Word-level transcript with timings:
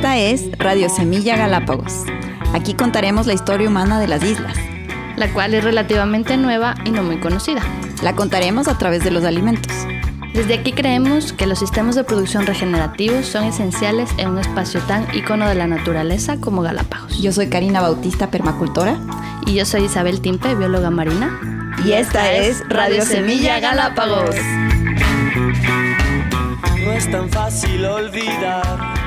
Esta 0.00 0.16
es 0.16 0.58
Radio 0.58 0.88
Semilla 0.88 1.36
Galápagos. 1.36 1.92
Aquí 2.54 2.72
contaremos 2.72 3.26
la 3.26 3.34
historia 3.34 3.68
humana 3.68 4.00
de 4.00 4.08
las 4.08 4.24
islas. 4.24 4.56
La 5.18 5.30
cual 5.30 5.52
es 5.52 5.62
relativamente 5.62 6.38
nueva 6.38 6.74
y 6.86 6.90
no 6.90 7.02
muy 7.02 7.20
conocida. 7.20 7.60
La 8.02 8.16
contaremos 8.16 8.66
a 8.66 8.78
través 8.78 9.04
de 9.04 9.10
los 9.10 9.24
alimentos. 9.24 9.70
Desde 10.32 10.54
aquí 10.54 10.72
creemos 10.72 11.34
que 11.34 11.46
los 11.46 11.58
sistemas 11.58 11.96
de 11.96 12.04
producción 12.04 12.46
regenerativos 12.46 13.26
son 13.26 13.44
esenciales 13.44 14.08
en 14.16 14.30
un 14.30 14.38
espacio 14.38 14.80
tan 14.80 15.06
ícono 15.14 15.46
de 15.46 15.54
la 15.54 15.66
naturaleza 15.66 16.40
como 16.40 16.62
Galápagos. 16.62 17.20
Yo 17.20 17.30
soy 17.30 17.50
Karina 17.50 17.82
Bautista, 17.82 18.30
permacultora. 18.30 18.98
Y 19.46 19.52
yo 19.52 19.66
soy 19.66 19.84
Isabel 19.84 20.22
Timpe, 20.22 20.54
bióloga 20.54 20.88
marina. 20.88 21.38
Y 21.84 21.92
esta 21.92 22.32
es 22.32 22.66
Radio 22.70 23.04
Semilla 23.04 23.60
Galápagos. 23.60 24.34
No 26.86 26.90
es 26.90 27.10
tan 27.10 27.28
fácil 27.28 27.84
olvidar 27.84 28.99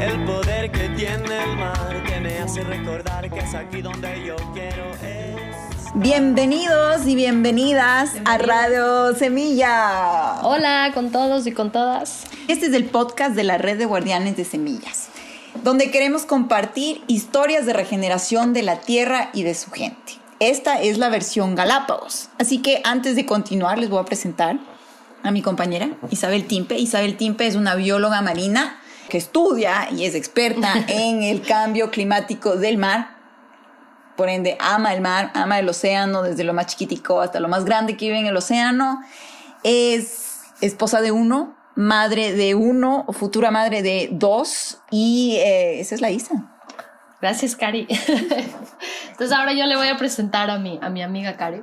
el 0.00 0.24
poder 0.24 0.70
que 0.70 0.90
tiene 0.90 1.42
el 1.42 1.56
mar 1.56 2.02
que 2.06 2.20
me 2.20 2.38
hace 2.38 2.62
recordar 2.62 3.30
que 3.30 3.40
es 3.40 3.54
aquí 3.54 3.80
donde 3.80 4.26
yo 4.26 4.36
quiero 4.52 4.90
es. 5.02 5.94
Bienvenidos 5.94 7.06
y 7.06 7.14
bienvenidas 7.14 8.10
a 8.26 8.36
Radio 8.36 9.14
Semilla. 9.14 10.40
Hola 10.42 10.90
con 10.92 11.10
todos 11.10 11.46
y 11.46 11.52
con 11.52 11.72
todas. 11.72 12.24
Este 12.46 12.66
es 12.66 12.74
el 12.74 12.84
podcast 12.84 13.34
de 13.34 13.44
la 13.44 13.56
Red 13.56 13.78
de 13.78 13.86
Guardianes 13.86 14.36
de 14.36 14.44
Semillas, 14.44 15.08
donde 15.64 15.90
queremos 15.90 16.26
compartir 16.26 17.02
historias 17.06 17.64
de 17.64 17.72
regeneración 17.72 18.52
de 18.52 18.64
la 18.64 18.80
tierra 18.80 19.30
y 19.32 19.44
de 19.44 19.54
su 19.54 19.70
gente. 19.70 20.12
Esta 20.40 20.82
es 20.82 20.98
la 20.98 21.08
versión 21.08 21.54
Galápagos. 21.54 22.28
Así 22.38 22.58
que 22.58 22.82
antes 22.84 23.16
de 23.16 23.24
continuar 23.24 23.78
les 23.78 23.88
voy 23.88 24.00
a 24.00 24.04
presentar 24.04 24.58
a 25.22 25.30
mi 25.30 25.40
compañera 25.40 25.88
Isabel 26.10 26.46
Timpe. 26.46 26.76
Isabel 26.76 27.16
Timpe 27.16 27.46
es 27.46 27.54
una 27.54 27.74
bióloga 27.74 28.20
marina 28.20 28.80
que 29.08 29.18
estudia 29.18 29.88
y 29.90 30.04
es 30.04 30.14
experta 30.14 30.72
en 30.88 31.22
el 31.22 31.42
cambio 31.42 31.90
climático 31.90 32.56
del 32.56 32.78
mar. 32.78 33.16
Por 34.16 34.28
ende, 34.28 34.56
ama 34.60 34.94
el 34.94 35.02
mar, 35.02 35.30
ama 35.34 35.58
el 35.58 35.68
océano, 35.68 36.22
desde 36.22 36.44
lo 36.44 36.54
más 36.54 36.66
chiquitico 36.66 37.20
hasta 37.20 37.38
lo 37.38 37.48
más 37.48 37.64
grande 37.64 37.96
que 37.96 38.06
vive 38.06 38.18
en 38.18 38.26
el 38.26 38.36
océano. 38.36 39.02
Es 39.62 40.40
esposa 40.62 41.02
de 41.02 41.12
uno, 41.12 41.54
madre 41.74 42.32
de 42.32 42.54
uno, 42.54 43.04
o 43.06 43.12
futura 43.12 43.50
madre 43.50 43.82
de 43.82 44.08
dos, 44.10 44.78
y 44.90 45.36
eh, 45.36 45.80
esa 45.80 45.94
es 45.94 46.00
la 46.00 46.10
Isa. 46.10 46.50
Gracias, 47.20 47.56
Cari. 47.56 47.86
Entonces 49.10 49.36
ahora 49.36 49.52
yo 49.52 49.66
le 49.66 49.76
voy 49.76 49.88
a 49.88 49.96
presentar 49.96 50.50
a 50.50 50.58
mi, 50.58 50.78
a 50.82 50.88
mi 50.88 51.02
amiga 51.02 51.36
Cari, 51.36 51.62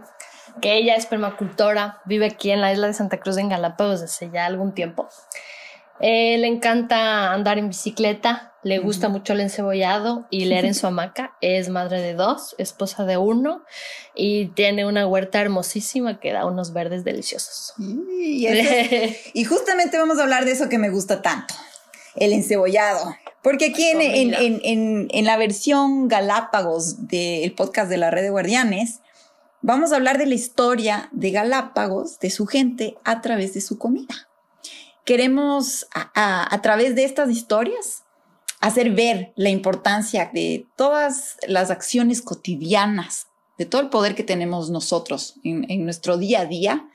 que 0.62 0.76
ella 0.76 0.96
es 0.96 1.08
permacultora, 1.08 2.02
vive 2.06 2.28
aquí 2.28 2.52
en 2.52 2.62
la 2.62 2.72
isla 2.72 2.88
de 2.88 2.94
Santa 2.94 3.20
Cruz 3.20 3.38
en 3.38 3.50
Galápagos 3.50 4.02
desde 4.02 4.30
ya 4.32 4.46
algún 4.46 4.74
tiempo. 4.74 5.10
Eh, 6.06 6.38
le 6.38 6.48
encanta 6.48 7.32
andar 7.32 7.58
en 7.58 7.70
bicicleta, 7.70 8.58
le 8.62 8.80
gusta 8.80 9.08
mucho 9.08 9.32
el 9.32 9.40
encebollado 9.40 10.28
y 10.30 10.44
leer 10.44 10.66
en 10.66 10.76
su 10.76 10.86
hamaca. 10.86 11.38
Es 11.42 11.70
madre 11.70 12.02
de 12.02 12.14
dos, 12.14 12.56
esposa 12.58 13.06
de 13.06 13.16
uno 13.16 13.64
y 14.14 14.48
tiene 14.48 14.86
una 14.86 15.08
huerta 15.08 15.40
hermosísima 15.40 16.20
que 16.20 16.34
da 16.34 16.46
unos 16.46 16.74
verdes 16.74 17.06
deliciosos. 17.06 17.74
Y, 17.78 18.46
es, 18.48 19.18
y 19.34 19.46
justamente 19.46 19.98
vamos 19.98 20.20
a 20.20 20.24
hablar 20.24 20.44
de 20.44 20.52
eso 20.52 20.68
que 20.68 20.78
me 20.78 20.90
gusta 20.90 21.22
tanto, 21.22 21.54
el 22.18 22.34
encebollado. 22.34 23.16
Porque 23.42 23.68
aquí 23.68 23.88
en, 23.88 24.02
en, 24.02 24.60
en, 24.62 25.08
en, 25.10 25.26
la 25.26 25.38
versión 25.38 26.10
Galápagos 26.10 27.08
del 27.08 27.54
podcast 27.54 27.90
de 27.90 27.96
la 27.96 28.12
Red 28.12 28.24
de 28.24 28.30
Guardianes, 28.30 29.00
vamos 29.62 29.94
a 29.94 29.96
hablar 29.96 30.18
de 30.18 30.26
la 30.26 30.36
historia 30.36 31.08
de 31.14 31.32
Galápagos, 31.32 32.20
de 32.20 32.30
su 32.30 32.46
gente, 32.46 32.98
a 33.06 33.22
través 33.22 33.54
de 33.54 33.62
su 33.62 33.78
comida 33.78 34.28
queremos 35.06 35.88
a, 35.94 36.60
través 36.62 36.96
de 36.96 37.04
estas 37.04 37.30
historias 37.30 38.04
hacer 38.62 38.92
ver 38.92 39.34
la 39.36 39.50
importancia 39.50 40.30
de 40.34 40.66
todas 40.78 41.38
las 41.48 41.70
acciones 41.70 42.22
cotidianas, 42.22 43.28
de 43.58 43.66
todo 43.66 43.82
el 43.82 43.90
poder 43.90 44.16
que 44.16 44.24
tenemos 44.24 44.70
nosotros 44.70 45.36
en, 45.44 45.84
nuestro 45.84 46.18
día 46.18 46.42
a 46.42 46.46
día, 46.46 46.90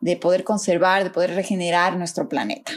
de 0.00 0.16
poder 0.16 0.42
conservar, 0.42 1.04
de 1.04 1.10
poder 1.10 1.34
regenerar 1.34 1.96
nuestro 1.96 2.28
planeta. 2.28 2.72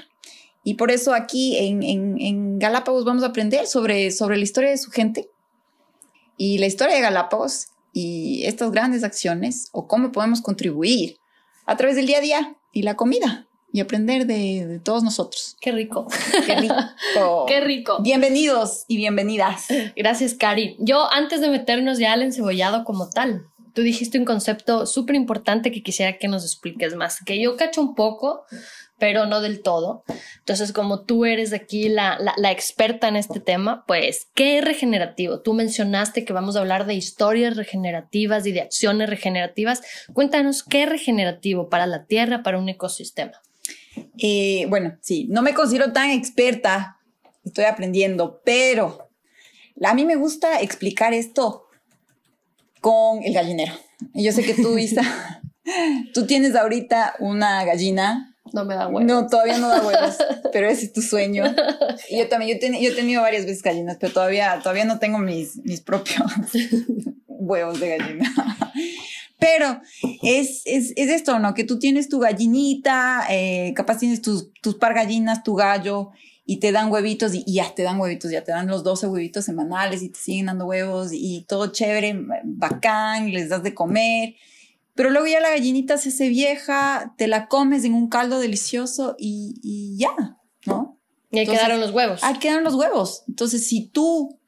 Y 0.64 0.76
por 0.76 0.92
eso 0.92 1.14
aquí 1.14 1.58
en, 1.58 2.60
Galápagos 2.60 3.06
vamos 3.06 3.24
a 3.24 3.28
aprender 3.28 3.66
sobre, 3.66 4.12
sobre 4.12 4.38
la 4.38 4.44
historia 4.44 4.70
de 4.70 4.78
su 4.78 4.92
gente 4.92 5.30
y 6.38 6.60
la 6.60 6.68
historia 6.68 6.96
de 6.96 7.02
Galápagos 7.02 7.68
y 7.94 8.44
estas 8.46 8.72
grandes 8.72 9.04
acciones 9.04 9.70
o 9.72 9.88
cómo 9.88 10.12
podemos 10.12 10.42
contribuir 10.42 11.18
a 11.66 11.76
través 11.76 11.96
del 11.96 12.06
día 12.06 12.20
a 12.20 12.22
día 12.22 12.56
y 12.72 12.84
la 12.84 12.96
comida 12.96 13.47
y 13.72 13.82
aprender 13.82 14.26
de, 14.26 14.80
todos 14.84 15.04
nosotros. 15.04 15.58
Qué 15.60 15.72
rico. 15.72 16.08
Qué 16.46 16.56
rico. 16.56 16.76
Qué 17.48 17.60
rico. 17.62 18.02
Bienvenidos 18.02 18.86
y 18.88 18.98
bienvenidas. 18.98 19.68
Gracias, 19.96 20.34
Cari. 20.34 20.78
Yo, 20.80 21.12
antes 21.12 21.42
de 21.42 21.50
meternos 21.50 21.98
ya 21.98 22.14
al 22.14 22.22
encebollado 22.22 22.84
como 22.84 23.10
tal, 23.10 23.48
tú 23.74 23.82
dijiste 23.82 24.18
un 24.18 24.26
concepto 24.26 24.86
súper 24.86 25.16
importante 25.16 25.72
que 25.72 25.84
quisiera 25.84 26.18
que 26.18 26.28
nos 26.28 26.44
expliques 26.44 26.96
más, 26.96 27.24
que 27.24 27.40
yo 27.40 27.56
cacho 27.58 27.82
un 27.82 27.94
poco, 27.94 28.46
pero 28.98 29.26
no 29.28 29.42
del 29.42 29.62
todo. 29.62 30.04
Entonces, 30.40 30.74
como 30.74 31.04
tú 31.04 31.26
eres 31.26 31.54
aquí 31.54 31.88
la, 31.90 32.18
la, 32.38 32.52
experta 32.52 33.08
en 33.08 33.16
este 33.16 33.40
tema, 33.40 33.84
pues, 33.86 34.30
¿qué 34.34 34.58
es 34.58 34.66
regenerativo? 34.66 35.42
Tú 35.42 35.54
mencionaste 35.54 36.26
que 36.26 36.34
vamos 36.34 36.56
a 36.56 36.60
hablar 36.60 36.88
de 36.88 36.96
historias 36.96 37.56
regenerativas 37.56 38.48
y 38.48 38.52
de 38.52 38.62
acciones 38.62 39.10
regenerativas. 39.10 39.82
Cuéntanos, 40.14 40.64
¿qué 40.64 40.84
es 40.84 40.90
regenerativo 40.90 41.70
para 41.70 41.86
la 41.86 42.06
Tierra, 42.06 42.42
para 42.42 42.58
un 42.58 42.70
ecosistema? 42.70 43.34
Eh, 44.18 44.66
bueno, 44.70 44.98
sí, 45.02 45.28
no 45.30 45.42
me 45.42 45.54
considero 45.54 45.94
tan 45.94 46.12
experta, 46.12 46.98
estoy 47.44 47.66
aprendiendo, 47.66 48.42
pero 48.44 49.10
a 49.84 49.94
mí 49.94 50.06
me 50.06 50.16
gusta 50.16 50.62
explicar 50.62 51.14
esto 51.14 51.68
con 52.82 53.24
el 53.24 53.34
gallinero. 53.34 53.74
Y 54.14 54.24
yo 54.24 54.32
sé 54.32 54.44
que 54.44 54.54
tú, 54.54 54.78
Isa, 54.78 55.02
tú 56.14 56.26
tienes 56.26 56.56
ahorita 56.56 57.16
una 57.20 57.64
gallina. 57.66 58.36
No 58.54 58.64
me 58.64 58.76
da 58.76 58.88
huevos. 58.88 59.04
No, 59.04 59.28
todavía 59.28 59.58
no 59.58 59.68
da 59.68 59.82
huevos, 59.82 60.18
pero 60.54 60.70
ese 60.70 60.86
es 60.86 60.94
tu 60.94 61.02
sueño. 61.02 61.44
Y 62.10 62.20
yo 62.20 62.30
también, 62.30 62.58
yo, 62.60 62.68
yo 62.80 62.92
he 62.92 62.96
tenido 62.96 63.22
varias 63.22 63.46
veces 63.46 63.62
gallinas, 63.62 63.98
pero 64.00 64.14
todavía, 64.14 64.60
todavía 64.64 64.86
no 64.86 65.00
tengo 65.00 65.20
mis, 65.20 65.58
mis 65.58 65.82
propios 65.82 66.32
huevos 67.28 67.80
de 67.80 67.98
gallina. 67.98 68.34
Pero 69.40 69.82
es, 70.28 70.62
es, 70.66 70.94
es, 70.96 71.10
esto, 71.10 71.40
¿no? 71.40 71.54
Que 71.54 71.64
tú 71.64 71.80
tienes 71.80 72.10
tu 72.10 72.20
gallinita, 72.20 73.26
eh, 73.30 73.74
capaz 73.76 74.00
tienes 74.00 74.22
tus, 74.22 74.52
tus 74.62 74.76
par 74.76 74.94
gallinas, 74.94 75.44
tu 75.44 75.56
gallo, 75.56 76.12
y 76.46 76.58
te 76.58 76.72
dan 76.72 76.92
huevitos 76.92 77.34
y, 77.34 77.44
ya 77.46 77.74
te 77.76 77.84
dan 77.84 78.00
huevitos, 78.00 78.32
ya 78.32 78.44
te 78.44 78.52
dan 78.52 78.68
los 78.68 78.84
12 78.84 79.08
huevitos 79.08 79.46
semanales 79.46 80.02
y 80.02 80.10
te 80.10 80.20
siguen 80.20 80.48
dando 80.48 80.66
huevos 80.66 81.10
y 81.12 81.46
todo 81.48 81.72
chévere, 81.72 82.18
bacán, 82.44 83.32
les 83.32 83.50
das 83.50 83.64
de 83.64 83.74
comer. 83.74 84.36
Pero 84.96 85.10
luego 85.10 85.28
ya 85.28 85.40
la 85.40 85.50
gallinita 85.50 85.98
se 85.98 86.10
hace 86.10 86.30
vieja, 86.30 87.14
te 87.18 87.28
la 87.28 87.48
comes 87.48 87.84
en 87.84 87.94
un 87.94 88.08
caldo 88.08 88.40
delicioso 88.40 89.16
y, 89.20 89.60
y 89.62 89.98
ya, 89.98 90.40
¿no? 90.66 90.98
Y 91.32 91.40
ahí 91.40 91.46
quedaron 91.46 91.82
los 91.82 91.92
huevos. 91.92 92.24
Ahí 92.24 92.40
quedaron 92.40 92.64
los 92.64 92.76
huevos. 92.76 93.24
Entonces, 93.28 93.68
si 93.68 93.90
tú, 93.90 94.40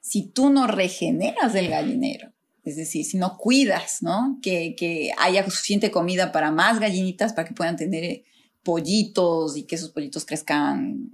si 0.00 0.26
tú 0.26 0.50
no 0.50 0.66
regeneras 0.66 1.54
el 1.54 1.68
gallinero, 1.68 2.31
es 2.64 2.76
decir, 2.76 3.04
si 3.04 3.16
no 3.16 3.36
cuidas, 3.36 4.02
¿no? 4.02 4.38
Que, 4.42 4.74
que 4.76 5.10
haya 5.18 5.44
suficiente 5.44 5.90
comida 5.90 6.30
para 6.32 6.50
más 6.50 6.78
gallinitas 6.78 7.32
para 7.32 7.48
que 7.48 7.54
puedan 7.54 7.76
tener 7.76 8.04
eh, 8.04 8.24
pollitos 8.62 9.56
y 9.56 9.64
que 9.64 9.74
esos 9.74 9.90
pollitos 9.90 10.24
crezcan 10.24 11.10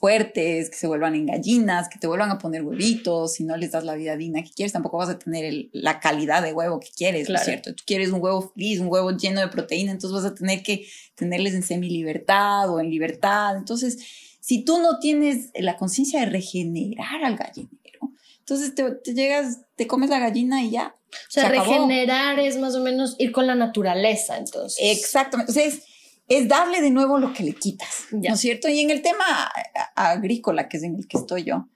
fuertes, 0.00 0.70
que 0.70 0.76
se 0.76 0.86
vuelvan 0.86 1.14
en 1.14 1.26
gallinas, 1.26 1.90
que 1.90 1.98
te 1.98 2.06
vuelvan 2.06 2.30
a 2.30 2.38
poner 2.38 2.62
huevitos, 2.62 3.34
si 3.34 3.44
no 3.44 3.58
les 3.58 3.72
das 3.72 3.84
la 3.84 3.94
vida 3.94 4.16
digna 4.16 4.42
que 4.42 4.50
quieres, 4.50 4.72
tampoco 4.72 4.96
vas 4.96 5.10
a 5.10 5.18
tener 5.18 5.68
la 5.72 6.00
calidad 6.00 6.42
de 6.42 6.54
huevo 6.54 6.80
que 6.80 6.88
quieres, 6.96 7.28
¿no 7.28 7.34
es 7.34 7.44
cierto? 7.44 7.74
Tú 7.74 7.82
quieres 7.86 8.10
un 8.10 8.22
huevo 8.22 8.50
feliz, 8.54 8.80
un 8.80 8.86
huevo 8.86 9.10
lleno 9.10 9.42
de 9.42 9.48
proteína, 9.48 9.92
entonces 9.92 10.22
vas 10.22 10.32
a 10.32 10.34
tener 10.34 10.62
que 10.62 10.86
tenerles 11.14 11.52
en 11.52 11.62
semi-libertad 11.62 12.70
o 12.70 12.80
en 12.80 12.88
libertad. 12.88 13.58
Entonces, 13.58 13.98
si 14.40 14.64
tú 14.64 14.80
no 14.80 14.98
tienes 15.00 15.50
la 15.54 15.76
conciencia 15.76 16.20
de 16.20 16.26
regenerar 16.26 17.22
al 17.22 17.36
gallinero, 17.36 18.10
entonces 18.38 18.74
te, 18.74 19.12
llegas, 19.12 19.60
te 19.76 19.86
comes 19.86 20.08
la 20.08 20.18
gallina 20.18 20.64
y 20.64 20.70
ya. 20.70 20.96
O 21.10 21.30
sea, 21.30 21.48
regenerar 21.48 22.38
es 22.38 22.58
más 22.58 22.74
o 22.74 22.80
menos 22.80 23.16
ir 23.18 23.32
con 23.32 23.46
la 23.46 23.54
naturaleza, 23.54 24.36
entonces. 24.38 24.78
Exactamente. 24.80 25.52
Entonces, 25.52 25.84
es 26.28 26.48
darle 26.48 26.80
de 26.80 26.90
nuevo 26.90 27.18
lo 27.18 27.32
que 27.32 27.42
le 27.42 27.54
quitas, 27.54 28.06
¿no 28.12 28.34
es 28.34 28.40
cierto? 28.40 28.68
Y 28.68 28.80
en 28.80 28.90
el 28.90 29.02
tema 29.02 29.50
agrícola, 29.96 30.68
que 30.68 30.76
es 30.76 30.84
en 30.84 30.94
el 30.94 31.08
que 31.08 31.18
estoy 31.18 31.42
yo, 31.42 31.68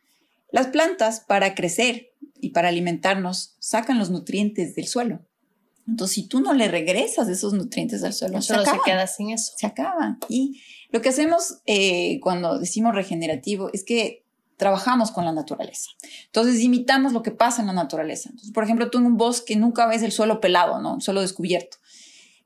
las 0.53 0.69
plantas 0.69 1.21
para 1.21 1.57
crecer 1.57 2.13
y 2.41 2.51
para 2.51 2.69
alimentarnos 2.69 3.57
sacan 3.59 3.99
los 3.99 4.11
nutrientes 4.11 4.77
del 4.77 4.87
suelo. 4.87 5.27
Entonces, 5.87 6.15
si 6.15 6.29
tú 6.29 6.41
no 6.41 6.55
le 6.55 6.69
regresas 6.69 7.29
esos 7.29 7.53
nutrientes 7.53 8.05
al 8.05 8.13
suelo, 8.13 8.41
se, 8.41 8.55
se 8.55 8.81
queda 8.85 9.07
sin 9.07 9.31
eso. 9.31 9.53
Se 9.57 9.67
acaba. 9.67 10.19
Y 10.29 10.63
lo 10.91 11.03
que 11.03 11.11
hacemos 11.11 11.59
eh, 11.67 12.21
cuando 12.21 12.59
decimos 12.59 12.95
regenerativo 12.95 13.71
es 13.73 13.85
que 13.85 14.24
trabajamos 14.57 15.11
con 15.11 15.25
la 15.25 15.33
naturaleza. 15.33 15.91
Entonces 16.27 16.61
imitamos 16.61 17.13
lo 17.13 17.23
que 17.23 17.31
pasa 17.31 17.61
en 17.61 17.67
la 17.67 17.73
naturaleza. 17.73 18.31
Por 18.53 18.65
ejemplo, 18.65 18.91
tú 18.91 18.99
en 18.99 19.07
un 19.07 19.17
bosque 19.17 19.57
nunca 19.57 19.87
ves 19.87 20.03
el 20.03 20.13
suelo 20.13 20.41
pelado, 20.41 20.81
¿no? 20.81 20.95
Un 20.95 21.01
suelo 21.01 21.21
descubierto. 21.21 21.79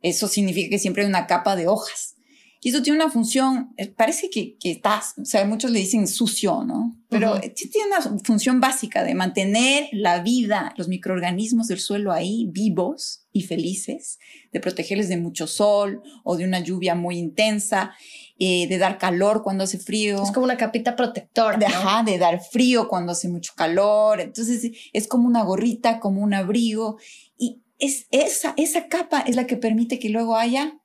Eso 0.03 0.29
significa 0.29 0.71
que 0.71 0.79
siempre 0.79 1.03
hay 1.03 1.09
una 1.09 1.27
capa 1.27 1.57
de 1.57 1.67
hojas. 1.67 2.15
Y 2.61 2.71
eso 2.71 2.83
tiene 2.83 2.99
una 2.99 3.11
función, 3.11 3.73
eh, 3.77 3.87
parece 3.87 4.31
que, 4.31 4.57
que 4.59 4.73
está, 4.73 5.01
o 5.17 5.25
sea, 5.25 5.45
muchos 5.45 5.71
le 5.71 5.79
dicen 5.79 6.09
sucio, 6.09 6.65
¿no? 6.65 6.97
Pero 7.09 7.41
sí 7.55 7.71
tiene 7.71 7.89
una 7.89 8.21
función 8.25 8.61
básica 8.61 9.05
de 9.05 9.15
mantener 9.15 9.89
la 9.93 10.21
vida, 10.21 10.75
los 10.77 10.89
microorganismos 10.89 11.69
del 11.69 11.79
suelo 11.79 12.13
ahí 12.13 12.49
vivos 12.51 13.27
y 13.33 13.43
felices, 13.43 14.19
de 14.53 14.61
protegerles 14.61 15.09
de 15.09 15.17
mucho 15.17 15.47
sol 15.47 16.03
o 16.25 16.37
de 16.37 16.45
una 16.45 16.59
lluvia 16.59 16.95
muy 16.95 17.17
intensa, 17.17 17.93
eh, 18.39 18.67
de 18.69 18.79
dar 18.79 18.99
calor 18.99 19.43
cuando 19.43 19.65
hace 19.65 19.79
frío. 19.79 20.23
Es 20.23 20.33
como 20.33 20.45
una 20.45 20.57
capita 20.57 20.97
protectora. 20.97 21.57
de, 21.57 21.69
¿no? 21.69 21.75
ajá, 21.75 22.03
de 22.03 22.19
dar 22.19 22.41
frío 22.41 22.89
cuando 22.89 23.13
hace 23.13 23.29
mucho 23.29 23.53
calor. 23.57 24.21
Entonces 24.21 24.71
es 24.93 25.09
como 25.09 25.27
una 25.27 25.45
gorrita, 25.45 26.01
como 26.01 26.23
un 26.23 26.35
abrigo. 26.35 26.99
Y 27.39 27.63
es 27.79 28.07
esa, 28.11 28.55
esa 28.57 28.89
capa 28.89 29.21
es 29.21 29.37
la 29.37 29.47
que 29.47 29.57
permite 29.57 29.99
que 29.99 30.09
luego 30.09 30.37
haya 30.37 30.79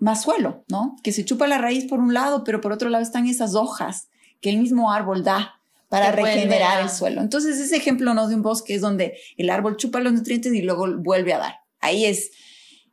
más 0.00 0.22
suelo, 0.22 0.64
¿no? 0.68 0.96
Que 1.02 1.12
se 1.12 1.24
chupa 1.24 1.46
la 1.46 1.58
raíz 1.58 1.84
por 1.84 2.00
un 2.00 2.14
lado, 2.14 2.42
pero 2.42 2.60
por 2.60 2.72
otro 2.72 2.88
lado 2.88 3.02
están 3.02 3.26
esas 3.26 3.54
hojas 3.54 4.08
que 4.40 4.50
el 4.50 4.58
mismo 4.58 4.92
árbol 4.92 5.22
da 5.22 5.60
para 5.88 6.14
Que 6.14 6.22
regenerar 6.22 6.82
el 6.82 6.88
suelo. 6.88 7.20
Entonces 7.20 7.58
ese 7.60 7.76
ejemplo 7.76 8.14
no 8.14 8.28
de 8.28 8.34
un 8.34 8.42
bosque 8.42 8.74
es 8.74 8.80
donde 8.80 9.18
el 9.36 9.50
árbol 9.50 9.76
chupa 9.76 10.00
los 10.00 10.12
nutrientes 10.12 10.52
y 10.54 10.62
luego 10.62 10.86
vuelve 10.98 11.34
a 11.34 11.38
dar. 11.38 11.54
Ahí 11.80 12.06
es, 12.06 12.30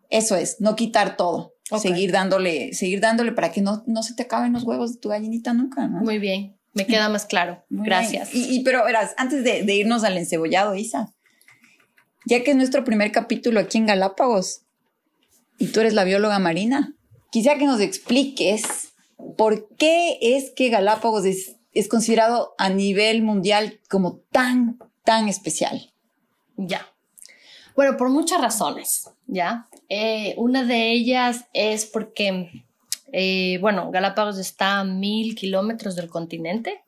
eso 0.09 0.35
es, 0.35 0.59
no 0.59 0.75
quitar 0.75 1.15
todo. 1.15 1.53
Seguir 1.81 2.11
dándole, 2.11 2.73
seguir 2.73 3.01
dándole 3.01 3.33
para 3.33 3.51
que 3.51 3.61
no, 3.61 3.83
no 3.87 4.01
se 4.01 4.13
te 4.13 4.23
acaben 4.23 4.53
los 4.53 4.63
huevos 4.63 4.93
de 4.93 4.99
tu 4.99 5.09
gallinita 5.09 5.53
nunca, 5.53 5.87
¿no? 5.87 5.99
Muy 5.99 6.17
bien, 6.17 6.57
me 6.73 6.87
queda 6.87 7.09
más 7.09 7.25
claro. 7.25 7.63
Muy 7.69 7.85
Gracias. 7.85 8.29
y 8.33 8.61
pero 8.61 8.85
verás, 8.85 9.13
antes 9.17 9.43
de, 9.43 9.63
de 9.63 9.75
irnos 9.75 10.05
al 10.05 10.17
encebollado, 10.17 10.75
Isa, 10.75 11.13
ya 12.25 12.43
que 12.43 12.51
es 12.51 12.57
nuestro 12.57 12.83
primer 12.83 13.11
capítulo 13.11 13.59
aquí 13.59 13.77
en 13.77 13.85
Galápagos 13.85 14.63
y 15.57 15.67
tú 15.67 15.81
eres 15.81 15.93
la 15.93 16.03
bióloga 16.03 16.39
marina, 16.39 16.95
quisiera 17.31 17.57
que 17.57 17.65
nos 17.65 17.81
expliques 17.81 18.93
por 19.37 19.69
qué 19.75 20.17
es 20.21 20.51
que 20.51 20.69
Galápagos 20.69 21.25
es, 21.25 21.55
es 21.73 21.87
considerado 21.87 22.53
a 22.57 22.69
nivel 22.69 23.21
mundial 23.21 23.79
como 23.89 24.17
tan, 24.31 24.79
tan 25.03 25.27
especial. 25.27 25.91
Ya. 26.55 26.87
Bueno, 27.75 27.95
por 27.97 28.09
muchas 28.09 28.41
razones, 28.41 29.09
¿ya? 29.27 29.67
Eh, 29.89 30.33
una 30.37 30.63
de 30.63 30.91
ellas 30.91 31.45
es 31.53 31.85
porque, 31.85 32.63
eh, 33.11 33.59
bueno, 33.61 33.91
Galápagos 33.91 34.39
está 34.39 34.79
a 34.79 34.83
mil 34.83 35.35
kilómetros 35.35 35.95
del 35.95 36.09
continente 36.09 36.81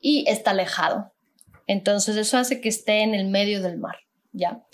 y 0.00 0.24
está 0.28 0.50
alejado. 0.50 1.12
Entonces 1.68 2.16
eso 2.16 2.36
hace 2.36 2.60
que 2.60 2.68
esté 2.68 3.02
en 3.02 3.14
el 3.14 3.28
medio 3.28 3.62
del 3.62 3.78
mar, 3.78 3.96
¿ya? 4.32 4.64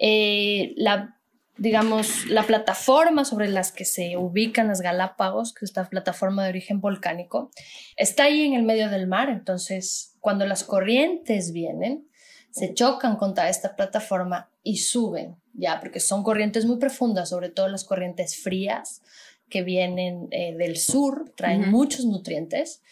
Eh, 0.00 0.72
la, 0.76 1.20
digamos, 1.62 2.26
la 2.26 2.42
plataforma 2.42 3.24
sobre 3.24 3.48
las 3.48 3.70
que 3.70 3.84
se 3.84 4.16
ubican 4.16 4.66
las 4.66 4.80
Galápagos, 4.80 5.54
que 5.54 5.64
es 5.64 5.70
esta 5.70 5.88
plataforma 5.88 6.42
de 6.42 6.48
origen 6.48 6.80
volcánico, 6.80 7.52
está 7.96 8.24
ahí 8.24 8.44
en 8.44 8.54
el 8.54 8.64
medio 8.64 8.90
del 8.90 9.06
mar. 9.06 9.28
Entonces, 9.30 10.16
cuando 10.18 10.44
las 10.44 10.64
corrientes 10.64 11.52
vienen, 11.52 12.08
se 12.50 12.74
chocan 12.74 13.14
contra 13.14 13.48
esta 13.48 13.76
plataforma 13.76 14.50
y 14.64 14.78
suben, 14.78 15.36
ya, 15.54 15.78
porque 15.78 16.00
son 16.00 16.24
corrientes 16.24 16.66
muy 16.66 16.78
profundas, 16.78 17.28
sobre 17.28 17.48
todo 17.48 17.68
las 17.68 17.84
corrientes 17.84 18.42
frías 18.42 19.00
que 19.48 19.62
vienen 19.62 20.26
eh, 20.32 20.56
del 20.56 20.76
sur, 20.76 21.32
traen 21.36 21.70
muchos 21.70 22.06
nutrientes, 22.06 22.82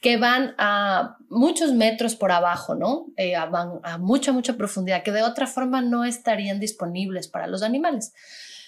que 0.00 0.16
van 0.16 0.54
a 0.58 1.16
muchos 1.28 1.72
metros 1.72 2.14
por 2.14 2.32
abajo, 2.32 2.74
¿no? 2.74 3.06
Eh, 3.16 3.34
van 3.50 3.80
a 3.82 3.98
mucha, 3.98 4.32
mucha 4.32 4.54
profundidad, 4.56 5.02
que 5.02 5.12
de 5.12 5.22
otra 5.22 5.46
forma 5.46 5.80
no 5.82 6.04
estarían 6.04 6.60
disponibles 6.60 7.28
para 7.28 7.46
los 7.46 7.62
animales. 7.62 8.12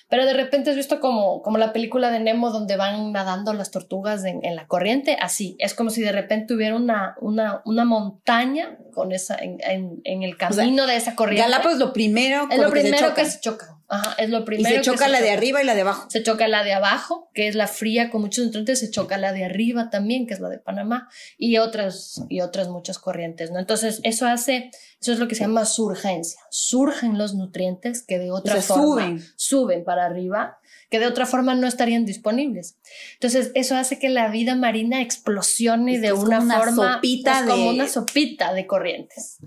Pero 0.09 0.27
de 0.27 0.32
repente 0.32 0.71
has 0.71 0.77
visto 0.77 0.99
como, 0.99 1.41
como 1.41 1.56
la 1.56 1.73
película 1.73 2.11
de 2.11 2.19
Nemo 2.19 2.50
donde 2.50 2.77
van 2.77 3.12
nadando 3.12 3.53
las 3.53 3.71
tortugas 3.71 4.25
en, 4.25 4.44
en 4.44 4.56
la 4.56 4.67
corriente, 4.67 5.17
así, 5.21 5.55
es 5.61 5.73
como 5.73 5.91
si 5.91 6.00
de 6.03 6.11
repente 6.11 6.53
hubiera 6.53 6.75
una, 6.75 7.15
una, 7.21 7.62
una 7.65 7.85
montaña 7.85 8.77
con 8.93 9.12
esa, 9.12 9.37
en, 9.37 9.59
en- 9.62 10.00
en 10.03 10.23
el 10.25 10.37
camino 10.37 10.87
de 10.88 10.97
esa 10.97 11.15
corriente. 11.15 11.49
Galápagos 11.49 11.79
lo 11.79 11.93
primero 11.93 12.49
es 12.50 12.59
lo 12.59 12.73
que 12.73 12.81
se 12.82 12.88
primero 12.88 13.15
que 13.15 13.25
se 13.25 13.41
chocan. 13.41 13.69
Ajá, 13.92 14.14
es 14.19 14.31
lo 14.31 14.38
y 14.38 14.44
primero 14.44 14.76
se 14.76 14.76
que 14.76 14.96
choca 14.96 15.08
la 15.08 15.20
de 15.20 15.32
arriba 15.32 15.60
y 15.60 15.66
la 15.66 15.75
de 15.75 15.81
abajo. 15.81 16.08
Se 16.08 16.22
choca 16.22 16.46
la 16.46 16.62
de 16.62 16.72
abajo, 16.72 17.28
que 17.34 17.48
es 17.48 17.56
la 17.56 17.66
fría 17.66 18.08
con 18.08 18.20
muchos 18.20 18.44
nutrientes, 18.44 18.78
se 18.78 18.88
choca 18.88 19.19
la 19.19 19.32
de 19.32 19.44
arriba 19.44 19.90
también, 19.90 20.28
que 20.28 20.34
es 20.34 20.38
la 20.38 20.48
de 20.48 20.58
Panamá, 20.58 21.08
y 21.37 21.58
otras, 21.58 22.22
y 22.28 22.40
otras 22.40 22.69
muchas 22.69 23.00
corrientes, 23.00 23.50
¿no? 23.50 23.58
Entonces, 23.58 24.00
eso 24.04 24.28
hace, 24.28 24.70
eso 25.00 25.12
es 25.12 25.19
lo 25.19 25.26
que 25.26 25.34
se 25.34 25.40
llama 25.40 25.64
surgencia. 25.64 26.40
Surgen 26.50 27.19
los 27.19 27.34
nutrientes 27.34 28.04
que 28.06 28.20
de 28.20 28.31
otra 28.31 28.62
sea, 28.62 28.76
forma 28.76 29.02
suben. 29.02 29.25
suben 29.34 29.84
para 29.84 30.06
arriba, 30.06 30.59
que 30.90 30.98
de 30.98 31.06
otra 31.06 31.25
forma 31.25 31.54
no 31.54 31.69
estarían 31.69 32.04
disponibles. 32.04 32.76
Entonces, 33.14 33.52
eso 33.54 33.76
hace 33.76 34.00
que 34.00 34.08
la 34.08 34.28
vida 34.28 34.56
marina 34.56 35.00
explosione 35.00 35.94
Es 35.94 36.00
de 36.00 36.08
que 36.08 36.14
una 36.14 36.40
forma, 36.40 36.94
sopita 36.94 37.40
es 37.40 37.46
como 37.46 37.70
una 37.70 37.88
sopita 37.88 38.52
de 38.52 38.66
corrientes. 38.66 39.38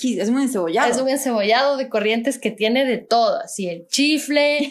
Es 0.00 0.30
muy 0.30 0.44
encebollado. 0.44 0.90
Es 0.90 0.98
un 1.00 1.08
encebollado 1.08 1.76
de 1.76 1.88
corrientes 1.88 2.38
que 2.38 2.52
tiene 2.52 2.84
de 2.84 2.98
todo, 2.98 3.40
así 3.40 3.68
el 3.68 3.88
chifle, 3.88 4.70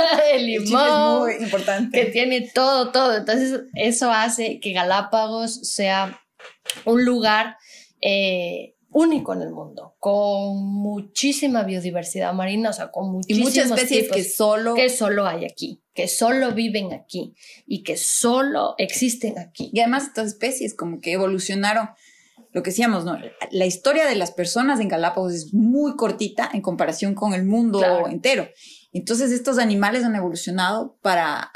el 0.32 0.46
limón, 0.46 1.28
es 1.28 1.36
muy 1.36 1.44
importante. 1.44 2.00
que 2.00 2.10
tiene 2.10 2.52
todo, 2.54 2.92
todo. 2.92 3.16
Entonces, 3.16 3.62
eso 3.74 4.12
hace 4.12 4.60
que 4.60 4.72
Galápagos 4.72 5.68
sea 5.68 6.20
un 6.84 7.04
lugar 7.04 7.56
eh, 8.00 8.73
único 8.94 9.34
en 9.34 9.42
el 9.42 9.50
mundo, 9.50 9.96
con 9.98 10.56
muchísima 10.64 11.64
biodiversidad 11.64 12.32
marina, 12.32 12.70
o 12.70 12.72
sea, 12.72 12.90
con 12.90 13.10
muchas 13.12 13.70
especies 13.70 14.10
que 14.10 14.24
solo 14.24 14.74
que 14.74 14.88
solo 14.88 15.26
hay 15.26 15.44
aquí, 15.44 15.82
que 15.92 16.08
solo 16.08 16.52
viven 16.52 16.92
aquí 16.92 17.34
y 17.66 17.82
que 17.82 17.96
solo 17.96 18.74
existen 18.78 19.38
aquí. 19.38 19.68
Y 19.72 19.80
además 19.80 20.04
estas 20.04 20.28
especies 20.28 20.74
como 20.74 21.00
que 21.00 21.12
evolucionaron, 21.12 21.90
lo 22.52 22.62
que 22.62 22.70
decíamos, 22.70 23.04
¿no? 23.04 23.18
La 23.50 23.66
historia 23.66 24.06
de 24.06 24.14
las 24.14 24.30
personas 24.30 24.78
en 24.78 24.88
Galápagos 24.88 25.34
es 25.34 25.52
muy 25.52 25.96
cortita 25.96 26.48
en 26.54 26.62
comparación 26.62 27.14
con 27.16 27.34
el 27.34 27.44
mundo 27.44 27.80
Claro. 27.80 28.08
entero. 28.08 28.48
Entonces 28.92 29.32
estos 29.32 29.58
animales 29.58 30.04
han 30.04 30.14
evolucionado 30.14 30.96
para 31.02 31.50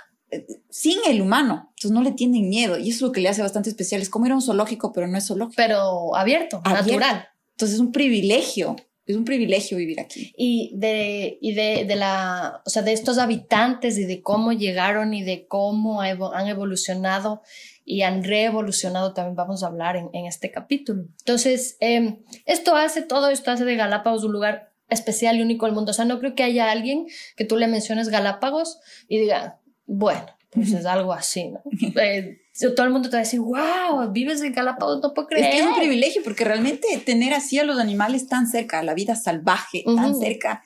sin 0.70 0.98
el 1.06 1.22
humano, 1.22 1.68
entonces 1.70 1.90
no 1.90 2.02
le 2.02 2.12
tienen 2.12 2.48
miedo 2.48 2.78
y 2.78 2.90
eso 2.90 2.96
es 2.96 3.02
lo 3.02 3.12
que 3.12 3.20
le 3.20 3.28
hace 3.28 3.42
bastante 3.42 3.70
especial. 3.70 4.02
Es 4.02 4.10
como 4.10 4.26
ir 4.26 4.32
a 4.32 4.34
un 4.34 4.42
zoológico, 4.42 4.92
pero 4.92 5.06
no 5.06 5.16
es 5.18 5.26
zoológico. 5.26 5.54
Pero 5.56 6.14
abierto, 6.16 6.60
Abierto. 6.64 6.92
natural. 6.92 7.28
Entonces 7.52 7.74
es 7.76 7.80
un 7.80 7.92
privilegio, 7.92 8.76
es 9.06 9.16
un 9.16 9.24
privilegio 9.24 9.78
vivir 9.78 10.00
aquí. 10.00 10.32
y 10.36 10.72
de, 10.74 11.38
y 11.40 11.54
de, 11.54 11.84
de 11.86 11.96
la, 11.96 12.62
o 12.64 12.70
sea, 12.70 12.82
de 12.82 12.92
estos 12.92 13.18
habitantes 13.18 13.96
y 13.98 14.04
de 14.04 14.22
cómo 14.22 14.52
llegaron 14.52 15.14
y 15.14 15.22
de 15.22 15.46
cómo 15.46 16.02
han 16.02 16.46
evolucionado 16.46 17.42
y 17.84 18.02
han 18.02 18.22
reevolucionado 18.22 19.14
también 19.14 19.34
vamos 19.34 19.62
a 19.62 19.68
hablar 19.68 19.96
en, 19.96 20.10
en 20.12 20.26
este 20.26 20.50
capítulo. 20.50 21.04
Entonces, 21.20 21.78
eh, 21.80 22.18
esto 22.44 22.76
hace, 22.76 23.00
todo 23.00 23.30
esto 23.30 23.50
hace 23.50 23.64
de 23.64 23.76
Galápagos 23.76 24.24
un 24.24 24.32
lugar 24.32 24.68
especial 24.90 25.36
y 25.38 25.42
único 25.42 25.66
del 25.66 25.74
mundo. 25.74 25.90
O 25.90 25.94
sea, 25.94 26.04
no 26.04 26.18
creo 26.18 26.34
que 26.34 26.42
haya 26.42 26.70
alguien 26.70 27.06
que 27.36 27.44
tú 27.44 27.56
le 27.56 27.66
menciones 27.66 28.08
Galápagos 28.10 28.78
y 29.08 29.18
diga, 29.18 29.57
bueno, 29.88 30.26
pues 30.50 30.70
es 30.72 30.86
algo 30.86 31.12
así, 31.12 31.48
¿no? 31.48 31.62
Eh, 32.00 32.42
todo 32.74 32.86
el 32.86 32.92
mundo 32.92 33.08
te 33.08 33.16
va 33.16 33.20
a 33.20 33.24
decir, 33.24 33.40
wow, 33.40 34.10
vives 34.10 34.42
en 34.42 34.52
Galápagos, 34.52 35.00
no 35.00 35.14
puedo 35.14 35.28
creer. 35.28 35.44
Es 35.44 35.50
que 35.52 35.60
es 35.60 35.66
un 35.66 35.76
privilegio 35.76 36.22
porque 36.24 36.44
realmente 36.44 36.88
tener 37.06 37.32
así 37.32 37.58
a 37.58 37.64
los 37.64 37.78
animales 37.78 38.26
tan 38.26 38.48
cerca, 38.48 38.80
a 38.80 38.82
la 38.82 38.94
vida 38.94 39.14
salvaje 39.14 39.84
tan 39.84 40.10
Ujú. 40.10 40.20
cerca 40.20 40.64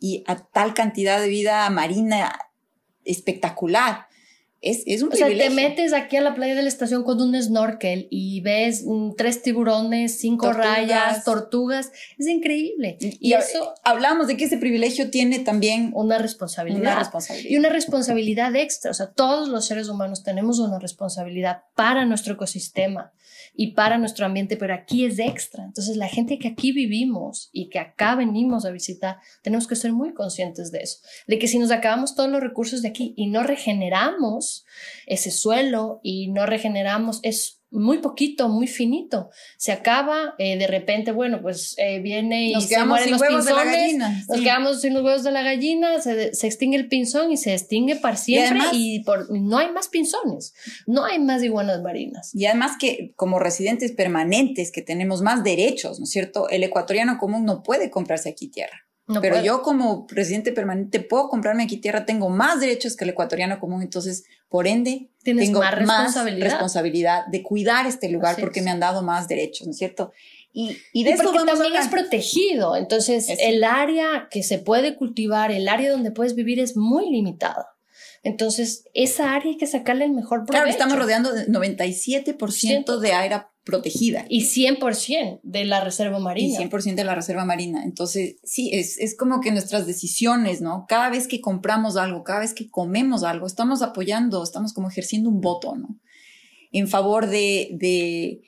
y 0.00 0.24
a 0.26 0.36
tal 0.36 0.72
cantidad 0.72 1.20
de 1.20 1.28
vida 1.28 1.68
marina 1.68 2.38
espectacular, 3.04 4.06
es, 4.62 4.82
es 4.86 5.02
un 5.02 5.12
O 5.12 5.16
sea, 5.16 5.26
privilegio. 5.26 5.54
te 5.56 5.68
metes 5.68 5.92
aquí 5.92 6.16
a 6.16 6.20
la 6.20 6.34
playa 6.34 6.54
de 6.54 6.62
la 6.62 6.68
estación 6.68 7.04
con 7.04 7.20
un 7.20 7.40
snorkel 7.40 8.08
y 8.10 8.40
ves 8.40 8.84
mm, 8.86 9.12
tres 9.16 9.42
tiburones, 9.42 10.18
cinco 10.18 10.46
Tortugas. 10.46 10.76
rayas, 10.76 11.24
tortugas. 11.24 11.92
Es 12.18 12.26
increíble. 12.26 12.96
Y, 13.00 13.18
y 13.20 13.32
eso, 13.34 13.74
hablamos 13.84 14.26
de 14.26 14.36
que 14.36 14.44
ese 14.44 14.58
privilegio 14.58 15.10
tiene 15.10 15.38
también 15.40 15.90
una 15.94 16.18
responsabilidad. 16.18 16.80
una 16.80 16.98
responsabilidad. 16.98 17.50
y 17.50 17.56
una 17.56 17.68
responsabilidad 17.68 18.56
extra. 18.56 18.90
O 18.90 18.94
sea, 18.94 19.12
todos 19.12 19.48
los 19.48 19.66
seres 19.66 19.88
humanos 19.88 20.22
tenemos 20.22 20.58
una 20.58 20.78
responsabilidad 20.78 21.62
para 21.74 22.04
nuestro 22.06 22.34
ecosistema 22.34 23.12
y 23.58 23.72
para 23.72 23.96
nuestro 23.98 24.26
ambiente, 24.26 24.56
pero 24.56 24.74
aquí 24.74 25.04
es 25.06 25.18
extra. 25.18 25.64
Entonces, 25.64 25.96
la 25.96 26.08
gente 26.08 26.38
que 26.38 26.48
aquí 26.48 26.72
vivimos 26.72 27.48
y 27.52 27.68
que 27.70 27.78
acá 27.78 28.14
venimos 28.14 28.64
a 28.66 28.70
visitar, 28.70 29.18
tenemos 29.42 29.66
que 29.66 29.76
ser 29.76 29.92
muy 29.92 30.12
conscientes 30.12 30.70
de 30.72 30.80
eso, 30.80 30.98
de 31.26 31.38
que 31.38 31.48
si 31.48 31.58
nos 31.58 31.70
acabamos 31.70 32.14
todos 32.14 32.28
los 32.30 32.40
recursos 32.42 32.82
de 32.82 32.88
aquí 32.88 33.14
y 33.16 33.28
no 33.28 33.42
regeneramos 33.42 34.45
ese 35.06 35.30
suelo 35.30 36.00
y 36.02 36.28
no 36.28 36.46
regeneramos, 36.46 37.20
es 37.22 37.60
muy 37.70 37.98
poquito, 37.98 38.48
muy 38.48 38.68
finito. 38.68 39.28
Se 39.58 39.72
acaba, 39.72 40.34
eh, 40.38 40.56
de 40.56 40.66
repente, 40.68 41.10
bueno, 41.10 41.42
pues 41.42 41.74
eh, 41.78 41.98
viene 41.98 42.48
y 42.48 42.52
Nos 42.52 42.62
se 42.64 42.68
quedamos 42.70 42.88
mueren 43.00 43.04
sin 43.06 43.12
los 43.12 43.20
huevos 43.20 43.44
de 43.44 43.50
la 43.52 43.62
pinzones, 43.62 43.82
gallina. 43.82 44.24
nos 44.28 44.38
sí. 44.38 44.44
quedamos 44.44 44.80
sin 44.80 44.94
los 44.94 45.02
huevos 45.02 45.24
de 45.24 45.30
la 45.32 45.42
gallina, 45.42 46.00
se, 46.00 46.32
se 46.34 46.46
extingue 46.46 46.76
el 46.76 46.88
pinzón 46.88 47.32
y 47.32 47.36
se 47.36 47.52
extingue 47.52 47.96
para 47.96 48.16
siempre 48.16 48.60
además- 48.60 48.70
y, 48.72 49.00
por, 49.00 49.30
no 49.30 49.58
hay 49.58 49.70
más 49.72 49.88
pinzones, 49.88 50.54
no 50.86 51.04
hay 51.04 51.18
más 51.18 51.42
iguanas 51.42 51.82
marinas. 51.82 52.30
Y 52.34 52.46
además 52.46 52.76
que 52.78 53.12
como 53.16 53.40
residentes 53.40 53.92
permanentes 53.92 54.70
que 54.70 54.80
tenemos 54.82 55.20
más 55.20 55.42
derechos, 55.42 55.98
¿no 55.98 56.04
es 56.04 56.10
cierto? 56.10 56.48
El 56.48 56.62
ecuatoriano 56.62 57.18
común 57.18 57.44
no 57.44 57.62
puede 57.64 57.90
comprarse 57.90 58.28
aquí 58.30 58.48
tierra. 58.48 58.85
Pero 59.20 59.40
yo 59.40 59.62
como 59.62 60.06
presidente 60.06 60.52
permanente 60.52 61.00
puedo 61.00 61.28
comprarme 61.28 61.62
aquí 61.62 61.76
tierra, 61.76 62.04
tengo 62.04 62.28
más 62.28 62.60
derechos 62.60 62.96
que 62.96 63.04
el 63.04 63.10
ecuatoriano 63.10 63.60
común, 63.60 63.82
entonces, 63.82 64.24
por 64.48 64.66
ende, 64.66 65.10
tengo 65.22 65.60
más 65.60 65.74
responsabilidad. 65.74 67.26
de 67.26 67.42
cuidar 67.42 67.86
este 67.86 68.08
lugar 68.08 68.36
porque 68.40 68.62
me 68.62 68.70
han 68.70 68.80
dado 68.80 69.02
más 69.02 69.28
derechos, 69.28 69.66
¿no 69.66 69.70
es 69.70 69.78
cierto? 69.78 70.12
Y, 70.52 70.76
y 70.92 71.04
de 71.04 71.10
eso 71.10 71.32
también 71.32 71.76
es 71.76 71.88
protegido, 71.88 72.76
entonces 72.76 73.28
el 73.38 73.62
área 73.62 74.28
que 74.30 74.42
se 74.42 74.58
puede 74.58 74.96
cultivar, 74.96 75.52
el 75.52 75.68
área 75.68 75.92
donde 75.92 76.10
puedes 76.10 76.34
vivir 76.34 76.58
es 76.58 76.76
muy 76.76 77.10
limitada. 77.10 77.68
Entonces, 78.22 78.88
esa 78.92 79.34
área 79.34 79.52
hay 79.52 79.56
que 79.56 79.68
sacarle 79.68 80.04
el 80.04 80.10
mejor 80.10 80.40
provecho. 80.40 80.54
Claro, 80.54 80.68
estamos 80.68 80.98
rodeando 80.98 81.32
de 81.32 81.46
97% 81.46 82.98
de 82.98 83.12
área 83.12 83.50
protegida. 83.66 84.24
Y 84.28 84.44
100% 84.44 85.40
de 85.42 85.64
la 85.64 85.82
reserva 85.82 86.20
marina. 86.20 86.54
Y 86.54 86.64
100% 86.68 86.94
de 86.94 87.04
la 87.04 87.16
reserva 87.16 87.44
marina. 87.44 87.82
Entonces, 87.84 88.36
sí, 88.44 88.70
es, 88.72 88.96
es, 88.98 89.16
como 89.16 89.40
que 89.40 89.50
nuestras 89.50 89.86
decisiones, 89.86 90.60
¿no? 90.60 90.86
Cada 90.88 91.10
vez 91.10 91.26
que 91.26 91.40
compramos 91.40 91.96
algo, 91.96 92.22
cada 92.22 92.40
vez 92.40 92.54
que 92.54 92.70
comemos 92.70 93.24
algo, 93.24 93.44
estamos 93.44 93.82
apoyando, 93.82 94.44
estamos 94.44 94.72
como 94.72 94.88
ejerciendo 94.88 95.28
un 95.28 95.40
voto, 95.40 95.74
¿no? 95.74 95.98
En 96.70 96.86
favor 96.86 97.26
de, 97.26 97.70
de, 97.72 98.42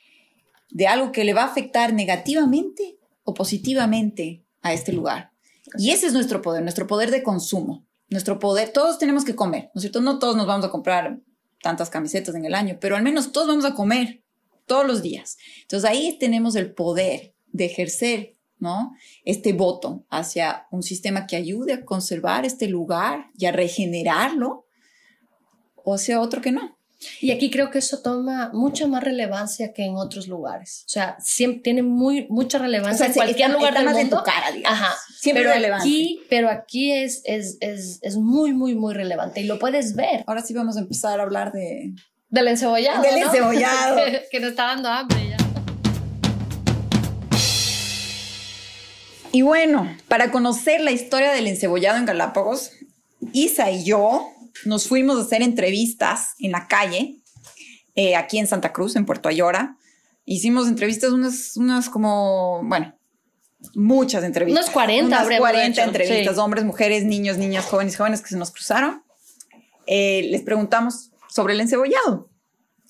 de 0.70 0.86
algo 0.86 1.10
que 1.10 1.24
le 1.24 1.34
va 1.34 1.42
a 1.42 1.46
afectar 1.46 1.92
negativamente 1.92 2.96
o 3.24 3.34
positivamente 3.34 4.44
a 4.62 4.72
este 4.72 4.92
lugar. 4.92 5.32
Y 5.78 5.90
ese 5.90 6.06
es 6.06 6.12
nuestro 6.12 6.42
poder, 6.42 6.62
nuestro 6.62 6.86
poder 6.86 7.10
de 7.10 7.24
consumo, 7.24 7.84
nuestro 8.08 8.38
poder. 8.38 8.68
Todos 8.68 9.00
tenemos 9.00 9.24
que 9.24 9.34
comer, 9.34 9.64
¿no 9.74 9.80
es 9.80 9.82
cierto? 9.82 10.00
No 10.00 10.20
todos 10.20 10.36
nos 10.36 10.46
vamos 10.46 10.64
a 10.64 10.70
comprar 10.70 11.18
tantas 11.60 11.90
camisetas 11.90 12.36
en 12.36 12.44
el 12.44 12.54
año, 12.54 12.78
pero 12.80 12.94
al 12.94 13.02
menos 13.02 13.32
todos 13.32 13.48
vamos 13.48 13.64
a 13.64 13.74
comer 13.74 14.22
todos 14.68 14.86
los 14.86 15.02
días. 15.02 15.36
Entonces 15.62 15.90
ahí 15.90 16.16
tenemos 16.20 16.54
el 16.54 16.72
poder 16.72 17.34
de 17.52 17.64
ejercer, 17.64 18.36
¿no? 18.60 18.92
Este 19.24 19.52
voto 19.52 20.06
hacia 20.10 20.68
un 20.70 20.84
sistema 20.84 21.26
que 21.26 21.34
ayude 21.34 21.72
a 21.72 21.84
conservar 21.84 22.44
este 22.44 22.68
lugar 22.68 23.30
y 23.36 23.46
a 23.46 23.52
regenerarlo, 23.52 24.66
o 25.74 25.98
sea 25.98 26.20
otro 26.20 26.40
que 26.40 26.52
no. 26.52 26.78
Y 27.20 27.30
aquí 27.30 27.50
creo 27.50 27.70
que 27.70 27.78
eso 27.78 28.02
toma 28.02 28.50
mucha 28.52 28.88
más 28.88 29.04
relevancia 29.04 29.72
que 29.72 29.84
en 29.84 29.94
otros 29.94 30.26
lugares. 30.26 30.82
O 30.86 30.88
sea, 30.88 31.16
siempre 31.20 31.60
tiene 31.62 31.82
muy, 31.82 32.26
mucha 32.28 32.58
relevancia 32.58 33.06
en 33.06 33.12
cualquier 33.12 33.50
lugar 33.50 33.74
del 33.74 33.84
mundo. 33.84 34.00
En 34.00 34.10
tu 34.10 34.22
cara, 34.24 34.50
digamos. 34.50 34.80
Ajá. 34.80 34.94
Siempre 35.16 35.44
pero 35.44 35.54
relevante. 35.54 35.84
Aquí, 35.84 36.20
pero 36.28 36.50
aquí 36.50 36.90
es, 36.90 37.22
es, 37.24 37.56
es, 37.60 38.00
es, 38.02 38.16
muy, 38.16 38.52
muy, 38.52 38.74
muy 38.74 38.94
relevante 38.94 39.40
y 39.40 39.44
lo 39.44 39.60
puedes 39.60 39.94
ver. 39.94 40.24
Ahora 40.26 40.42
sí 40.42 40.54
vamos 40.54 40.76
a 40.76 40.80
empezar 40.80 41.20
a 41.20 41.22
hablar 41.22 41.52
de, 41.52 41.92
del 42.30 42.48
encebollado. 42.48 43.02
Del 43.02 43.22
encebollado. 43.22 43.96
que 44.30 44.40
nos 44.40 44.50
está 44.50 44.66
dando 44.66 44.88
hambre 44.88 45.30
ya. 45.30 45.36
Y 49.32 49.42
bueno, 49.42 49.94
para 50.08 50.30
conocer 50.30 50.80
la 50.80 50.90
historia 50.90 51.32
del 51.32 51.46
encebollado 51.46 51.98
en 51.98 52.06
Galápagos, 52.06 52.72
Isa 53.32 53.70
y 53.70 53.84
yo 53.84 54.26
nos 54.64 54.88
fuimos 54.88 55.18
a 55.18 55.22
hacer 55.22 55.42
entrevistas 55.42 56.34
en 56.38 56.52
la 56.52 56.66
calle, 56.66 57.20
eh, 57.94 58.16
aquí 58.16 58.38
en 58.38 58.46
Santa 58.46 58.72
Cruz, 58.72 58.96
en 58.96 59.04
Puerto 59.04 59.28
Ayora. 59.28 59.76
Hicimos 60.24 60.66
entrevistas, 60.66 61.12
unas, 61.12 61.56
unas 61.56 61.88
como, 61.88 62.62
bueno, 62.64 62.94
muchas 63.74 64.24
entrevistas. 64.24 64.64
Unas 64.64 64.72
40, 64.72 65.24
unas 65.24 65.38
40 65.38 65.84
entrevistas, 65.84 66.38
hombres, 66.38 66.64
mujeres, 66.64 67.04
niños, 67.04 67.38
niñas, 67.38 67.64
jóvenes, 67.66 67.96
jóvenes 67.96 68.22
que 68.22 68.28
se 68.28 68.36
nos 68.36 68.50
cruzaron. 68.50 69.02
Eh, 69.86 70.28
les 70.30 70.42
preguntamos 70.42 71.12
sobre 71.28 71.54
el 71.54 71.60
encebollado. 71.60 72.30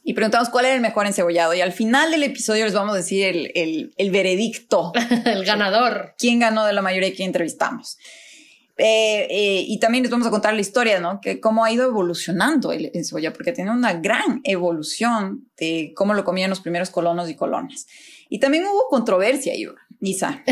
Y 0.02 0.14
preguntamos 0.14 0.48
cuál 0.48 0.64
era 0.64 0.74
el 0.74 0.80
mejor 0.80 1.06
encebollado. 1.06 1.52
Y 1.54 1.60
al 1.60 1.72
final 1.72 2.10
del 2.10 2.22
episodio 2.22 2.64
les 2.64 2.72
vamos 2.72 2.94
a 2.94 2.96
decir 2.96 3.24
el, 3.26 3.92
el, 3.96 4.10
veredicto. 4.10 4.92
el 5.26 5.44
ganador. 5.44 6.14
¿Quién 6.16 6.38
ganó 6.38 6.64
de 6.64 6.72
la 6.72 6.80
mayoría 6.80 7.12
que 7.14 7.24
entrevistamos? 7.24 7.98
Eh, 8.78 9.26
eh, 9.28 9.64
y 9.66 9.80
también 9.80 10.04
les 10.04 10.10
vamos 10.10 10.26
a 10.26 10.30
contar 10.30 10.54
la 10.54 10.60
historia, 10.60 11.00
¿no? 11.00 11.20
Que 11.20 11.40
cómo 11.40 11.64
ha 11.64 11.72
ido 11.72 11.84
evolucionando 11.84 12.72
el 12.72 12.92
encebollado, 12.94 13.34
porque 13.34 13.52
tiene 13.52 13.72
una 13.72 13.94
gran 13.94 14.40
evolución 14.44 15.50
de 15.58 15.92
cómo 15.96 16.14
lo 16.14 16.24
comían 16.24 16.48
los 16.48 16.60
primeros 16.60 16.88
colonos 16.88 17.28
y 17.28 17.34
colonas. 17.34 17.86
Y 18.30 18.38
también 18.38 18.64
hubo 18.64 18.86
controversia, 18.88 19.54
yo, 19.58 19.74
Isa. 20.00 20.42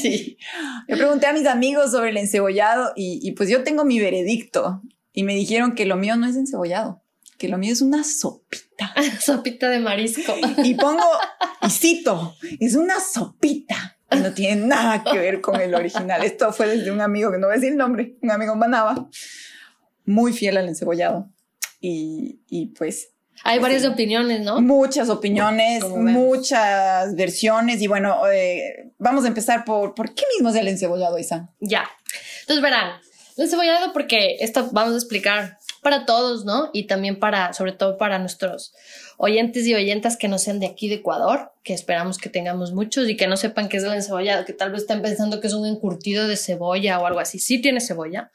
sí. 0.00 0.38
Le 0.86 0.96
pregunté 0.96 1.26
a 1.26 1.32
mis 1.32 1.46
amigos 1.46 1.90
sobre 1.90 2.10
el 2.10 2.16
encebollado 2.16 2.92
y, 2.94 3.18
y 3.22 3.32
pues 3.32 3.48
yo 3.48 3.64
tengo 3.64 3.84
mi 3.84 3.98
veredicto 3.98 4.82
y 5.12 5.24
me 5.24 5.34
dijeron 5.34 5.74
que 5.74 5.84
lo 5.84 5.96
mío 5.96 6.16
no 6.16 6.26
es 6.26 6.36
encebollado, 6.36 7.02
que 7.38 7.48
lo 7.48 7.56
mío 7.56 7.72
es 7.72 7.80
una 7.80 8.04
sopita. 8.04 8.92
sopita 9.20 9.68
de 9.68 9.78
marisco. 9.78 10.34
Y 10.62 10.74
pongo, 10.74 11.06
y 11.62 11.70
cito, 11.70 12.36
es 12.60 12.74
una 12.74 13.00
sopita. 13.00 13.96
No 14.10 14.32
tiene 14.32 14.66
nada 14.66 15.04
que 15.04 15.18
ver 15.18 15.40
con 15.40 15.60
el 15.60 15.74
original. 15.74 16.24
Esto 16.24 16.52
fue 16.52 16.66
desde 16.66 16.90
un 16.90 17.00
amigo 17.00 17.30
que 17.30 17.38
no 17.38 17.46
voy 17.46 17.54
a 17.54 17.56
decir 17.56 17.72
el 17.72 17.78
nombre, 17.78 18.16
un 18.22 18.30
amigo 18.30 18.56
Manaba, 18.56 19.08
muy 20.04 20.32
fiel 20.32 20.56
al 20.56 20.68
encebollado. 20.68 21.30
Y, 21.80 22.40
y 22.48 22.66
pues 22.66 23.10
hay 23.44 23.58
varias 23.58 23.84
opiniones, 23.84 24.40
¿no? 24.40 24.60
Muchas 24.60 25.08
opiniones, 25.08 25.84
muchas 25.88 27.14
versiones. 27.14 27.80
Y 27.82 27.86
bueno, 27.86 28.26
eh, 28.28 28.92
vamos 28.98 29.24
a 29.24 29.28
empezar 29.28 29.64
por, 29.64 29.94
¿por 29.94 30.14
qué 30.14 30.24
mismo 30.34 30.50
es 30.50 30.56
el 30.56 30.68
encebollado, 30.68 31.18
Isa? 31.18 31.50
Ya. 31.60 31.88
Entonces 32.40 32.62
verán, 32.62 33.00
el 33.36 33.48
cebollado 33.48 33.92
porque 33.92 34.36
esto 34.40 34.68
vamos 34.72 34.94
a 34.94 34.96
explicar 34.96 35.57
para 35.88 36.04
todos, 36.04 36.44
¿no? 36.44 36.68
Y 36.74 36.82
también 36.82 37.18
para, 37.18 37.54
sobre 37.54 37.72
todo 37.72 37.96
para 37.96 38.18
nuestros 38.18 38.74
oyentes 39.16 39.66
y 39.66 39.74
oyentas 39.74 40.18
que 40.18 40.28
no 40.28 40.36
sean 40.36 40.60
de 40.60 40.66
aquí 40.66 40.86
de 40.86 40.96
Ecuador, 40.96 41.50
que 41.62 41.72
esperamos 41.72 42.18
que 42.18 42.28
tengamos 42.28 42.72
muchos 42.72 43.08
y 43.08 43.16
que 43.16 43.26
no 43.26 43.38
sepan 43.38 43.70
qué 43.70 43.78
es 43.78 43.84
el 43.84 43.94
encebollado, 43.94 44.44
que 44.44 44.52
tal 44.52 44.70
vez 44.70 44.82
estén 44.82 45.00
pensando 45.00 45.40
que 45.40 45.46
es 45.46 45.54
un 45.54 45.66
encurtido 45.66 46.28
de 46.28 46.36
cebolla 46.36 47.00
o 47.00 47.06
algo 47.06 47.20
así. 47.20 47.38
Sí 47.38 47.62
tiene 47.62 47.80
cebolla, 47.80 48.30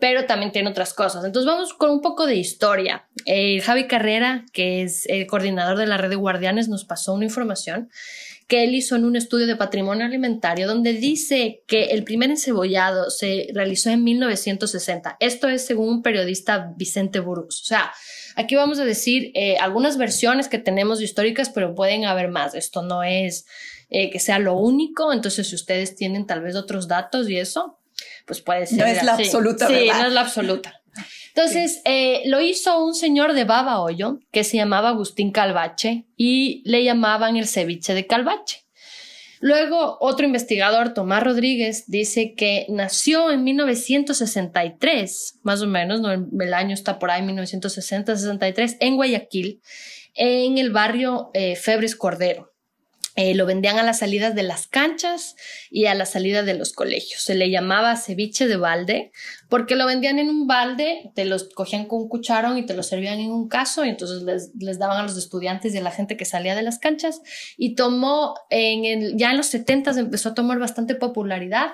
pero 0.00 0.26
también 0.26 0.50
tiene 0.50 0.70
otras 0.70 0.92
cosas. 0.92 1.24
Entonces 1.24 1.46
vamos 1.46 1.72
con 1.72 1.90
un 1.90 2.00
poco 2.00 2.26
de 2.26 2.34
historia. 2.34 3.06
Eh, 3.26 3.60
Javi 3.60 3.86
Carrera, 3.86 4.44
que 4.52 4.82
es 4.82 5.06
el 5.06 5.28
coordinador 5.28 5.78
de 5.78 5.86
la 5.86 5.98
red 5.98 6.10
de 6.10 6.16
guardianes, 6.16 6.68
nos 6.68 6.84
pasó 6.84 7.14
una 7.14 7.26
información 7.26 7.90
que 8.48 8.64
él 8.64 8.74
hizo 8.74 8.96
en 8.96 9.04
un 9.04 9.14
estudio 9.14 9.46
de 9.46 9.56
patrimonio 9.56 10.06
alimentario 10.06 10.66
donde 10.66 10.94
dice 10.94 11.62
que 11.66 11.90
el 11.90 12.02
primer 12.02 12.30
encebollado 12.30 13.10
se 13.10 13.48
realizó 13.52 13.90
en 13.90 14.02
1960. 14.02 15.18
Esto 15.20 15.48
es 15.48 15.66
según 15.66 15.90
un 15.90 16.02
periodista 16.02 16.72
Vicente 16.74 17.20
Burus. 17.20 17.60
O 17.60 17.64
sea, 17.66 17.92
aquí 18.36 18.56
vamos 18.56 18.78
a 18.78 18.86
decir 18.86 19.32
eh, 19.34 19.58
algunas 19.58 19.98
versiones 19.98 20.48
que 20.48 20.58
tenemos 20.58 21.02
históricas, 21.02 21.50
pero 21.50 21.74
pueden 21.74 22.06
haber 22.06 22.30
más. 22.30 22.54
Esto 22.54 22.82
no 22.82 23.02
es 23.02 23.44
eh, 23.90 24.08
que 24.08 24.18
sea 24.18 24.38
lo 24.38 24.54
único. 24.54 25.12
Entonces, 25.12 25.46
si 25.48 25.54
ustedes 25.54 25.94
tienen 25.94 26.26
tal 26.26 26.40
vez 26.40 26.56
otros 26.56 26.88
datos 26.88 27.28
y 27.28 27.36
eso, 27.36 27.78
pues 28.26 28.40
puede 28.40 28.66
ser. 28.66 28.78
No 28.78 28.86
es 28.86 29.02
la 29.02 29.12
absoluta 29.14 29.66
Sí, 29.66 29.90
no 29.92 30.06
es 30.06 30.12
la 30.12 30.20
absoluta. 30.22 30.80
Entonces, 31.38 31.82
eh, 31.84 32.22
lo 32.24 32.40
hizo 32.40 32.84
un 32.84 32.96
señor 32.96 33.32
de 33.32 33.44
Baba 33.44 33.80
Hoyo 33.80 34.18
que 34.32 34.42
se 34.42 34.56
llamaba 34.56 34.88
Agustín 34.88 35.30
Calvache 35.30 36.04
y 36.16 36.62
le 36.68 36.82
llamaban 36.82 37.36
el 37.36 37.46
ceviche 37.46 37.94
de 37.94 38.08
Calvache. 38.08 38.64
Luego, 39.38 39.98
otro 40.00 40.26
investigador, 40.26 40.94
Tomás 40.94 41.22
Rodríguez, 41.22 41.84
dice 41.86 42.34
que 42.34 42.66
nació 42.68 43.30
en 43.30 43.44
1963, 43.44 45.38
más 45.44 45.62
o 45.62 45.68
menos, 45.68 46.00
¿no? 46.00 46.10
el, 46.10 46.54
año 46.54 46.74
está 46.74 46.98
por 46.98 47.12
ahí, 47.12 47.22
1960-63, 47.22 48.78
en 48.80 48.96
Guayaquil, 48.96 49.62
en 50.14 50.58
el 50.58 50.72
barrio 50.72 51.30
eh, 51.34 51.54
Febres 51.54 51.94
Cordero. 51.94 52.52
Eh, 53.20 53.34
lo 53.34 53.46
vendían 53.46 53.80
a 53.80 53.82
las 53.82 53.98
salidas 53.98 54.36
de 54.36 54.44
las 54.44 54.68
canchas 54.68 55.34
y 55.72 55.86
a 55.86 55.94
la 55.94 56.06
salida 56.06 56.44
de 56.44 56.54
los 56.54 56.72
colegios. 56.72 57.20
Se 57.20 57.34
le 57.34 57.50
llamaba 57.50 57.96
ceviche 57.96 58.46
de 58.46 58.56
balde 58.56 59.10
porque 59.48 59.74
lo 59.74 59.86
vendían 59.86 60.20
en 60.20 60.28
un 60.28 60.46
balde, 60.46 61.10
te 61.16 61.24
los 61.24 61.48
cogían 61.48 61.86
con 61.86 62.02
un 62.02 62.08
cucharón 62.08 62.58
y 62.58 62.64
te 62.64 62.74
lo 62.74 62.84
servían 62.84 63.18
en 63.18 63.32
un 63.32 63.48
caso 63.48 63.84
y 63.84 63.88
entonces 63.88 64.22
les, 64.56 64.78
daban 64.78 64.98
a 64.98 65.02
los 65.02 65.16
estudiantes 65.16 65.74
y 65.74 65.78
a 65.78 65.82
la 65.82 65.90
gente 65.90 66.16
que 66.16 66.24
salía 66.24 66.54
de 66.54 66.62
las 66.62 66.78
canchas 66.78 67.20
y 67.56 67.74
tomó 67.74 68.36
en 68.50 68.84
el, 68.84 69.16
ya 69.16 69.32
en 69.32 69.38
los 69.38 69.46
70 69.46 69.98
empezó 69.98 70.28
a 70.28 70.34
tomar 70.34 70.60
bastante 70.60 70.94
popularidad 70.94 71.70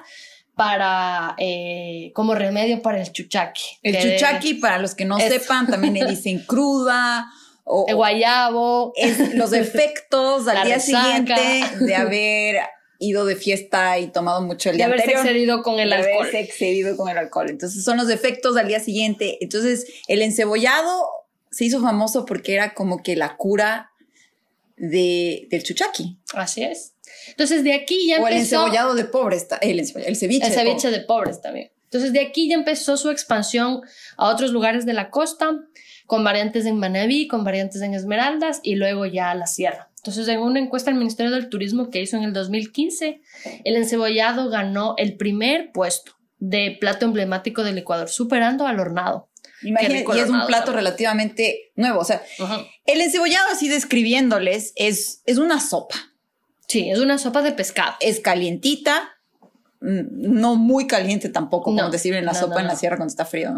para 0.55 1.35
eh, 1.37 2.11
como 2.15 2.35
remedio 2.35 2.81
para 2.81 3.03
el 3.03 3.13
chuchaqui. 3.13 3.81
El 3.83 3.99
chuchaqui, 3.99 4.55
para 4.55 4.79
los 4.79 4.95
que 4.95 5.05
no 5.05 5.19
sepan, 5.19 5.67
también 5.67 5.93
le 5.93 6.07
dicen 6.07 6.43
cruda 6.47 7.27
o, 7.65 7.87
el 7.89 7.97
guayabo, 7.97 8.93
los 9.35 9.53
efectos 9.55 10.47
al 10.49 10.67
día 10.67 10.81
siguiente 10.81 11.35
de 11.81 11.95
haber 11.97 12.57
ido 12.99 13.25
de 13.25 13.37
fiesta 13.37 13.99
y 13.99 14.09
tomado 14.09 14.43
mucho 14.43 14.71
el 14.71 14.77
día 14.77 14.87
de 14.87 14.95
haberse 14.95 15.13
excedido 15.13 15.63
con 15.63 15.81
el 15.81 15.91
de 15.91 15.97
alcohol. 15.97 16.21
Haberse 16.21 16.41
excedido 16.41 16.97
con 16.97 17.09
el 17.09 17.19
alcohol. 17.19 17.51
Entonces 17.51 17.85
son 17.85 17.97
los 17.97 18.09
efectos 18.11 18.57
al 18.57 18.69
día 18.69 18.81
siguiente. 18.81 19.39
Entonces 19.41 19.87
el 20.09 20.23
encebollado 20.23 21.09
se 21.51 21.65
hizo 21.65 21.81
famoso 21.81 22.25
porque 22.25 22.55
era 22.55 22.75
como 22.75 23.03
que 23.03 23.17
la 23.17 23.37
cura 23.37 23.91
de, 24.77 25.47
del 25.51 25.63
chuchaqui. 25.63 26.19
Así 26.35 26.63
es. 26.63 26.95
Entonces 27.29 27.65
de 27.65 27.75
aquí 27.75 28.09
ya 28.09 28.21
o 28.21 28.29
el 28.29 28.35
encebollado 28.35 28.95
de 28.95 29.05
pobres, 29.05 29.47
el, 29.61 29.81
el 29.81 30.17
ceviche. 30.17 30.47
El 30.47 30.53
ceviche 30.53 30.91
de 30.91 31.01
pobres 31.01 31.41
también. 31.41 31.71
Entonces 31.85 32.13
de 32.13 32.21
aquí 32.21 32.49
ya 32.49 32.57
empezó 32.57 32.97
su 32.97 33.11
expansión 33.11 33.83
a 34.17 34.29
otros 34.29 34.51
lugares 34.51 34.85
de 34.85 34.95
la 34.95 35.11
costa 35.11 35.61
con 36.07 36.25
variantes 36.25 36.67
en 36.67 36.79
Manabí, 36.79 37.29
con 37.29 37.45
variantes 37.45 37.83
en 37.83 37.95
Esmeraldas 37.95 38.61
y 38.63 38.75
luego 38.75 39.07
ya 39.07 39.31
a 39.31 39.35
la 39.35 39.47
sierra. 39.47 39.91
Entonces, 39.97 40.29
en 40.29 40.41
una 40.41 40.61
encuesta 40.61 40.91
del 40.91 40.99
Ministerio 40.99 41.33
del 41.33 41.49
Turismo 41.49 41.89
que 41.89 42.03
hizo 42.03 42.19
en 42.19 42.25
el 42.25 42.35
2015, 42.35 43.23
el 43.65 43.77
encebollado 43.77 44.51
ganó 44.51 44.95
el 44.99 45.17
primer 45.17 45.73
puesto 45.73 46.13
de 46.39 46.77
plato 46.79 47.07
emblemático 47.07 47.65
del 47.65 47.79
Ecuador, 47.79 48.11
superando 48.11 48.67
al 48.67 48.81
hornado. 48.81 49.31
Imagínate, 49.63 50.05
y 50.15 50.21
es 50.21 50.29
un 50.29 50.47
plato 50.47 50.73
relativamente 50.73 51.73
nuevo. 51.75 52.01
O 52.01 52.05
sea, 52.05 52.23
el 52.85 53.01
encebollado, 53.01 53.49
así 53.51 53.69
describiéndoles, 53.69 54.75
es, 54.77 55.23
es 55.25 55.39
una 55.39 55.59
sopa. 55.59 55.95
Sí, 56.69 56.91
es 56.91 56.99
una 56.99 57.17
sopa 57.17 57.41
de 57.41 57.53
pescado. 57.53 57.95
Es 58.01 58.21
calientita, 58.21 59.14
no 59.85 60.57
muy 60.57 60.87
caliente 60.87 61.29
tampoco, 61.29 61.65
como 61.65 61.91
decir 61.91 62.15
en 62.15 62.25
la 62.25 62.35
sopa 62.35 62.61
en 62.61 62.67
la 62.67 62.77
sierra 62.77 62.97
cuando 62.97 63.11
está 63.11 63.25
frío. 63.25 63.53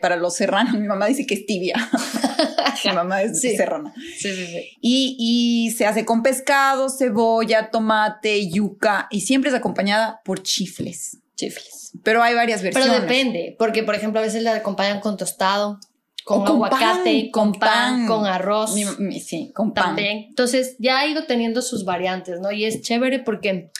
Para 0.00 0.16
los 0.16 0.34
serranos, 0.34 0.74
mi 0.74 0.86
mamá 0.86 1.06
dice 1.06 1.26
que 1.26 1.34
es 1.34 1.46
tibia. 1.46 1.74
mi 2.84 2.92
mamá 2.94 3.22
es 3.22 3.40
serrana. 3.40 3.92
Sí, 3.96 4.32
sí, 4.34 4.46
sí. 4.46 4.78
Y, 4.80 5.16
y 5.18 5.70
se 5.72 5.86
hace 5.86 6.04
con 6.04 6.22
pescado, 6.22 6.88
cebolla, 6.88 7.70
tomate, 7.70 8.48
yuca 8.48 9.08
y 9.10 9.22
siempre 9.22 9.50
es 9.50 9.56
acompañada 9.56 10.20
por 10.24 10.42
chifles. 10.42 11.18
Chifles. 11.34 11.92
Pero 12.02 12.22
hay 12.22 12.34
varias 12.34 12.62
versiones. 12.62 12.90
Pero 12.90 13.02
depende, 13.02 13.56
porque 13.58 13.82
por 13.82 13.94
ejemplo 13.94 14.20
a 14.20 14.22
veces 14.22 14.42
la 14.42 14.54
acompañan 14.54 15.00
con 15.00 15.16
tostado, 15.16 15.80
con, 16.24 16.46
aguacate, 16.46 17.30
con, 17.30 17.52
pan, 17.52 18.06
con 18.06 18.26
arroz. 18.26 18.74
sí, 18.74 19.52
con 19.54 19.74
pan. 19.74 19.86
También. 19.86 20.26
Entonces 20.28 20.76
ya 20.78 21.00
ha 21.00 21.06
ido 21.06 21.24
teniendo 21.24 21.60
sus 21.60 21.84
variantes, 21.84 22.40
¿no? 22.40 22.50
Y 22.52 22.64
es 22.64 22.82
chévere 22.82 23.18
porque 23.18 23.70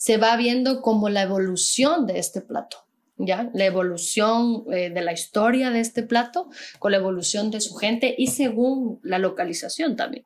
se 0.00 0.16
va 0.16 0.34
viendo 0.36 0.80
como 0.80 1.10
la 1.10 1.20
evolución 1.20 2.06
de 2.06 2.18
este 2.18 2.40
plato. 2.40 2.78
¿Ya? 3.18 3.50
La 3.52 3.66
evolución 3.66 4.64
eh, 4.72 4.88
de 4.88 5.02
la 5.02 5.12
historia 5.12 5.70
de 5.70 5.80
este 5.80 6.02
plato 6.02 6.48
con 6.78 6.92
la 6.92 6.96
evolución 6.96 7.50
de 7.50 7.60
su 7.60 7.74
gente 7.74 8.14
y 8.16 8.28
según 8.28 8.98
la 9.02 9.18
localización 9.18 9.96
también. 9.96 10.24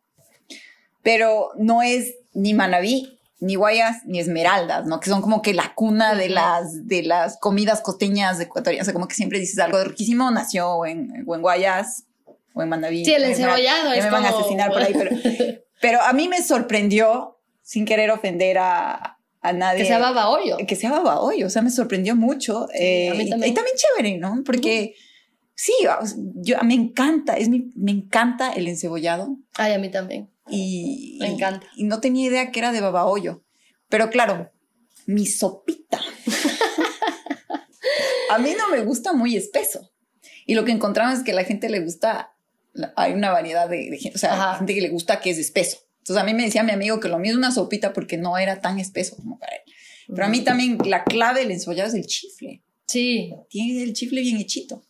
Pero 1.03 1.51
no 1.59 1.83
es 1.83 2.15
ni 2.35 2.55
Manabí 2.55 3.19
ni 3.41 3.57
Guayas 3.57 4.03
ni 4.05 4.21
Esmeraldas, 4.21 4.87
¿no? 4.87 5.01
Que 5.01 5.11
son 5.11 5.21
como 5.23 5.43
que 5.43 5.55
la 5.55 5.75
cuna 5.75 6.15
de 6.15 6.29
las, 6.29 6.87
de 6.87 7.03
las 7.03 7.37
comidas 7.39 7.81
costeñas 7.81 8.39
ecuatorianas. 8.39 8.85
O 8.85 8.87
sea, 8.87 8.95
como 8.95 9.09
que 9.09 9.17
siempre 9.17 9.41
dices 9.41 9.59
algo 9.59 9.79
de 9.79 9.87
riquísimo, 9.87 10.31
nació 10.31 10.87
en, 10.87 11.13
en 11.17 11.25
Guayas 11.25 12.05
o 12.55 12.63
en 12.63 12.69
Manaví. 12.69 13.05
Sí, 13.05 13.13
el 13.13 13.25
encebollado 13.25 13.93
es 13.93 14.05
me 14.05 14.11
van 14.11 14.25
a 14.25 14.29
asesinar 14.29 14.71
por 14.71 14.83
ahí, 14.83 14.95
pero, 14.97 15.11
pero 15.81 16.01
a 16.01 16.13
mí 16.13 16.29
me 16.29 16.45
sorprendió, 16.45 17.41
sin 17.61 17.85
querer 17.85 18.13
ofender 18.13 18.59
a, 18.59 19.15
a 19.45 19.53
nadie. 19.53 19.83
Que 19.83 19.87
sea 19.87 19.99
babahoyo. 19.99 20.57
Que 20.57 20.75
sea 20.75 20.91
babahoyo, 20.91 21.47
o 21.47 21.51
sea, 21.51 21.61
me 21.61 21.71
sorprendió 21.71 22.17
mucho. 22.17 22.67
Eh, 22.73 23.11
a 23.11 23.15
mí 23.15 23.29
también. 23.29 23.53
Y, 23.53 23.55
también 23.55 23.77
chévere, 23.77 24.19
¿no? 24.19 24.43
Porque... 24.45 24.97
Sí, 25.57 25.73
yo 26.35 26.57
me 26.65 26.75
encanta, 26.75 27.35
es 27.35 27.49
mi, 27.49 27.71
me 27.77 27.93
encanta 27.93 28.53
el 28.55 28.67
encebollado. 28.67 29.37
Ay, 29.55 29.73
a 29.73 29.79
mí 29.79 29.89
también. 29.89 30.29
Y, 30.49 31.17
Me 31.21 31.29
encanta. 31.29 31.65
Y, 31.77 31.85
no 31.85 32.01
tenía 32.01 32.27
idea 32.27 32.51
que 32.51 32.59
era 32.59 32.73
de 32.73 32.81
babahoyo. 32.81 33.45
Pero 33.89 34.11
claro, 34.11 34.51
mi 35.07 35.27
sopita. 35.27 36.01
a 38.31 38.39
mí 38.39 38.53
no 38.59 38.69
me 38.69 38.83
gusta 38.83 39.13
muy 39.13 39.37
espeso. 39.37 39.93
Y 40.45 40.55
lo 40.55 40.65
que 40.65 40.73
encontramos 40.73 41.19
es 41.19 41.25
que 41.25 41.31
a 41.31 41.37
la 41.37 41.45
gente 41.45 41.69
le 41.69 41.81
gusta, 41.81 42.35
hay 42.97 43.13
una 43.13 43.31
variedad 43.31 43.69
de, 43.69 43.97
gente, 43.97 44.17
o 44.17 44.19
sea, 44.19 44.57
gente 44.57 44.75
que 44.75 44.81
le 44.81 44.89
gusta 44.89 45.21
que 45.21 45.31
es 45.31 45.39
espeso. 45.39 45.79
Entonces 46.05 46.23
a 46.23 46.27
mí 46.27 46.35
me 46.35 46.45
decía 46.45 46.63
mi 46.63 46.73
amigo 46.73 47.01
que 47.01 47.09
lo 47.09 47.19
mío 47.19 47.33
es 47.33 47.39
una 47.39 47.51
sopita 47.51 47.95
porque 47.95 48.19
no 48.19 48.37
era 48.37 48.61
tan 48.61 48.79
espeso 48.79 49.17
como 49.17 49.39
para 49.39 49.57
él. 49.57 49.63
Pero 50.07 50.27
a 50.27 50.29
mí 50.29 50.43
también 50.43 50.77
la 50.85 51.03
clave 51.03 51.41
del 51.41 51.51
encebollado 51.51 51.89
es 51.89 51.95
el 51.95 52.05
chifle. 52.05 52.63
Sí. 52.87 53.35
Tiene 53.49 53.83
el 53.83 53.95
chifle 53.95 54.21
bien 54.21 54.37
hechito. 54.37 54.85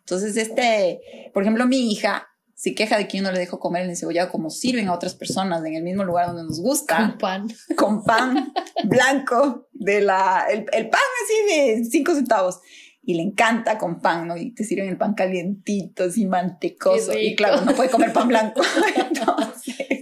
Entonces, 0.00 0.36
este, 0.36 1.30
por 1.32 1.44
ejemplo, 1.44 1.68
mi 1.68 1.92
hija 1.92 2.26
se 2.56 2.74
queja 2.74 2.98
de 2.98 3.06
que 3.06 3.18
yo 3.18 3.22
no 3.22 3.30
le 3.30 3.38
dejo 3.38 3.60
comer 3.60 3.82
el 3.82 3.90
encebollado 3.90 4.28
como 4.32 4.50
sirven 4.50 4.88
a 4.88 4.92
otras 4.92 5.14
personas 5.14 5.64
en 5.64 5.76
el 5.76 5.84
mismo 5.84 6.02
lugar 6.02 6.26
donde 6.26 6.42
nos 6.42 6.60
gusta. 6.60 6.96
Con 6.96 7.18
pan. 7.18 7.48
Con 7.76 8.02
pan 8.02 8.52
blanco, 8.86 9.68
de 9.72 10.00
la, 10.00 10.46
el, 10.50 10.64
pan 10.64 11.00
así 11.22 11.54
de 11.54 11.84
cinco 11.84 12.12
centavos. 12.12 12.58
Y 13.04 13.14
le 13.14 13.22
encanta 13.22 13.78
con 13.78 14.00
pan, 14.00 14.26
¿no? 14.26 14.36
Y 14.36 14.52
te 14.52 14.64
sirven 14.64 14.88
el 14.88 14.96
pan 14.96 15.14
calientito, 15.14 16.02
así 16.02 16.26
mantecoso. 16.26 17.16
Y 17.16 17.36
claro, 17.36 17.64
no 17.64 17.72
puede 17.72 17.88
comer 17.88 18.12
pan 18.12 18.26
blanco. 18.26 18.62
Entonces. 18.96 19.95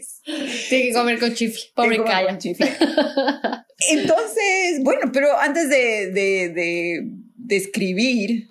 Tiene 0.69 0.89
que 0.89 0.93
comer 0.93 1.19
con 1.19 1.35
chifle. 1.35 1.63
Pobre 1.75 2.03
Calla. 2.05 2.39
Entonces, 3.91 4.81
bueno, 4.83 5.11
pero 5.13 5.39
antes 5.39 5.69
de, 5.69 6.11
de, 6.11 6.49
de, 6.51 7.01
de 7.37 7.57
escribir. 7.57 8.51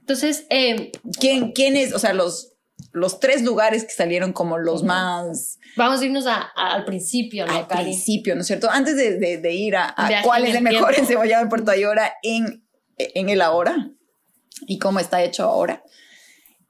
Entonces, 0.00 0.46
eh, 0.50 0.92
¿quién, 1.20 1.52
¿quién 1.52 1.76
es? 1.76 1.92
O 1.92 1.98
sea, 1.98 2.12
los, 2.12 2.52
los 2.92 3.20
tres 3.20 3.42
lugares 3.42 3.84
que 3.84 3.92
salieron 3.92 4.32
como 4.32 4.58
los 4.58 4.82
más... 4.82 5.58
Vamos 5.76 6.00
a 6.00 6.04
irnos 6.04 6.26
al 6.26 6.84
principio, 6.84 7.46
¿no, 7.46 7.52
Al 7.52 7.66
principio, 7.66 8.34
¿no 8.34 8.42
es 8.42 8.46
cierto? 8.46 8.70
Antes 8.70 8.96
de, 8.96 9.52
ir 9.52 9.76
a, 9.76 9.94
cuál 10.22 10.44
es 10.44 10.54
el 10.54 10.62
mejor 10.62 10.94
encebollado 10.98 11.44
de 11.44 11.50
Puerto 11.50 11.70
Ayora 11.70 12.14
en, 12.22 12.64
en 12.98 13.28
el 13.28 13.40
ahora 13.40 13.90
y 14.66 14.78
cómo 14.78 15.00
está 15.00 15.22
hecho 15.22 15.44
ahora. 15.44 15.82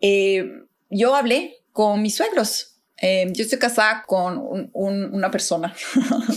Eh, 0.01 0.45
yo 0.91 1.15
hablé 1.15 1.65
con 1.73 2.03
mis 2.03 2.17
suegros. 2.17 2.72
Eh, 3.05 3.33
yo 3.35 3.43
estoy 3.43 3.59
casada 3.59 4.05
con 4.07 4.71
una 4.73 5.31
persona. 5.31 5.75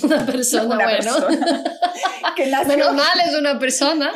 Una 0.02 0.26
persona, 0.26 0.76
bueno. 0.76 1.28
que 2.36 2.48
nació, 2.48 2.68
Menos 2.68 2.96
mal 2.96 3.20
es 3.24 3.38
una 3.38 3.60
persona. 3.60 4.12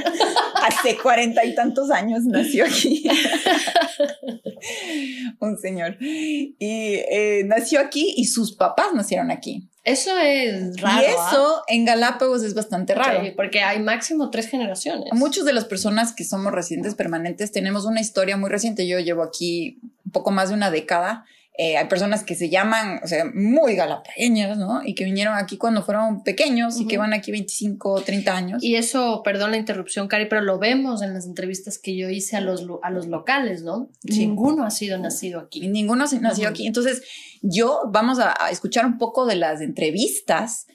Hace 0.55 0.97
cuarenta 0.97 1.45
y 1.45 1.53
tantos 1.53 1.91
años 1.91 2.23
nació 2.23 2.65
aquí. 2.65 3.07
un 5.39 5.59
señor. 5.59 5.97
Y 5.99 6.55
eh, 6.59 7.43
nació 7.45 7.81
aquí 7.81 8.15
y 8.17 8.25
sus 8.25 8.55
papás 8.55 8.95
nacieron 8.95 9.29
aquí. 9.29 9.69
Eso 9.83 10.17
es 10.17 10.81
raro. 10.81 11.01
Y 11.01 11.05
eso 11.05 11.63
en 11.67 11.85
Galápagos 11.85 12.41
es 12.41 12.55
bastante 12.55 12.95
raro. 12.95 13.21
porque 13.35 13.61
hay 13.61 13.79
máximo 13.79 14.31
tres 14.31 14.47
generaciones. 14.47 15.13
Muchas 15.13 15.45
de 15.45 15.53
las 15.53 15.65
personas 15.65 16.13
que 16.13 16.23
somos 16.23 16.51
residentes 16.51 16.95
permanentes 16.95 17.51
tenemos 17.51 17.85
una 17.85 18.01
historia 18.01 18.37
muy 18.37 18.49
reciente. 18.49 18.87
Yo 18.87 18.99
llevo 18.99 19.21
aquí 19.21 19.79
un 20.03 20.11
poco 20.11 20.31
más 20.31 20.49
de 20.49 20.55
una 20.55 20.71
década 20.71 21.25
eh, 21.61 21.75
hay 21.75 21.87
personas 21.87 22.23
que 22.23 22.35
se 22.35 22.49
llaman, 22.49 23.01
o 23.03 23.07
sea, 23.07 23.25
muy 23.33 23.75
galapagueños, 23.75 24.57
¿no? 24.57 24.81
Y 24.85 24.95
que 24.95 25.03
vinieron 25.03 25.33
aquí 25.35 25.57
cuando 25.57 25.83
fueron 25.83 26.23
pequeños 26.23 26.79
y 26.79 26.87
que 26.87 26.97
van 26.97 27.11
aquí 27.11 27.31
25, 27.31 28.01
30 28.01 28.33
años. 28.33 28.63
Y 28.63 28.75
eso, 28.75 29.23
perdón 29.25 29.51
la 29.51 29.57
interrupción, 29.57 30.07
Cari, 30.07 30.27
pero 30.29 30.39
lo 30.39 30.57
vemos 30.57 31.01
en 31.01 31.13
las 31.13 31.25
entrevistas 31.25 31.77
que 31.77 31.97
yo 31.97 32.09
hice 32.09 32.37
a 32.37 32.39
los, 32.39 32.65
a 32.81 32.89
los 32.91 33.07
locales, 33.07 33.61
¿no? 33.63 33.89
Ninguno 34.03 34.63
ha 34.63 34.71
sido 34.71 34.97
nacido 34.99 35.41
aquí. 35.41 35.67
Ninguno 35.67 36.05
ha 36.05 36.19
nacido 36.21 36.47
aquí. 36.47 36.65
Entonces, 36.65 37.01
yo 37.41 37.81
vamos 37.91 38.19
a, 38.19 38.33
escuchar 38.49 38.85
un 38.85 38.97
poco 38.97 39.25
de 39.25 39.35
las 39.35 39.59
entrevistas. 39.59 40.65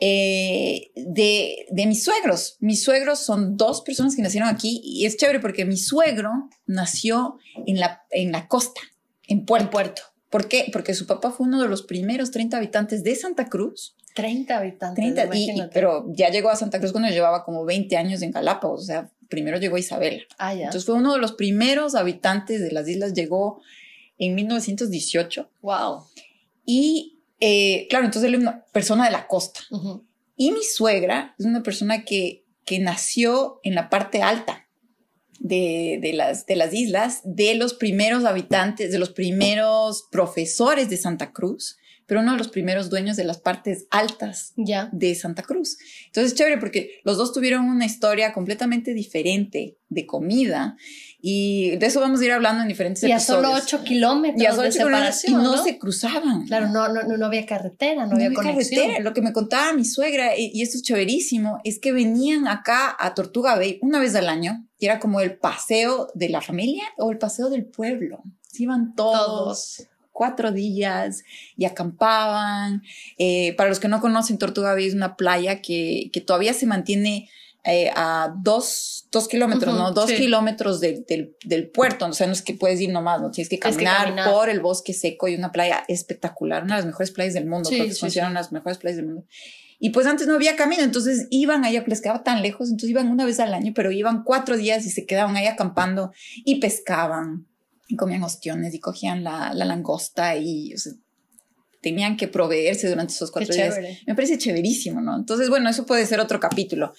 Eh, 0.00 0.90
de, 0.96 1.66
de, 1.70 1.86
mis 1.86 2.02
suegros. 2.02 2.56
Mis 2.58 2.82
suegros 2.82 3.20
son 3.20 3.56
dos 3.58 3.82
personas 3.82 4.16
que 4.16 4.22
nacieron 4.22 4.48
aquí 4.48 4.80
y 4.82 5.04
es 5.04 5.18
chévere 5.18 5.38
porque 5.40 5.66
mi 5.66 5.76
suegro 5.76 6.48
nació 6.66 7.36
en 7.66 7.78
la, 7.78 8.02
en 8.10 8.32
la 8.32 8.48
costa. 8.48 8.80
En 9.30 9.46
Puerto. 9.46 10.02
¿Por 10.28 10.48
qué? 10.48 10.68
Porque 10.72 10.92
su 10.94 11.06
papá 11.06 11.30
fue 11.30 11.46
uno 11.46 11.62
de 11.62 11.68
los 11.68 11.82
primeros 11.82 12.32
30 12.32 12.56
habitantes 12.56 13.04
de 13.04 13.14
Santa 13.14 13.48
Cruz. 13.48 13.96
30 14.14 14.58
habitantes. 14.58 15.14
30, 15.14 15.36
y, 15.36 15.68
pero 15.72 16.04
ya 16.08 16.30
llegó 16.30 16.50
a 16.50 16.56
Santa 16.56 16.80
Cruz 16.80 16.90
cuando 16.90 17.08
llevaba 17.10 17.44
como 17.44 17.64
20 17.64 17.96
años 17.96 18.22
en 18.22 18.32
Galápagos. 18.32 18.82
O 18.82 18.84
sea, 18.84 19.08
primero 19.28 19.58
llegó 19.58 19.78
Isabel. 19.78 20.26
Ah, 20.36 20.52
ya. 20.52 20.64
Entonces 20.64 20.84
fue 20.84 20.96
uno 20.96 21.14
de 21.14 21.20
los 21.20 21.32
primeros 21.32 21.94
habitantes 21.94 22.60
de 22.60 22.72
las 22.72 22.88
islas. 22.88 23.14
Llegó 23.14 23.62
en 24.18 24.34
1918. 24.34 25.48
Wow. 25.62 26.04
Y 26.66 27.20
eh, 27.38 27.86
claro, 27.88 28.06
entonces 28.06 28.28
él 28.28 28.34
es 28.34 28.40
una 28.40 28.64
persona 28.72 29.04
de 29.04 29.12
la 29.12 29.28
costa. 29.28 29.60
Y 30.36 30.50
mi 30.50 30.64
suegra 30.64 31.36
es 31.38 31.46
una 31.46 31.62
persona 31.62 32.04
que, 32.04 32.44
que 32.64 32.80
nació 32.80 33.60
en 33.62 33.76
la 33.76 33.90
parte 33.90 34.22
alta 34.22 34.66
de, 35.40 36.12
las, 36.14 36.46
de 36.46 36.54
las 36.54 36.72
islas, 36.72 37.20
de 37.24 37.54
los 37.54 37.74
primeros 37.74 38.24
habitantes, 38.24 38.92
de 38.92 38.98
los 38.98 39.10
primeros 39.10 40.06
profesores 40.10 40.88
de 40.90 40.96
Santa 40.98 41.32
Cruz, 41.32 41.78
pero 42.10 42.22
uno 42.22 42.32
de 42.32 42.38
los 42.38 42.48
primeros 42.48 42.90
dueños 42.90 43.16
de 43.16 43.22
las 43.22 43.38
partes 43.38 43.86
altas 43.88 44.52
de 44.56 45.14
Santa 45.14 45.44
Cruz. 45.44 45.78
Entonces, 46.06 46.34
chévere 46.34 46.58
porque 46.58 46.98
los 47.04 47.16
dos 47.16 47.32
tuvieron 47.32 47.66
una 47.66 47.86
historia 47.86 48.32
completamente 48.32 48.94
diferente 48.94 49.78
de 49.88 50.06
comida 50.06 50.76
y 51.20 51.76
de 51.76 51.86
eso 51.86 52.00
vamos 52.00 52.20
a 52.20 52.24
ir 52.24 52.32
hablando 52.32 52.62
en 52.62 52.68
diferentes 52.68 53.04
y 53.04 53.12
episodios. 53.12 53.28
Y 53.28 53.32
a 53.32 53.36
solo 53.36 53.64
ocho 53.64 53.84
kilómetros 53.84 54.58
de 54.58 54.72
separación. 54.72 55.40
Y 55.40 55.44
no, 55.44 55.62
se 55.62 55.78
cruzaban. 55.78 56.46
Claro, 56.48 56.68
no, 56.70 56.88
no, 56.88 57.04
no, 57.16 57.26
había 57.26 57.46
carretera, 57.46 58.06
no, 58.06 58.16
había, 58.16 58.32
conexión. 58.32 58.80
Carretera. 58.80 59.04
Lo 59.04 59.14
que 59.14 59.22
me 59.22 59.32
contaba 59.32 59.72
mi 59.72 59.84
suegra, 59.84 60.36
y, 60.36 60.60
esto 60.62 60.78
es 60.78 60.82
chéverísimo, 60.82 61.60
es 61.62 61.78
que 61.78 61.92
venían 61.92 62.48
acá 62.48 62.96
a 62.98 63.14
Tortuga 63.14 63.54
Bay 63.54 63.78
una 63.82 64.00
vez 64.00 64.16
al 64.16 64.28
año, 64.28 64.66
y 64.80 64.86
era 64.86 64.98
como 64.98 65.20
el 65.20 65.38
paseo 65.38 66.08
de 66.14 66.28
la 66.28 66.40
familia 66.40 66.82
o 66.98 67.12
el 67.12 67.18
paseo 67.18 67.50
del 67.50 67.66
pueblo. 67.66 68.24
Se 68.50 68.64
iban 68.64 68.96
todos. 68.96 69.86
Cuatro 70.20 70.52
días 70.52 71.24
y 71.56 71.64
acampaban. 71.64 72.82
Eh, 73.16 73.54
para 73.56 73.70
los 73.70 73.80
que 73.80 73.88
no 73.88 74.02
conocen, 74.02 74.36
Tortuga 74.36 74.74
Bay 74.74 74.86
es 74.86 74.92
una 74.94 75.16
playa 75.16 75.62
que, 75.62 76.10
que 76.12 76.20
todavía 76.20 76.52
se 76.52 76.66
mantiene 76.66 77.30
eh, 77.64 77.90
a 77.96 78.34
dos, 78.42 79.06
dos 79.10 79.28
kilómetros, 79.28 79.72
Ujú, 79.72 79.82
¿no? 79.82 79.92
Dos 79.92 80.10
sí. 80.10 80.16
kilómetros 80.16 80.78
del, 80.80 81.06
del, 81.08 81.34
del 81.42 81.70
puerto. 81.70 82.04
O 82.04 82.12
sea, 82.12 82.26
no 82.26 82.34
es 82.34 82.42
que 82.42 82.52
puedes 82.52 82.78
ir 82.82 82.90
nomás, 82.90 83.22
no 83.22 83.30
tienes 83.30 83.48
que 83.48 83.56
Tienes 83.56 83.78
que 83.78 83.84
caminar, 83.84 84.04
caminar. 84.08 84.30
por 84.30 84.50
el 84.50 84.60
bosque 84.60 84.92
seco 84.92 85.26
y 85.26 85.36
una 85.36 85.52
playa 85.52 85.84
espectacular, 85.88 86.64
una 86.64 86.74
de 86.74 86.80
las 86.80 86.86
mejores 86.86 87.12
playas 87.12 87.32
del 87.32 87.46
mundo. 87.46 87.70
Sí, 87.70 87.76
creo 87.76 87.88
que 87.88 87.94
sí, 87.94 88.10
sí. 88.10 88.20
las 88.20 88.52
mejores 88.52 88.76
playas 88.76 88.98
del 88.98 89.06
mundo. 89.06 89.24
Y 89.78 89.88
pues 89.88 90.06
antes 90.06 90.26
no 90.26 90.34
había 90.34 90.54
camino, 90.54 90.82
entonces 90.82 91.28
iban 91.30 91.64
ahí, 91.64 91.82
les 91.86 92.02
quedaba 92.02 92.22
tan 92.22 92.42
lejos, 92.42 92.68
entonces 92.68 92.90
iban 92.90 93.08
una 93.08 93.24
vez 93.24 93.40
al 93.40 93.54
año, 93.54 93.72
pero 93.74 93.90
iban 93.90 94.24
cuatro 94.24 94.58
días 94.58 94.84
y 94.84 94.90
se 94.90 95.06
quedaban 95.06 95.34
ahí 95.36 95.46
acampando 95.46 96.12
y 96.44 96.56
pescaban 96.56 97.46
y 97.90 97.96
comían 97.96 98.22
ostiones 98.22 98.72
y 98.74 98.80
cogían 98.80 99.22
la, 99.24 99.52
la 99.52 99.64
langosta 99.64 100.36
y 100.36 100.72
o 100.74 100.78
sea, 100.78 100.92
tenían 101.82 102.16
que 102.16 102.28
proveerse 102.28 102.88
durante 102.88 103.12
esos 103.14 103.30
cuatro 103.30 103.54
días. 103.54 103.76
Me 104.06 104.14
parece 104.14 104.38
chéverísimo, 104.38 105.00
¿no? 105.00 105.16
Entonces, 105.16 105.48
bueno, 105.50 105.68
eso 105.68 105.84
puede 105.86 106.06
ser 106.06 106.20
otro 106.20 106.38
capítulo. 106.40 106.92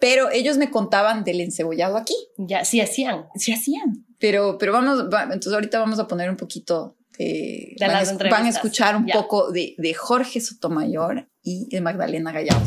Pero 0.00 0.30
ellos 0.30 0.58
me 0.58 0.70
contaban 0.70 1.24
del 1.24 1.40
encebollado 1.40 1.96
aquí. 1.96 2.14
Ya, 2.36 2.64
sí 2.64 2.80
hacían. 2.80 3.24
Sí 3.34 3.52
hacían. 3.52 4.06
Pero, 4.20 4.56
pero 4.58 4.72
vamos, 4.72 5.08
va- 5.12 5.24
entonces 5.24 5.52
ahorita 5.54 5.80
vamos 5.80 5.98
a 5.98 6.06
poner 6.06 6.30
un 6.30 6.36
poquito 6.36 6.96
de... 7.18 7.74
De 7.78 7.86
van, 7.86 7.96
a, 7.96 8.00
las 8.00 8.12
es- 8.12 8.18
van 8.18 8.44
a 8.46 8.48
escuchar 8.48 8.94
un 8.96 9.06
Ya. 9.06 9.14
poco 9.14 9.50
de, 9.50 9.74
de 9.76 9.94
Jorge 9.94 10.40
Sotomayor 10.40 11.28
y 11.42 11.66
de 11.70 11.80
Magdalena 11.80 12.30
Gallardo. 12.30 12.66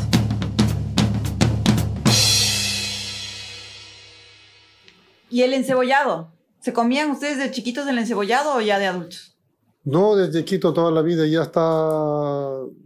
¿Y 5.30 5.42
el 5.42 5.54
encebollado? 5.54 6.30
¿Se 6.62 6.72
comían 6.72 7.10
ustedes 7.10 7.38
de 7.38 7.50
chiquitos 7.50 7.86
el 7.88 7.98
encebollado 7.98 8.54
o 8.54 8.60
ya 8.60 8.78
de 8.78 8.86
adultos? 8.86 9.36
No, 9.84 10.14
desde 10.14 10.44
Quito 10.44 10.72
toda 10.72 10.92
la 10.92 11.02
vida, 11.02 11.26
ya 11.26 11.42
hasta 11.42 11.60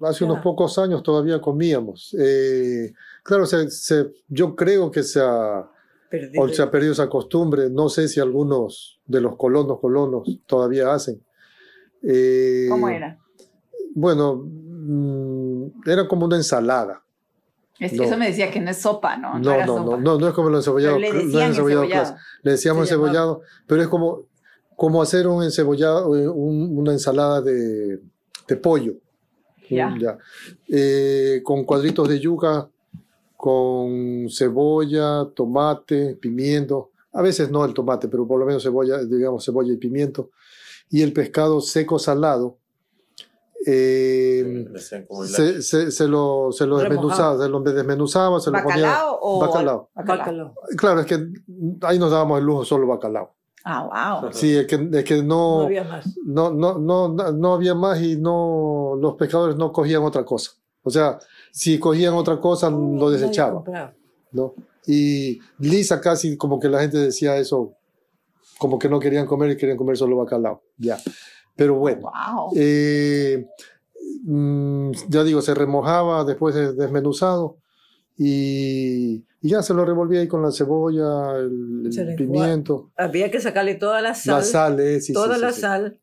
hace 0.02 0.24
unos 0.24 0.38
pocos 0.40 0.78
años 0.78 1.02
todavía 1.02 1.40
comíamos. 1.42 2.16
Eh, 2.18 2.94
claro, 3.22 3.44
se- 3.44 3.70
se- 3.70 4.12
yo 4.28 4.56
creo 4.56 4.90
que 4.90 5.02
se 5.02 5.20
ha, 5.20 5.68
o 6.38 6.48
se 6.48 6.62
ha 6.62 6.70
perdido 6.70 6.92
esa 6.92 7.08
costumbre. 7.10 7.68
No 7.68 7.90
sé 7.90 8.08
si 8.08 8.18
algunos 8.18 8.98
de 9.04 9.20
los 9.20 9.36
colonos 9.36 9.78
colonos 9.78 10.26
todavía 10.46 10.94
hacen. 10.94 11.22
Eh, 12.02 12.66
¿Cómo 12.70 12.88
era? 12.88 13.18
Bueno, 13.94 14.42
mm, 14.46 15.66
era 15.86 16.08
como 16.08 16.24
una 16.24 16.36
ensalada. 16.36 17.02
Es 17.78 17.90
que 17.92 17.98
no. 17.98 18.04
eso 18.04 18.16
me 18.16 18.26
decía 18.26 18.50
que 18.50 18.60
no 18.60 18.70
es 18.70 18.78
sopa, 18.78 19.16
¿no? 19.16 19.38
No, 19.38 19.52
era 19.52 19.66
no, 19.66 19.76
sopa. 19.76 19.96
no, 19.96 20.02
no, 20.02 20.18
no 20.18 20.28
es 20.28 20.34
como 20.34 20.48
el 20.48 20.54
encebollado. 20.56 20.96
Pero 20.96 21.12
le 21.18 21.24
no 21.24 21.38
es 21.40 21.48
encebollado 21.48 21.82
encebollado. 21.84 22.16
Le 22.42 22.50
decíamos 22.52 22.82
encebollado, 22.84 23.42
pero 23.66 23.82
es 23.82 23.88
como, 23.88 24.22
como 24.76 25.02
hacer 25.02 25.26
un 25.26 25.42
encebollado, 25.42 26.16
eh, 26.16 26.28
un- 26.28 26.78
una 26.78 26.92
ensalada 26.92 27.42
de, 27.42 28.00
de 28.48 28.56
pollo. 28.56 28.94
Ya. 29.68 29.88
Mm, 29.88 29.98
ya. 30.00 30.18
Eh, 30.68 31.40
con 31.42 31.64
cuadritos 31.64 32.08
de 32.08 32.20
yuca, 32.20 32.68
con 33.36 34.28
cebolla, 34.30 35.26
tomate, 35.34 36.16
pimiento. 36.16 36.90
A 37.12 37.22
veces 37.22 37.50
no 37.50 37.64
el 37.64 37.74
tomate, 37.74 38.08
pero 38.08 38.26
por 38.26 38.38
lo 38.38 38.46
menos 38.46 38.62
cebolla, 38.62 39.02
digamos 39.04 39.44
cebolla 39.44 39.72
y 39.72 39.76
pimiento. 39.76 40.30
Y 40.90 41.02
el 41.02 41.12
pescado 41.12 41.60
seco 41.60 41.98
salado. 41.98 42.58
Eh, 43.64 44.66
se, 44.76 45.62
se, 45.62 45.90
se 45.90 46.08
lo, 46.08 46.50
se 46.52 46.66
lo 46.66 46.78
desmenuzaba, 46.78 47.42
se 47.42 47.48
lo 47.48 47.60
desmenuzaba, 47.60 48.40
se 48.40 48.50
lo 48.50 48.62
ponía. 48.62 48.86
¿Bacalao 48.88 49.18
o...? 49.22 49.40
Bacalao. 49.40 49.90
Bacalao. 49.94 50.54
Claro, 50.76 51.00
es 51.00 51.06
que 51.06 51.26
ahí 51.82 51.98
nos 51.98 52.10
dábamos 52.10 52.38
el 52.38 52.44
lujo 52.44 52.64
solo 52.64 52.86
bacalao. 52.86 53.34
Ah, 53.64 54.20
wow. 54.22 54.32
Sí, 54.32 54.56
es 54.56 54.66
que, 54.66 54.88
es 54.92 55.04
que 55.04 55.22
No 55.22 55.60
no, 55.60 55.66
había 55.66 55.82
más. 55.82 56.06
no, 56.24 56.52
no, 56.52 56.78
no, 56.78 57.08
no, 57.08 57.54
había 57.54 57.74
más 57.74 58.00
y 58.00 58.16
no, 58.16 58.96
los 59.00 59.14
pescadores 59.14 59.56
no 59.56 59.72
cogían 59.72 60.04
otra 60.04 60.24
cosa. 60.24 60.52
O 60.84 60.90
sea, 60.90 61.18
si 61.50 61.80
cogían 61.80 62.14
otra 62.14 62.38
cosa, 62.38 62.70
lo 62.70 63.10
desechaban. 63.10 63.64
¿no? 64.30 64.54
Y 64.86 65.40
Lisa 65.58 66.00
casi 66.00 66.36
como 66.36 66.60
que 66.60 66.68
la 66.68 66.80
gente 66.80 66.98
decía 66.98 67.36
eso, 67.38 67.72
como 68.58 68.78
que 68.78 68.88
no 68.88 69.00
querían 69.00 69.26
comer 69.26 69.50
y 69.50 69.56
querían 69.56 69.76
comer 69.76 69.96
solo 69.96 70.16
bacalao. 70.16 70.62
Ya. 70.78 70.96
Pero 71.56 71.74
bueno. 71.74 72.02
Wow. 72.02 72.52
Eh, 72.54 73.46
mm, 74.24 74.92
ya 75.08 75.24
digo, 75.24 75.40
se 75.42 75.54
remojaba 75.54 76.24
después 76.24 76.54
de 76.54 76.74
desmenuzado 76.74 77.58
y, 78.16 79.24
y 79.40 79.48
ya 79.48 79.62
se 79.62 79.74
lo 79.74 79.84
revolvía 79.84 80.20
ahí 80.20 80.28
con 80.28 80.42
la 80.42 80.50
cebolla, 80.52 81.36
el, 81.38 81.90
el 81.96 82.14
pimiento, 82.16 82.90
Había 82.96 83.30
que 83.30 83.40
sacarle 83.40 83.74
toda 83.74 84.00
la 84.00 84.14
sal. 84.14 84.36
la 84.36 84.42
sal, 84.42 84.80
eh, 84.80 85.00
sí, 85.00 85.12
toda 85.12 85.36
sí, 85.36 85.40
la 85.40 85.52
sí. 85.52 85.60
sal 85.60 86.00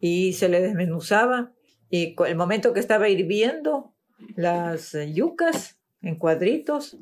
y 0.00 0.32
se 0.34 0.48
le 0.48 0.60
desmenuzaba 0.60 1.52
y 1.90 2.14
el 2.26 2.36
momento 2.36 2.72
que 2.72 2.80
estaba 2.80 3.08
hirviendo 3.08 3.94
las 4.34 4.96
yucas 5.12 5.78
en 6.02 6.16
cuadritos 6.16 6.98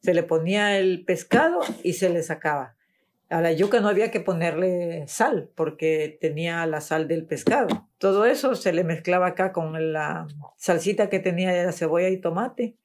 se 0.00 0.14
le 0.14 0.22
ponía 0.22 0.78
el 0.78 1.04
pescado 1.04 1.60
y 1.82 1.92
se 1.94 2.08
le 2.08 2.22
sacaba 2.22 2.76
a 3.32 3.40
la 3.40 3.52
yuca 3.52 3.80
no 3.80 3.88
había 3.88 4.10
que 4.10 4.20
ponerle 4.20 5.04
sal 5.08 5.50
porque 5.54 6.18
tenía 6.20 6.64
la 6.66 6.80
sal 6.80 7.08
del 7.08 7.24
pescado 7.26 7.88
todo 7.98 8.24
eso 8.26 8.54
se 8.54 8.72
le 8.72 8.84
mezclaba 8.84 9.28
acá 9.28 9.52
con 9.52 9.92
la 9.92 10.26
salsita 10.58 11.08
que 11.08 11.18
tenía 11.18 11.50
de 11.52 11.64
la 11.64 11.72
cebolla 11.72 12.08
y 12.10 12.20
tomate 12.20 12.76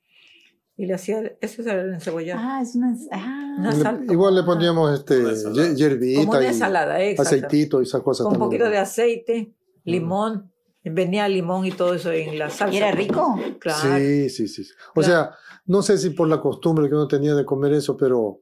y 0.75 0.86
le 0.86 0.93
hacía 0.93 1.33
eso 1.41 1.62
era 1.63 1.73
el 1.81 1.93
encebollado 1.95 2.39
Ah, 2.43 2.60
es 2.62 2.75
una... 2.75 2.95
Ah. 3.12 3.55
Una 3.60 3.71
sal 3.75 4.05
igual 4.10 4.36
le 4.36 4.43
poníamos 4.43 4.93
este, 4.99 5.17
Una 5.19 5.29
ensalada. 5.31 5.67
ye- 5.69 5.75
hierbita 5.75 6.19
como 6.21 6.31
una 6.33 6.43
y 6.43 6.47
ensalada 6.47 6.95
aceitito 7.17 7.79
y 7.81 7.83
esas 7.83 8.01
cosas. 8.01 8.25
con 8.25 8.33
un 8.36 8.39
poquito 8.39 8.69
de 8.69 8.77
aceite, 8.77 9.53
limón, 9.83 10.51
venía 10.83 11.27
limón 11.27 11.65
y 11.65 11.71
todo 11.71 11.95
eso 11.95 12.12
en 12.12 12.38
la 12.38 12.49
salsa. 12.51 12.73
¿Y 12.73 12.77
era 12.77 12.91
rico? 12.91 13.39
Claro. 13.60 13.97
Sí, 13.97 14.29
sí, 14.29 14.47
sí. 14.47 14.63
sí. 14.63 14.71
O 14.95 15.01
Claro. 15.01 15.07
sea, 15.07 15.31
no 15.65 15.81
sé 15.81 15.97
si 15.97 16.12
por 16.12 16.27
la 16.29 16.39
costumbre 16.39 16.88
que 16.88 16.93
uno 16.93 17.07
tenía 17.07 17.33
de 17.36 17.43
comer 17.43 17.73
eso, 17.73 17.97
pero 17.97 18.41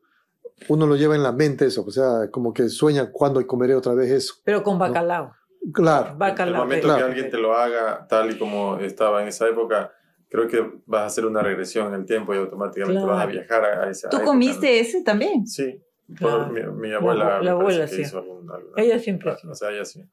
uno 0.69 0.87
lo 0.87 0.95
lleva 0.95 1.15
en 1.15 1.23
la 1.23 1.31
mente 1.31 1.65
eso. 1.65 1.83
O 1.85 1.91
sea, 1.91 2.29
como 2.31 2.53
que 2.53 2.69
sueña 2.69 3.11
cuándo 3.11 3.45
comeré 3.45 3.75
otra 3.75 3.93
vez 3.93 4.11
eso. 4.11 4.35
Pero 4.43 4.63
con 4.63 4.77
bacalao. 4.79 5.33
Claro. 5.73 6.11
El 6.11 6.17
Bacalao. 6.17 6.61
momento 6.63 6.85
Claro. 6.87 6.99
que 6.99 7.05
alguien 7.11 7.29
te 7.31 7.37
lo 7.37 7.55
haga 7.55 8.05
tal 8.07 8.31
y 8.31 8.37
como 8.37 8.77
estaba 8.77 9.21
en 9.23 9.29
esa 9.29 9.47
época, 9.47 9.91
creo 10.29 10.47
que 10.47 10.63
vas 10.85 11.01
a 11.01 11.05
hacer 11.07 11.25
una 11.25 11.41
regresión 11.41 11.87
en 11.87 11.95
el 12.01 12.05
tiempo 12.05 12.33
y 12.35 12.37
automáticamente 12.37 13.01
Claro. 13.01 13.15
vas 13.15 13.23
a 13.23 13.27
viajar 13.27 13.65
a, 13.65 13.89
esa 13.89 14.09
¿Tú 14.09 14.17
época, 14.17 14.31
comiste 14.31 14.79
ese 14.79 15.01
también? 15.03 15.39
¿no? 15.41 15.47
Sí. 15.47 15.81
Claro. 16.15 16.45
Por 16.45 16.51
mi, 16.53 16.61
mi 16.87 16.93
abuela, 16.93 17.37
La 17.37 17.41
me 17.41 17.49
abuela, 17.49 17.87
sí. 17.87 18.01
hizo 18.01 18.19
algún- 18.19 18.47
alguna- 18.51 18.73
Ella 18.81 18.99
siempre. 18.99 19.31
O 19.49 19.55
sea, 19.55 19.71
ella 19.71 19.85
sí. 19.85 20.03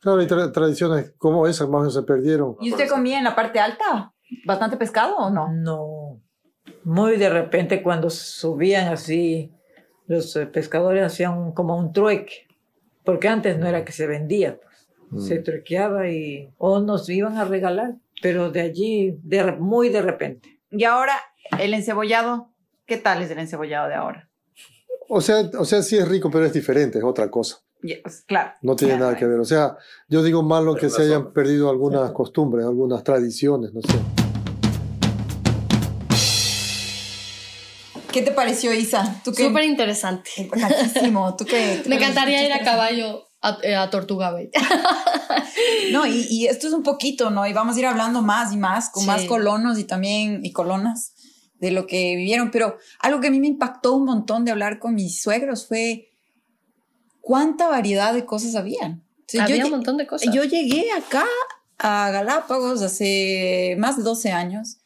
Claro, 0.00 0.18
hay 0.20 0.26
tra- 0.26 0.52
tradiciones 0.52 1.14
como 1.16 1.46
esas 1.46 1.66
más 1.66 1.76
o 1.76 1.80
menos 1.80 1.94
se 1.94 2.02
perdieron. 2.02 2.56
¿Y 2.60 2.70
usted 2.72 2.90
comía 2.90 3.16
en 3.16 3.24
la 3.24 3.34
parte 3.34 3.58
alta? 3.58 4.12
¿Bastante 4.44 4.76
pescado 4.76 5.16
o 5.16 5.30
no? 5.30 5.50
No. 5.50 6.20
Muy 6.84 7.16
de 7.16 7.30
repente 7.30 7.82
cuando 7.82 8.10
subían 8.10 8.92
así, 8.92 9.50
los 10.06 10.34
eh, 10.36 10.46
pescadores 10.46 11.04
hacían 11.04 11.52
como 11.52 11.76
un 11.76 11.92
trueque. 11.92 12.46
Porque 13.04 13.28
antes 13.28 13.58
no 13.58 13.66
era 13.66 13.84
que 13.84 13.92
se 13.92 14.06
vendía. 14.06 14.58
pues. 15.10 15.26
Se 15.26 15.38
Mm. 15.40 15.44
truequeaba 15.44 16.08
y... 16.08 16.50
O 16.58 16.80
nos 16.80 17.08
iban 17.08 17.36
a 17.38 17.44
regalar. 17.44 17.94
Pero 18.22 18.50
de 18.50 18.60
allí, 18.62 19.18
de, 19.22 19.52
muy 19.52 19.88
de 19.90 20.00
repente. 20.02 20.60
Y 20.70 20.84
ahora, 20.84 21.14
el 21.60 21.74
encebollado, 21.74 22.48
¿qué 22.86 22.96
tal 22.96 23.22
es 23.22 23.30
el 23.30 23.38
encebollado 23.38 23.88
de 23.88 23.94
ahora? 23.94 24.28
O 25.08 25.20
sea, 25.20 25.50
o 25.58 25.64
sea, 25.66 25.82
sí 25.82 25.98
es 25.98 26.08
rico, 26.08 26.30
pero 26.30 26.46
es 26.46 26.52
diferente, 26.52 26.98
es 26.98 27.04
otra 27.04 27.30
cosa. 27.30 27.58
Ya, 27.82 27.96
pues, 28.02 28.22
claro. 28.22 28.52
No 28.62 28.74
tiene 28.74 28.94
Claro, 28.94 29.06
nada 29.06 29.18
que 29.18 29.26
ver. 29.26 29.38
O 29.38 29.44
sea, 29.44 29.76
yo 30.08 30.22
digo 30.22 30.42
malo 30.42 30.72
Pero 30.72 30.80
que 30.80 30.90
se 30.90 31.02
hayan 31.02 31.32
perdido 31.34 31.68
algunas 31.68 32.10
costumbres, 32.12 32.64
algunas 32.64 33.04
tradiciones, 33.04 33.74
no 33.74 33.82
sé. 33.82 34.23
¿Qué 38.14 38.22
te 38.22 38.30
pareció, 38.30 38.72
Isa? 38.72 39.20
Súper 39.24 39.64
interesante. 39.64 40.30
Bacanísimo. 40.50 41.36
¿Tú 41.36 41.44
qué? 41.44 41.82
Me 41.88 41.96
encantaría 41.96 42.46
ir 42.46 42.52
a 42.52 42.60
caballo 42.60 43.28
a, 43.42 43.58
eh, 43.62 43.74
a 43.76 43.90
Tortuga 43.90 44.30
Bay. 44.30 44.50
No, 45.92 46.06
y, 46.06 46.26
y 46.30 46.46
esto 46.46 46.66
es 46.66 46.72
un 46.72 46.82
poquito, 46.82 47.30
¿no? 47.30 47.46
Y 47.46 47.52
vamos 47.52 47.76
a 47.76 47.78
ir 47.78 47.86
hablando 47.86 48.22
más 48.22 48.52
y 48.52 48.56
más 48.56 48.90
con 48.90 49.02
Sí. 49.02 49.06
más 49.06 49.22
colonos 49.24 49.78
y 49.78 49.84
también 49.84 50.44
y 50.44 50.52
colonas 50.52 51.12
de 51.60 51.70
lo 51.70 51.86
que 51.86 52.16
vivieron. 52.16 52.50
Pero 52.50 52.78
algo 53.00 53.20
que 53.20 53.28
a 53.28 53.30
mí 53.30 53.38
me 53.40 53.46
impactó 53.48 53.94
un 53.94 54.04
montón 54.04 54.44
de 54.44 54.50
hablar 54.52 54.78
con 54.78 54.94
mis 54.94 55.20
suegros 55.22 55.66
fue 55.66 56.08
cuánta 57.20 57.68
variedad 57.68 58.12
de 58.14 58.24
cosas 58.24 58.54
habían. 58.54 59.04
O 59.20 59.24
sea, 59.28 59.46
yo 59.46 59.54
Había 59.54 59.64
un 59.66 59.70
lle- 59.70 59.74
montón 59.76 59.96
de 59.96 60.06
cosas. 60.06 60.32
Yo 60.34 60.44
llegué 60.44 60.90
acá 60.92 61.24
a 61.78 62.10
Galápagos 62.10 62.82
hace 62.82 63.76
más 63.78 63.96
de 63.96 64.02
12 64.02 64.32
años 64.32 64.78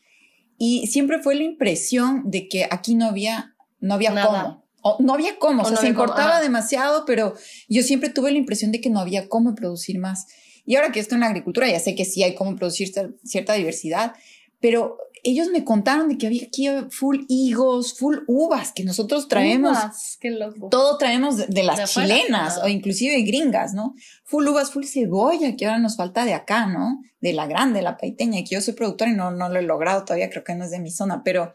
y 0.58 0.86
siempre 0.88 1.20
fue 1.20 1.34
la 1.36 1.44
impresión 1.44 2.22
de 2.30 2.48
que 2.48 2.66
aquí 2.70 2.94
no 2.94 3.06
había, 3.06 3.54
no 3.80 3.94
había 3.94 4.10
Nada. 4.10 4.26
cómo. 4.26 4.68
O 4.80 4.96
no 5.00 5.14
había 5.14 5.38
cómo, 5.38 5.62
o, 5.62 5.64
O 5.64 5.68
sea, 5.68 5.74
no 5.74 5.80
se 5.80 5.88
cómo, 5.94 6.04
importaba 6.04 6.40
demasiado, 6.40 7.04
pero 7.06 7.34
yo 7.68 7.82
siempre 7.82 8.10
tuve 8.10 8.30
la 8.32 8.38
impresión 8.38 8.70
de 8.72 8.80
que 8.80 8.90
no 8.90 9.00
había 9.00 9.28
cómo 9.28 9.54
producir 9.54 9.98
más. 9.98 10.26
Y 10.64 10.76
ahora 10.76 10.92
que 10.92 11.00
estoy 11.00 11.16
en 11.16 11.20
la 11.20 11.26
agricultura, 11.28 11.68
ya 11.68 11.80
sé 11.80 11.94
que 11.94 12.04
sí 12.04 12.22
hay 12.22 12.34
cómo 12.34 12.54
producir 12.56 12.92
cier- 12.92 13.16
cierta 13.24 13.54
diversidad, 13.54 14.12
pero 14.60 14.98
ellos 15.30 15.48
me 15.52 15.64
contaron 15.64 16.08
de 16.08 16.18
que 16.18 16.26
había 16.26 16.44
aquí 16.44 16.68
full 16.90 17.24
higos, 17.28 17.94
full 17.98 18.18
uvas, 18.26 18.72
que 18.72 18.84
nosotros 18.84 19.28
traemos 19.28 19.72
Uvas, 19.72 20.16
Qué 20.20 20.30
loco. 20.30 20.68
todo 20.68 20.98
traemos 20.98 21.36
de, 21.36 21.46
de 21.46 21.62
las 21.62 21.76
De 21.76 21.82
afuera. 21.84 22.14
chilenas 22.16 22.58
Ah. 22.58 22.64
o 22.64 22.68
inclusive 22.68 23.20
gringas, 23.22 23.74
¿no? 23.74 23.94
Full 24.24 24.46
uvas, 24.48 24.70
full 24.70 24.84
cebolla, 24.84 25.56
que 25.56 25.66
ahora 25.66 25.78
nos 25.78 25.96
falta 25.96 26.24
de 26.24 26.34
acá, 26.34 26.66
¿no? 26.66 27.00
De 27.20 27.32
la 27.32 27.46
grande, 27.46 27.82
la 27.82 27.96
paiteña, 27.96 28.40
que 28.40 28.54
yo 28.54 28.60
soy 28.60 28.74
productora 28.74 29.10
y 29.10 29.14
no, 29.14 29.30
no 29.30 29.48
lo 29.48 29.58
he 29.58 29.62
logrado 29.62 30.04
todavía, 30.04 30.30
creo 30.30 30.44
que 30.44 30.54
no 30.54 30.64
es 30.64 30.70
de 30.70 30.78
mi 30.80 30.90
zona, 30.90 31.22
pero 31.24 31.54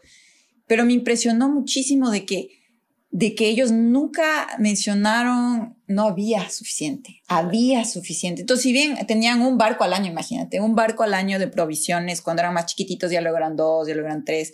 pero 0.66 0.84
me 0.86 0.94
impresionó 0.94 1.50
muchísimo 1.50 2.10
de 2.10 2.24
que, 2.24 2.48
de 3.14 3.36
que 3.36 3.48
ellos 3.48 3.70
nunca 3.70 4.48
mencionaron 4.58 5.76
no 5.86 6.08
había 6.08 6.50
suficiente, 6.50 7.22
había 7.28 7.84
suficiente. 7.84 8.40
Entonces, 8.40 8.64
si 8.64 8.72
bien 8.72 9.06
tenían 9.06 9.40
un 9.40 9.56
barco 9.56 9.84
al 9.84 9.92
año, 9.92 10.10
imagínate, 10.10 10.60
un 10.60 10.74
barco 10.74 11.04
al 11.04 11.14
año 11.14 11.38
de 11.38 11.46
provisiones, 11.46 12.20
cuando 12.20 12.42
eran 12.42 12.54
más 12.54 12.66
chiquititos 12.66 13.12
ya 13.12 13.20
lo 13.20 13.36
eran 13.36 13.54
dos, 13.54 13.86
ya 13.86 13.94
lo 13.94 14.04
eran 14.04 14.24
tres, 14.24 14.52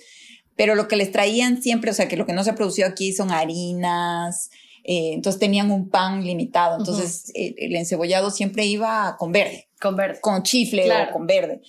pero 0.56 0.74
lo 0.74 0.88
que 0.88 0.96
les 0.96 1.10
traían 1.10 1.62
siempre, 1.62 1.90
o 1.90 1.94
sea, 1.94 2.06
que 2.06 2.18
lo 2.18 2.26
que 2.26 2.34
no 2.34 2.44
se 2.44 2.50
ha 2.50 2.54
producido 2.54 2.86
aquí 2.86 3.14
son 3.14 3.30
harinas, 3.30 4.50
eh, 4.84 5.14
entonces 5.14 5.40
tenían 5.40 5.70
un 5.70 5.88
pan 5.88 6.22
limitado, 6.22 6.76
entonces 6.78 7.32
eh, 7.34 7.54
el 7.56 7.74
encebollado 7.76 8.30
siempre 8.30 8.66
iba 8.66 9.16
con 9.18 9.32
verde. 9.32 9.70
Con 9.80 9.96
verde. 9.96 10.20
Con 10.20 10.42
chifle 10.42 10.86
o 11.08 11.12
con 11.14 11.26
verde. 11.26 11.62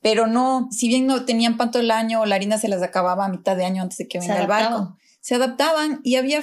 Pero 0.00 0.28
no, 0.28 0.68
si 0.70 0.86
bien 0.86 1.08
no 1.08 1.24
tenían 1.24 1.56
pan 1.56 1.72
todo 1.72 1.82
el 1.82 1.90
año, 1.90 2.24
la 2.24 2.36
harina 2.36 2.56
se 2.56 2.68
las 2.68 2.84
acababa 2.84 3.24
a 3.24 3.28
mitad 3.28 3.56
de 3.56 3.64
año 3.64 3.82
antes 3.82 3.98
de 3.98 4.06
que 4.06 4.20
venga 4.20 4.40
el 4.40 4.46
barco. 4.46 4.96
Se 5.26 5.34
adaptaban 5.34 5.98
y 6.04 6.14
había 6.14 6.40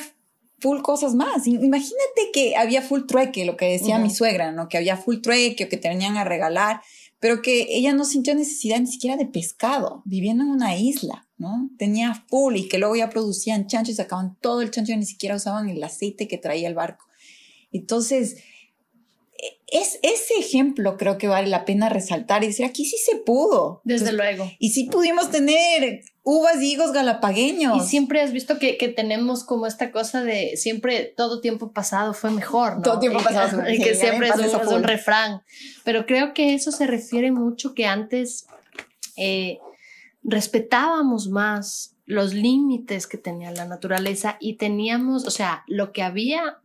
full 0.60 0.82
cosas 0.82 1.15
más. 1.15 1.48
Imagínate 1.48 2.32
que 2.34 2.58
había 2.58 2.82
full 2.82 3.04
trueque, 3.08 3.46
lo 3.46 3.56
que 3.56 3.72
decía 3.72 3.98
mi 3.98 4.10
suegra, 4.10 4.52
¿no? 4.52 4.67
Que 4.67 4.76
había 4.76 4.98
full 4.98 5.22
trueque 5.22 5.63
o 5.63 5.69
que 5.69 5.78
tenían 5.78 6.17
a 6.17 6.26
regalar, 6.26 6.82
pero 7.22 7.41
que 7.41 7.65
ella 7.69 7.93
no 7.93 8.04
sintió 8.04 8.36
necesidad 8.36 8.82
ni 8.82 8.88
siquiera 8.88 9.15
de 9.15 9.26
pescado, 9.26 10.02
viviendo 10.04 10.43
en 10.43 10.50
una 10.50 10.76
isla, 10.76 11.26
¿no? 11.38 11.69
Tenía 11.78 12.26
full 12.28 12.58
y 12.58 12.67
que 12.67 12.78
luego 12.78 12.98
ya 12.98 13.10
producían 13.10 13.67
chancho 13.67 13.91
y 13.91 13.96
sacaban 13.96 14.36
todo 14.41 14.62
el 14.62 14.69
chancho 14.69 14.91
y 14.91 14.98
ni 14.98 15.06
siquiera 15.06 15.38
usaban 15.38 15.69
el 15.69 15.82
aceite 15.82 16.28
que 16.28 16.38
traía 16.38 16.67
el 16.67 16.76
barco. 16.76 17.06
Entonces, 17.72 18.36
es, 19.73 19.99
ese 20.03 20.36
ejemplo 20.39 20.97
creo 20.97 21.17
que 21.17 21.27
vale 21.27 21.47
la 21.47 21.65
pena 21.65 21.89
resaltar 21.89 22.43
y 22.43 22.47
decir, 22.47 22.65
aquí 22.65 22.86
sí 22.86 22.97
se 22.97 23.17
pudo. 23.17 23.81
Desde 23.83 24.13
luego. 24.13 24.49
Y 24.59 24.69
sí 24.69 24.86
pudimos 24.86 25.31
tener 25.31 26.01
uvas 26.21 26.62
y 26.62 26.73
higos 26.73 26.93
galapagueños. 26.93 27.77
Y 27.77 27.88
siempre 27.88 28.21
has 28.21 28.31
visto 28.31 28.59
que, 28.59 28.77
que, 28.77 28.89
tenemos 28.89 29.43
como 29.43 29.65
esta 29.65 29.91
cosa 29.91 30.23
de 30.23 30.57
siempre 30.57 31.13
todo 31.17 31.41
tiempo 31.41 31.71
pasado 31.71 32.13
fue 32.13 32.29
mejor, 32.29 32.77
¿no? 32.77 32.81
Todo 32.83 32.99
tiempo 32.99 33.19
pasado 33.23 33.49
fue 33.49 33.63
mejor. 33.63 33.73
Y 33.73 33.83
que 33.83 33.95
siempre 33.95 34.29
es 34.29 34.36
un, 34.36 34.73
un, 34.73 34.83
refrán. 34.83 35.41
Pero 35.83 36.05
creo 36.05 36.33
que 36.33 36.53
eso 36.53 36.71
se 36.71 36.86
refiere 36.86 37.31
mucho 37.31 37.73
que 37.73 37.88
antes 37.88 38.45
eh, 39.17 39.57
respetábamos 40.23 41.29
más 41.29 41.95
los 42.05 42.33
límites 42.33 43.07
que 43.07 43.17
tenía 43.17 43.51
la 43.51 43.65
naturaleza 43.65 44.38
y 44.39 44.57
teníamos, 44.57 45.25
o 45.25 45.31
sea, 45.31 45.63
lo 45.67 45.93
que 45.93 46.03
había 46.03 46.59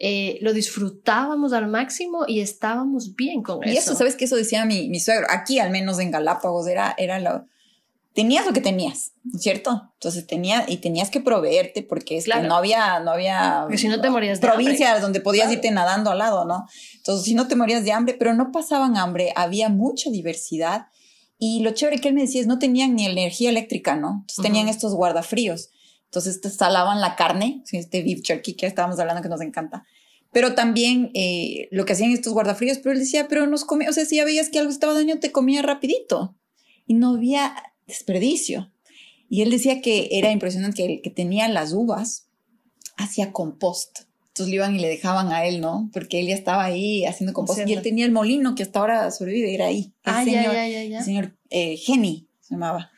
eh, 0.00 0.38
lo 0.42 0.52
disfrutábamos 0.52 1.52
al 1.52 1.66
máximo 1.66 2.24
y 2.28 2.40
estábamos 2.40 3.16
bien 3.16 3.42
con 3.42 3.64
eso. 3.64 3.72
Y 3.72 3.76
eso, 3.76 3.94
¿sabes 3.96 4.14
que 4.14 4.26
Eso 4.26 4.36
decía 4.36 4.64
mi, 4.64 4.88
mi 4.88 5.00
suegro. 5.00 5.26
Aquí, 5.28 5.58
al 5.58 5.70
menos 5.70 5.98
en 5.98 6.10
Galápagos, 6.10 6.68
era, 6.68 6.94
era 6.98 7.18
lo... 7.18 7.46
Tenías 8.14 8.46
lo 8.46 8.52
que 8.52 8.60
tenías, 8.60 9.12
¿cierto? 9.38 9.90
Entonces 9.94 10.26
tenía, 10.26 10.64
y 10.66 10.78
tenías 10.78 11.08
que 11.08 11.20
proveerte 11.20 11.82
porque 11.82 12.16
es 12.16 12.24
que 12.24 12.40
no 12.40 12.56
había, 12.56 12.98
no 13.00 13.12
había... 13.12 13.60
Porque 13.62 13.78
si 13.78 13.86
no 13.86 14.00
te 14.00 14.10
morías 14.10 14.40
de 14.40 14.46
Provincias 14.48 15.00
donde 15.00 15.20
podías 15.20 15.52
irte 15.52 15.70
nadando 15.70 16.10
al 16.10 16.18
lado, 16.18 16.44
¿no? 16.44 16.66
Entonces, 16.96 17.24
si 17.24 17.34
no 17.34 17.46
te 17.46 17.54
morías 17.54 17.84
de 17.84 17.92
hambre, 17.92 18.16
pero 18.18 18.34
no 18.34 18.50
pasaban 18.50 18.96
hambre, 18.96 19.32
había 19.36 19.68
mucha 19.68 20.10
diversidad. 20.10 20.86
Y 21.38 21.60
lo 21.60 21.70
chévere 21.70 22.00
que 22.00 22.08
él 22.08 22.14
me 22.14 22.22
decía 22.22 22.40
es, 22.40 22.48
no 22.48 22.58
tenían 22.58 22.96
ni 22.96 23.06
energía 23.06 23.50
eléctrica, 23.50 23.94
¿no? 23.94 24.22
Entonces 24.22 24.42
tenían 24.42 24.68
estos 24.68 24.94
guardafríos. 24.94 25.70
Entonces 26.08 26.40
te 26.40 26.48
salaban 26.48 27.00
la 27.00 27.16
carne, 27.16 27.62
este 27.70 28.02
beef 28.02 28.22
jerky 28.24 28.54
que 28.54 28.66
estábamos 28.66 28.98
hablando 28.98 29.22
que 29.22 29.28
nos 29.28 29.42
encanta. 29.42 29.84
Pero 30.32 30.54
también 30.54 31.10
eh, 31.14 31.68
lo 31.70 31.84
que 31.84 31.92
hacían 31.92 32.10
estos 32.10 32.32
guardafríos, 32.32 32.78
pero 32.78 32.92
él 32.92 32.98
decía, 32.98 33.28
pero 33.28 33.46
nos 33.46 33.64
comía, 33.64 33.90
o 33.90 33.92
sea, 33.92 34.04
si 34.04 34.16
ya 34.16 34.24
veías 34.24 34.48
que 34.48 34.58
algo 34.58 34.70
estaba 34.70 34.94
daño, 34.94 35.18
te 35.18 35.32
comía 35.32 35.62
rapidito. 35.62 36.34
Y 36.86 36.94
no 36.94 37.14
había 37.14 37.54
desperdicio. 37.86 38.72
Y 39.28 39.42
él 39.42 39.50
decía 39.50 39.82
que 39.82 40.08
era 40.12 40.30
impresionante 40.30 40.86
que, 40.86 41.02
que 41.02 41.10
tenía 41.10 41.48
las 41.48 41.72
uvas, 41.72 42.28
hacía 42.96 43.32
compost. 43.32 44.00
Entonces 44.28 44.50
le 44.50 44.56
iban 44.56 44.76
y 44.76 44.78
le 44.78 44.88
dejaban 44.88 45.32
a 45.32 45.44
él, 45.44 45.60
¿no? 45.60 45.90
Porque 45.92 46.20
él 46.20 46.28
ya 46.28 46.34
estaba 46.34 46.64
ahí 46.64 47.04
haciendo 47.04 47.32
compost. 47.32 47.60
Y 47.66 47.72
él 47.72 47.82
tenía 47.82 48.06
el 48.06 48.12
molino 48.12 48.54
que 48.54 48.62
hasta 48.62 48.78
ahora 48.78 49.10
sobrevive, 49.10 49.54
era 49.54 49.66
ahí. 49.66 49.92
El 50.04 50.14
ah, 50.14 50.24
señor, 50.24 50.54
ya, 50.54 50.68
ya, 50.68 50.84
ya, 50.84 50.98
El 50.98 51.04
señor 51.04 51.36
eh, 51.50 51.76
Geni 51.76 52.28
se 52.40 52.54
llamaba 52.54 52.90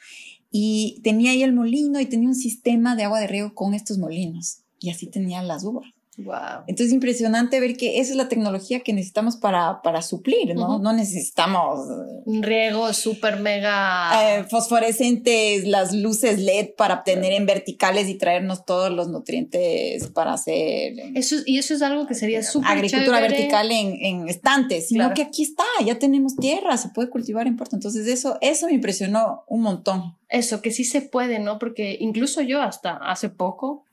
y 0.51 1.01
tenía 1.03 1.31
ahí 1.31 1.43
el 1.43 1.55
molino 1.55 2.01
y 2.01 2.07
tenía 2.07 2.29
un 2.29 2.35
sistema 2.35 2.97
de 2.97 3.05
agua 3.05 3.21
de 3.21 3.27
riego 3.27 3.55
con 3.55 3.75
estos 3.75 3.99
molinos 3.99 4.63
y 4.81 4.91
así 4.91 5.07
tenía 5.07 5.43
las 5.43 5.65
uvas. 5.65 5.87
Wow. 6.25 6.65
Entonces 6.67 6.89
es 6.89 6.93
impresionante 6.93 7.61
ver 7.61 7.77
que 7.77 8.01
esa 8.01 8.11
es 8.11 8.17
la 8.17 8.29
tecnología 8.29 8.81
que 8.81 8.93
necesitamos 8.93 9.37
para, 9.37 9.81
para 9.83 10.03
suplir, 10.03 10.55
¿no? 10.55 10.79
No 10.79 10.93
necesitamos... 10.93 11.81
Un 12.25 12.43
riego 12.43 12.93
súper 12.93 13.41
mega... 13.41 14.39
Eh, 14.39 14.45
fosforescentes, 14.45 15.67
las 15.67 15.95
luces 15.95 16.39
LED 16.39 16.75
para 16.77 16.97
obtener 16.97 17.33
en 17.33 17.47
verticales 17.47 18.09
y 18.09 18.15
traernos 18.15 18.65
todos 18.65 18.91
los 18.91 19.09
nutrientes 19.09 20.09
para 20.09 20.35
hacer... 20.35 20.95
Eso, 21.15 21.37
y 21.47 21.59
eso 21.59 21.75
es 21.75 21.83
algo 21.83 22.07
que 22.07 22.15
sería 22.15 22.43
súper 22.43 22.71
Agricultura 22.71 23.21
vertical 23.21 23.71
en, 23.71 23.97
en, 24.05 24.29
estantes, 24.29 24.89
sino 24.89 25.13
que 25.15 25.23
aquí 25.23 25.43
está, 25.43 25.65
ya 25.85 25.99
tenemos 25.99 26.37
tierra, 26.37 26.77
se 26.77 26.91
puede 26.91 27.09
cultivar 27.11 27.47
en 27.47 27.57
puerto. 27.57 27.77
Entonces 27.77 28.07
eso, 28.07 28.37
eso 28.41 28.67
me 28.67 28.75
impresionó 28.75 29.45
un 29.47 29.63
montón. 29.63 30.17
Eso, 30.29 30.63
que 30.63 30.71
sí 30.71 30.85
se 30.85 31.03
puede, 31.03 31.39
¿no? 31.39 31.59
Porque 31.59 31.97
incluso 31.99 32.41
yo 32.41 32.63
hasta 32.63 32.97
hace 32.97 33.31
poco 33.31 33.85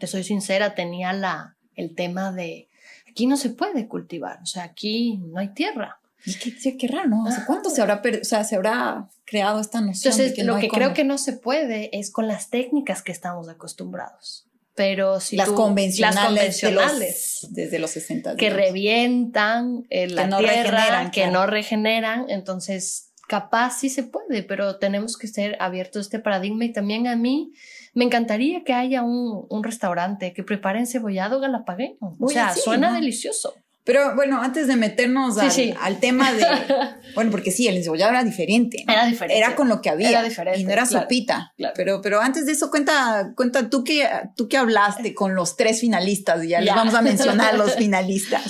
te 0.00 0.08
soy 0.08 0.24
sincera, 0.24 0.74
tenía 0.74 1.12
la, 1.12 1.56
el 1.76 1.94
tema 1.94 2.32
de 2.32 2.68
aquí 3.08 3.26
no 3.26 3.36
se 3.36 3.50
puede 3.50 3.86
cultivar, 3.86 4.40
o 4.42 4.46
sea, 4.46 4.64
aquí 4.64 5.18
no 5.18 5.38
hay 5.38 5.48
tierra. 5.48 6.00
Y 6.26 6.34
qué, 6.34 6.76
qué 6.76 6.86
raro, 6.86 7.08
¿no? 7.08 7.24
¿Cuánto 7.46 7.70
se 7.70 7.80
habrá, 7.80 8.02
o 8.04 8.24
sea, 8.24 8.44
se 8.44 8.54
habrá 8.54 9.08
creado 9.24 9.60
esta 9.60 9.80
noción? 9.80 10.12
Entonces, 10.12 10.32
de 10.32 10.34
que 10.34 10.44
lo 10.44 10.58
que 10.58 10.68
creo 10.68 10.92
que 10.92 11.04
no 11.04 11.16
se 11.16 11.32
puede 11.32 11.96
es 11.98 12.10
con 12.10 12.28
las 12.28 12.50
técnicas 12.50 13.02
que 13.02 13.12
estamos 13.12 13.48
acostumbrados. 13.48 14.46
Pero 14.74 15.18
si 15.20 15.36
las, 15.36 15.48
tú, 15.48 15.54
convencionales, 15.54 16.16
las 16.16 16.26
convencionales 16.26 17.46
desde 17.50 17.78
los 17.78 17.90
60 17.90 18.36
que 18.36 18.50
revientan 18.50 19.86
eh, 19.90 20.08
la 20.08 20.26
no 20.26 20.38
tierra, 20.38 21.10
que 21.10 21.26
no 21.26 21.46
regeneran, 21.46 22.26
entonces 22.28 23.10
capaz 23.26 23.78
sí 23.78 23.90
se 23.90 24.02
puede, 24.02 24.42
pero 24.42 24.76
tenemos 24.76 25.16
que 25.16 25.26
ser 25.26 25.56
abiertos 25.60 26.00
a 26.00 26.02
este 26.02 26.18
paradigma 26.18 26.64
y 26.64 26.72
también 26.72 27.06
a 27.06 27.16
mí 27.16 27.52
me 27.94 28.04
encantaría 28.04 28.64
que 28.64 28.72
haya 28.72 29.02
un, 29.02 29.46
un 29.48 29.64
restaurante 29.64 30.32
que 30.32 30.42
prepare 30.42 30.78
encebollado 30.78 31.40
galapagueño. 31.40 31.96
o 32.00 32.28
sea, 32.28 32.54
suena 32.54 32.94
delicioso. 32.94 33.54
Pero 33.82 34.14
bueno, 34.14 34.40
antes 34.42 34.68
de 34.68 34.76
meternos 34.76 35.38
al, 35.38 36.00
tema 36.00 36.32
de. 36.32 36.44
bueno, 37.14 37.30
porque 37.30 37.50
sí, 37.50 37.66
el 37.66 37.78
encebollado 37.78 38.10
era 38.10 38.22
diferente. 38.22 38.84
Era 38.86 39.06
diferente. 39.06 39.38
Era 39.38 39.56
con 39.56 39.68
lo 39.68 39.80
que 39.80 39.88
había. 39.88 40.10
Era 40.10 40.22
diferente. 40.22 40.60
Y 40.60 40.64
no 40.64 40.70
era 40.70 40.84
sopita. 40.84 41.54
Pero, 41.74 42.02
pero 42.02 42.20
antes 42.20 42.46
de 42.46 42.52
eso, 42.52 42.70
cuenta, 42.70 43.32
cuenta 43.34 43.70
tú 43.70 43.82
que, 43.82 44.06
tú 44.36 44.48
que 44.48 44.58
hablaste 44.58 45.14
con 45.14 45.34
los 45.34 45.56
tres 45.56 45.80
finalistas. 45.80 46.44
Y 46.44 46.48
ya, 46.48 46.60
les 46.60 46.74
vamos 46.74 46.94
a 46.94 47.00
mencionar 47.00 47.56
los 47.56 47.74
finalistas. 47.76 48.42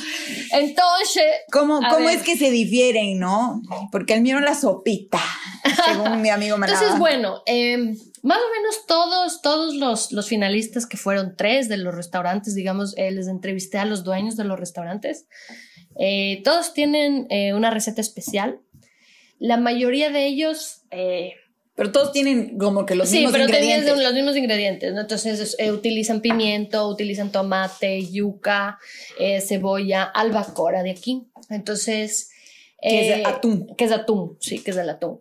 Entonces. 0.51 1.25
¿Cómo, 1.53 1.81
cómo 1.89 2.11
es 2.11 2.23
que 2.23 2.37
se 2.37 2.51
difieren, 2.51 3.21
no? 3.21 3.63
Porque 3.93 4.15
el 4.15 4.23
mío 4.23 4.37
era 4.37 4.47
la 4.51 4.55
sopita, 4.55 5.21
según 5.87 6.21
mi 6.21 6.29
amigo 6.31 6.57
Entonces, 6.61 6.99
bueno, 6.99 7.43
eh, 7.47 7.95
más 8.23 8.39
o 8.39 8.51
menos 8.55 8.87
todos, 8.87 9.41
todos 9.41 9.75
los, 9.75 10.13
los, 10.13 10.29
finalistas 10.29 10.87
que 10.87 10.97
fueron 10.97 11.37
tres 11.37 11.69
de 11.69 11.79
los 11.79 11.95
restaurantes, 11.95 12.55
digamos, 12.55 12.97
eh, 12.99 13.11
les 13.11 13.29
entrevisté 13.29 13.79
a 13.79 13.85
los 13.85 14.05
dueños 14.05 14.37
de 14.37 14.45
los 14.45 14.59
restaurantes. 14.59 15.27
Eh, 15.99 16.43
todos 16.45 16.75
tienen 16.75 17.27
eh, 17.31 17.55
una 17.55 17.71
receta 17.71 18.01
especial. 18.01 18.61
La 19.39 19.57
mayoría 19.57 20.11
de 20.11 20.27
ellos... 20.27 20.83
pero 21.75 21.93
todos 21.93 22.13
tienen 22.13 22.59
como 22.59 22.85
que 22.85 22.95
los 22.95 23.09
sí, 23.09 23.21
mismos 23.21 23.33
ingredientes. 23.41 23.61
Sí, 23.61 23.85
pero 23.85 23.95
tienen 23.95 24.05
los 24.05 24.15
mismos 24.15 24.37
ingredientes. 24.37 24.93
¿no? 24.93 25.01
Entonces 25.01 25.57
utilizan 25.73 26.21
pimiento, 26.21 26.87
utilizan 26.89 27.33
tomate, 27.33 28.05
yuca, 28.07 28.79
cebolla, 29.41 30.03
albacora 30.03 30.83
de 30.83 30.91
aquí. 30.91 31.27
Entonces... 31.49 32.31
Que 32.83 33.21
es 33.21 33.27
atún. 33.27 33.75
Que 33.77 33.85
es 33.85 33.93
atún, 33.93 34.39
sí, 34.41 34.59
que 34.61 34.71
es 34.71 34.77
el 34.79 34.89
atún 34.89 35.21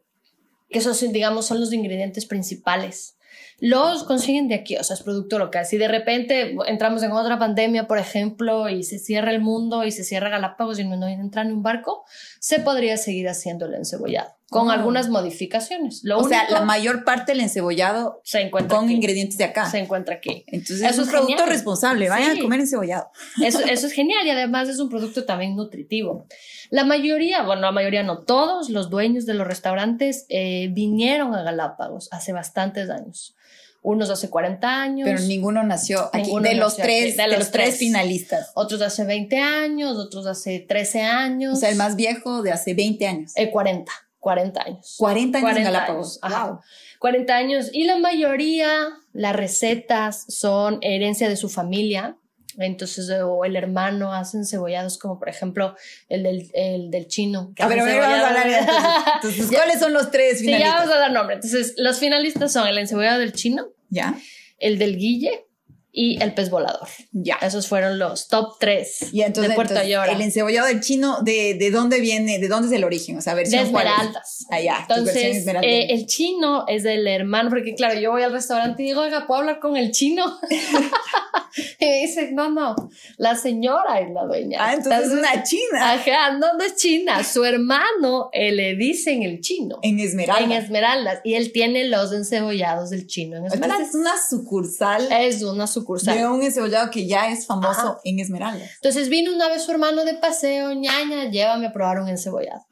que 0.69 0.79
esos, 0.79 0.99
digamos, 1.11 1.45
son 1.45 1.59
los 1.59 1.73
ingredientes 1.73 2.25
principales. 2.25 3.17
Los 3.59 4.03
consiguen 4.03 4.47
de 4.47 4.55
aquí, 4.55 4.77
o 4.77 4.83
sea, 4.83 4.95
es 4.95 5.03
producto 5.03 5.37
local. 5.37 5.65
Si 5.65 5.77
de 5.77 5.87
repente 5.87 6.55
entramos 6.67 7.03
en 7.03 7.11
otra 7.11 7.37
pandemia, 7.37 7.87
por 7.87 7.97
ejemplo, 7.97 8.69
y 8.69 8.83
se 8.83 8.99
cierra 8.99 9.31
el 9.31 9.41
mundo 9.41 9.83
y 9.83 9.91
se 9.91 10.03
cierra 10.03 10.29
Galápagos 10.29 10.79
y 10.79 10.85
no 10.85 11.07
entra 11.07 11.41
en 11.41 11.51
un 11.51 11.61
barco, 11.61 12.05
se 12.39 12.59
podría 12.59 12.95
seguir 12.97 13.27
haciendo 13.27 13.65
el 13.65 13.75
encebollado 13.75 14.38
con 14.49 14.69
ah. 14.69 14.73
algunas 14.73 15.09
modificaciones. 15.09 16.03
o 16.11 16.27
sea, 16.27 16.49
la 16.49 16.61
mayor 16.61 17.03
parte 17.03 17.31
del 17.31 17.41
encebollado 17.41 18.19
se 18.23 18.41
encuentra 18.41 18.77
con 18.77 18.89
ingredientes 18.89 19.37
de 19.37 19.43
acá. 19.43 19.69
Se 19.69 19.77
encuentra 19.77 20.15
aquí. 20.15 20.43
Entonces 20.47 20.81
eso 20.81 21.01
es 21.01 21.07
un 21.07 21.13
producto 21.13 21.45
responsable. 21.45 22.09
Vayan 22.09 22.37
a 22.37 22.41
comer 22.41 22.61
encebollado. 22.61 23.09
Eso, 23.43 23.59
eso 23.61 23.87
es 23.87 23.93
genial 23.93 24.25
y 24.25 24.29
además 24.29 24.69
es 24.69 24.79
un 24.79 24.89
producto 24.89 25.25
también 25.25 25.55
nutritivo. 25.55 26.25
La 26.69 26.83
mayoría, 26.83 27.43
bueno, 27.43 27.61
la 27.61 27.71
mayoría 27.71 28.03
no 28.03 28.19
todos, 28.19 28.69
los 28.69 28.89
dueños 28.89 29.25
de 29.25 29.33
los 29.33 29.47
restaurantes 29.47 30.25
eh, 30.29 30.69
vinieron 30.71 31.33
a 31.35 31.43
Galápagos 31.43 32.09
hace 32.11 32.33
bastantes 32.33 32.89
años. 32.89 33.35
Unos 33.81 34.09
hace 34.09 34.29
40 34.29 34.81
años. 34.81 35.07
Pero 35.09 35.21
ninguno 35.21 35.63
nació 35.63 36.09
aquí. 36.13 36.31
de, 36.41 36.55
los 36.55 36.75
tres, 36.75 37.15
de, 37.15 37.27
los, 37.27 37.49
tres, 37.51 37.77
finalistas. 37.77 38.51
Otros 38.55 38.81
hace 38.81 39.05
20 39.05 39.37
años, 39.37 39.97
otros 39.97 40.25
hace 40.27 40.59
13 40.59 41.01
años. 41.03 41.53
O 41.53 41.55
sea, 41.55 41.69
el 41.69 41.77
más 41.77 41.95
viejo 41.95 42.41
de 42.41 42.51
hace 42.51 42.73
20 42.73 43.07
años. 43.07 43.31
El 43.35 43.51
40. 43.51 43.91
40 44.19 44.61
años. 44.61 44.95
40 44.97 45.37
años 45.37 45.45
40 45.51 45.59
en 45.59 45.73
Galápagos. 45.73 46.19
años. 46.21 46.37
Wow. 46.49 46.59
40 46.99 47.35
años 47.35 47.69
y 47.73 47.85
la 47.85 47.97
mayoría, 47.97 48.89
las 49.13 49.35
recetas 49.35 50.25
son 50.27 50.79
herencia 50.81 51.29
de 51.29 51.35
su 51.37 51.49
familia. 51.49 52.17
Entonces, 52.57 53.09
o 53.23 53.45
el 53.45 53.55
hermano 53.55 54.13
hacen 54.13 54.45
cebollados 54.45 54.97
como 54.97 55.17
por 55.17 55.29
ejemplo 55.29 55.75
el 56.09 56.23
del, 56.23 56.51
el 56.53 56.91
del 56.91 57.07
chino. 57.07 57.53
que 57.55 57.63
A 57.63 57.67
ver, 57.67 57.79
a 57.79 57.83
hace 57.83 57.91
ver, 57.93 58.01
vamos 58.01 58.17
a 58.19 58.27
hablar 58.27 58.47
entonces. 58.47 59.05
Entonces, 59.15 59.57
¿cuáles 59.57 59.79
son 59.79 59.93
los 59.93 60.11
tres 60.11 60.39
Sí, 60.39 60.45
ya 60.47 60.57
finalistas? 60.57 60.79
vamos 60.81 60.95
a 60.95 60.99
dar 60.99 61.11
nombre. 61.13 61.35
Entonces, 61.35 61.73
los 61.77 61.99
finalistas 61.99 62.51
son 62.51 62.67
el 62.67 62.77
encebollado 62.77 63.19
del 63.19 63.31
chino, 63.31 63.67
Ya, 63.89 64.15
el 64.57 64.77
del 64.77 64.97
guille 64.97 65.45
y 65.91 66.21
el 66.21 66.33
pez 66.33 66.49
volador. 66.49 66.87
ya. 67.11 67.35
Esos 67.41 67.67
fueron 67.67 67.97
los 67.97 68.27
top 68.27 68.57
tres 68.59 69.11
Y 69.11 69.21
entonces, 69.21 69.49
de 69.49 69.55
Puerto 69.55 69.73
entonces, 69.73 69.91
Llora. 69.93 70.11
el 70.11 70.21
encebollado 70.21 70.67
del 70.67 70.81
chino, 70.81 71.21
¿de, 71.21 71.55
¿de 71.55 71.71
dónde 71.71 71.99
viene? 71.99 72.37
¿De 72.39 72.47
dónde 72.47 72.67
es 72.67 72.73
el 72.73 72.83
origen? 72.83 73.17
O 73.17 73.21
sea, 73.21 73.33
de 73.33 73.41
versión 73.41 73.61
es? 73.61 73.67
esmeraldas. 73.67 74.45
Ah, 74.51 74.57
versión 74.57 74.75
Entonces, 74.81 75.47
eh, 75.63 75.87
el 75.89 76.05
chino 76.05 76.65
es 76.67 76.83
del 76.83 77.07
hermano, 77.07 77.49
porque 77.49 77.73
claro, 77.75 77.99
yo 77.99 78.11
voy 78.11 78.21
al 78.23 78.31
restaurante 78.31 78.83
y 78.83 78.87
digo, 78.87 79.01
oiga, 79.01 79.25
¿puedo 79.27 79.41
hablar 79.41 79.59
con 79.59 79.77
el 79.77 79.91
chino? 79.91 80.39
y 81.79 81.85
me 81.85 82.01
dice, 82.01 82.31
no, 82.31 82.49
no, 82.51 82.75
la 83.17 83.35
señora 83.35 83.99
es 83.99 84.11
la 84.11 84.25
dueña. 84.25 84.59
ah, 84.61 84.73
entonces 84.73 85.07
es 85.07 85.11
una 85.13 85.43
china. 85.43 85.91
Ajá, 85.93 86.31
no, 86.37 86.53
no 86.53 86.63
es 86.63 86.75
china. 86.75 87.23
Su 87.23 87.43
hermano 87.43 88.29
eh, 88.33 88.51
le 88.51 88.75
dicen 88.75 89.23
el 89.23 89.41
chino. 89.41 89.79
En 89.81 89.99
Esmeralda. 89.99 90.43
En 90.43 90.51
Esmeraldas. 90.51 91.19
Y 91.23 91.33
él 91.35 91.51
tiene 91.51 91.85
los 91.87 92.11
encebollados 92.13 92.89
del 92.91 93.07
chino 93.07 93.37
en 93.37 93.45
Entonces 93.45 93.61
Esmeraldas. 93.61 93.89
es 93.89 93.95
una 93.95 94.11
sucursal 94.29 95.07
Es 95.11 95.41
una 95.43 95.65
sucursal. 95.67 95.78
De 96.13 96.27
un 96.27 96.43
encebollado 96.43 96.89
que 96.91 97.07
ya 97.07 97.31
es 97.31 97.45
famoso 97.45 97.79
Ajá. 97.81 97.99
en 98.03 98.19
Esmeralda. 98.19 98.65
Entonces 98.75 99.09
vino 99.09 99.33
una 99.33 99.47
vez 99.47 99.63
su 99.63 99.71
hermano 99.71 100.05
de 100.05 100.13
paseo, 100.15 100.73
ñaña, 100.73 101.29
llévame 101.29 101.67
a 101.67 101.73
probar 101.73 101.99
un 101.99 102.09
encebollado. 102.09 102.65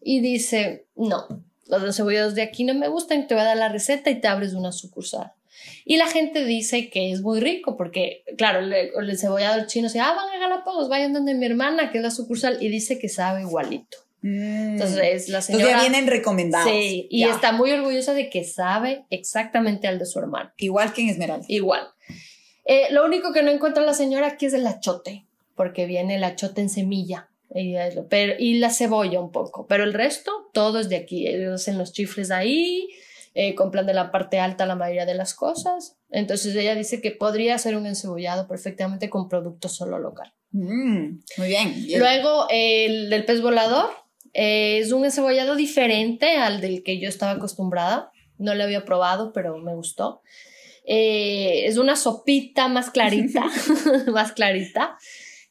Y 0.00 0.20
dice, 0.20 0.86
no, 0.96 1.26
los 1.66 1.82
encebollados 1.82 2.34
de 2.34 2.42
aquí 2.42 2.64
no 2.64 2.74
me 2.74 2.88
gustan, 2.88 3.26
te 3.26 3.34
voy 3.34 3.42
a 3.42 3.46
dar 3.46 3.56
la 3.56 3.68
receta 3.68 4.10
y 4.10 4.20
te 4.20 4.28
abres 4.28 4.54
una 4.54 4.72
sucursal. 4.72 5.32
Y 5.84 5.96
la 5.96 6.06
gente 6.06 6.44
dice 6.44 6.88
que 6.90 7.10
es 7.12 7.20
muy 7.22 7.40
rico 7.40 7.76
porque, 7.76 8.22
claro, 8.36 8.60
el, 8.60 8.72
el 8.72 9.10
encebollado 9.10 9.66
chino 9.66 9.88
dice, 9.88 10.00
ah, 10.00 10.12
van 10.14 10.28
a 10.30 10.38
Galápagos, 10.38 10.88
vayan 10.88 11.12
donde 11.12 11.34
mi 11.34 11.46
hermana, 11.46 11.90
que 11.90 11.98
es 11.98 12.04
la 12.04 12.10
sucursal, 12.10 12.58
y 12.62 12.68
dice 12.68 12.98
que 12.98 13.08
sabe 13.08 13.40
igualito. 13.42 13.98
Entonces 14.22 14.96
la 14.96 15.06
Entonces 15.06 15.30
ya 15.30 15.40
señora... 15.42 15.80
vienen 15.80 16.06
recomendados. 16.06 16.68
Sí, 16.70 17.06
y 17.10 17.20
Ya. 17.20 17.30
está 17.30 17.52
muy 17.52 17.70
orgullosa 17.70 18.14
de 18.14 18.28
que 18.30 18.44
sabe 18.44 19.04
exactamente 19.10 19.86
al 19.86 19.98
de 19.98 20.06
su 20.06 20.18
hermano. 20.18 20.50
Igual 20.58 20.92
que 20.92 21.02
en 21.02 21.08
Esmeralda. 21.10 21.44
Igual. 21.48 21.88
Eh, 22.68 22.88
lo 22.90 23.06
único 23.06 23.32
que 23.32 23.42
no 23.42 23.50
encuentra 23.50 23.82
la 23.82 23.94
señora 23.94 24.26
aquí 24.26 24.44
es 24.44 24.52
el 24.52 24.66
achote, 24.66 25.24
porque 25.56 25.86
viene 25.86 26.16
el 26.16 26.24
achote 26.24 26.60
en 26.60 26.68
semilla. 26.68 27.30
Y, 27.54 27.76
pero, 28.10 28.34
la 28.38 28.68
cebolla 28.68 29.20
un 29.20 29.32
poco, 29.32 29.66
pero 29.66 29.84
el 29.84 29.94
resto 29.94 30.50
todo 30.52 30.78
es 30.78 30.90
de 30.90 30.96
aquí. 30.96 31.26
Ellos 31.26 31.62
hacen 31.62 31.78
los 31.78 31.94
chifles 31.94 32.30
ahí, 32.30 32.86
eh, 33.34 33.54
compran 33.54 33.86
de 33.86 33.94
la 33.94 34.10
parte 34.10 34.38
alta 34.38 34.66
la 34.66 34.74
mayoría 34.74 35.06
de 35.06 35.14
las 35.14 35.32
cosas. 35.32 35.96
Entonces 36.10 36.54
ella 36.54 36.74
dice 36.74 37.00
que 37.00 37.10
podría 37.10 37.54
hacer 37.54 37.74
un 37.74 37.86
encebollado 37.86 38.46
perfectamente 38.46 39.08
con 39.08 39.30
producto 39.30 39.70
solo 39.70 39.98
local. 39.98 40.34
Mm, 40.50 41.20
muy 41.38 41.48
bien. 41.48 41.86
Luego 41.96 42.48
el 42.50 43.08
del 43.08 43.24
pez 43.24 43.40
volador 43.40 43.88
eh, 44.34 44.80
es 44.80 44.92
un 44.92 45.06
encebollado 45.06 45.56
diferente 45.56 46.36
al 46.36 46.60
del 46.60 46.82
que 46.82 47.00
yo 47.00 47.08
estaba 47.08 47.32
acostumbrada. 47.32 48.12
No 48.36 48.54
lo 48.54 48.62
había 48.62 48.84
probado, 48.84 49.32
pero 49.32 49.56
me 49.56 49.74
gustó. 49.74 50.20
Eh, 50.90 51.66
es 51.66 51.76
una 51.76 51.96
sopita 51.96 52.66
más 52.66 52.90
clarita, 52.90 53.44
más 54.10 54.32
clarita, 54.32 54.96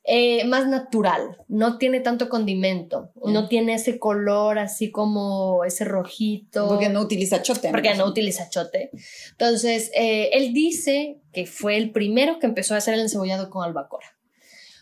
eh, 0.04 0.44
más 0.46 0.68
natural. 0.68 1.38
No 1.48 1.78
tiene 1.78 2.00
tanto 2.00 2.28
condimento, 2.28 3.12
no 3.24 3.48
tiene 3.48 3.76
ese 3.76 4.00
color 4.00 4.58
así 4.58 4.90
como 4.90 5.64
ese 5.64 5.86
rojito. 5.86 6.68
porque 6.68 6.90
no 6.90 7.02
utiliza 7.02 7.44
chote. 7.44 7.70
Porque 7.70 7.92
¿no? 7.92 8.06
no 8.06 8.10
utiliza 8.10 8.50
chote. 8.50 8.90
Entonces, 9.32 9.92
eh, 9.94 10.32
él 10.34 10.54
dice 10.54 11.20
que 11.32 11.46
fue 11.46 11.78
el 11.78 11.92
primero 11.92 12.40
que 12.40 12.48
empezó 12.48 12.74
a 12.74 12.78
hacer 12.78 12.96
el 12.96 13.02
encebollado 13.02 13.52
con 13.52 13.64
albacora. 13.64 14.17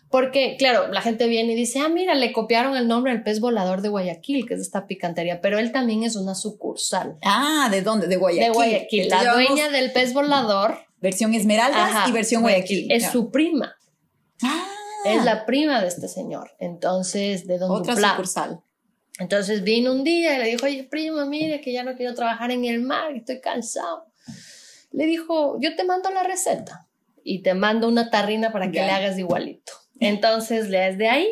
Porque, 0.10 0.56
claro, 0.58 0.88
la 0.92 1.02
gente 1.02 1.28
viene 1.28 1.54
y 1.54 1.56
dice, 1.56 1.80
ah, 1.80 1.90
mira, 1.90 2.14
le 2.16 2.32
copiaron 2.32 2.78
el 2.78 2.88
nombre 2.88 3.12
al 3.12 3.24
pez 3.24 3.40
volador 3.40 3.82
de 3.82 3.90
Guayaquil, 3.90 4.48
que 4.48 4.54
es 4.54 4.62
esta 4.62 4.88
picantería, 4.88 5.42
pero 5.42 5.60
él 5.60 5.72
también 5.72 6.04
es 6.04 6.16
una 6.16 6.36
sucursal 6.36 7.18
Ah, 7.24 7.68
¿de 7.72 7.82
dónde? 7.82 8.08
De 8.08 8.16
Guayaquil. 8.16 8.46
de 8.46 8.54
Guayaquil. 8.54 9.10
La 9.10 9.34
dueña 9.34 9.70
del 9.70 9.92
pez 9.92 10.14
volador 10.14 10.78
Versión 11.02 11.34
Esmeraldas 11.34 11.80
ajá, 11.92 12.10
y 12.10 12.12
versión 12.12 12.44
Guayaquil. 12.44 12.92
es 12.92 13.12
su 13.12 13.30
prima, 13.32 13.76
Ah, 14.42 14.68
es 15.06 15.24
la 15.24 15.46
prima 15.46 15.82
de 15.82 15.88
este 15.88 16.08
señor. 16.08 16.52
Entonces, 16.60 17.46
de 17.48 17.58
Don 17.58 17.72
otra 17.72 17.94
Duplá. 17.94 18.12
sucursal. 18.12 18.62
Entonces 19.20 19.64
vino 19.64 19.92
un 19.92 20.04
día 20.04 20.36
y 20.36 20.40
le 20.44 20.50
dijo, 20.52 20.66
oye, 20.66 20.84
prima, 20.84 21.26
mire 21.26 21.62
que 21.62 21.72
ya 21.74 21.84
no 21.84 21.96
quiero 21.96 22.14
trabajar 22.16 22.52
en 22.52 22.66
el 22.66 22.82
mar, 22.82 23.14
estoy 23.16 23.40
cansado. 23.40 24.06
Le 24.92 25.06
dijo, 25.06 25.58
yo 25.62 25.76
te 25.76 25.84
mando 25.84 26.10
la 26.12 26.24
receta 26.24 26.88
y 27.24 27.42
te 27.42 27.54
mando 27.54 27.88
una 27.88 28.10
tarrina 28.10 28.52
para 28.52 28.72
que 28.72 28.80
le 28.80 28.92
hagas 28.92 29.18
igualito. 29.18 29.72
Entonces 30.00 30.70
le 30.70 30.80
das 30.80 30.98
de 30.98 31.08
ahí. 31.08 31.28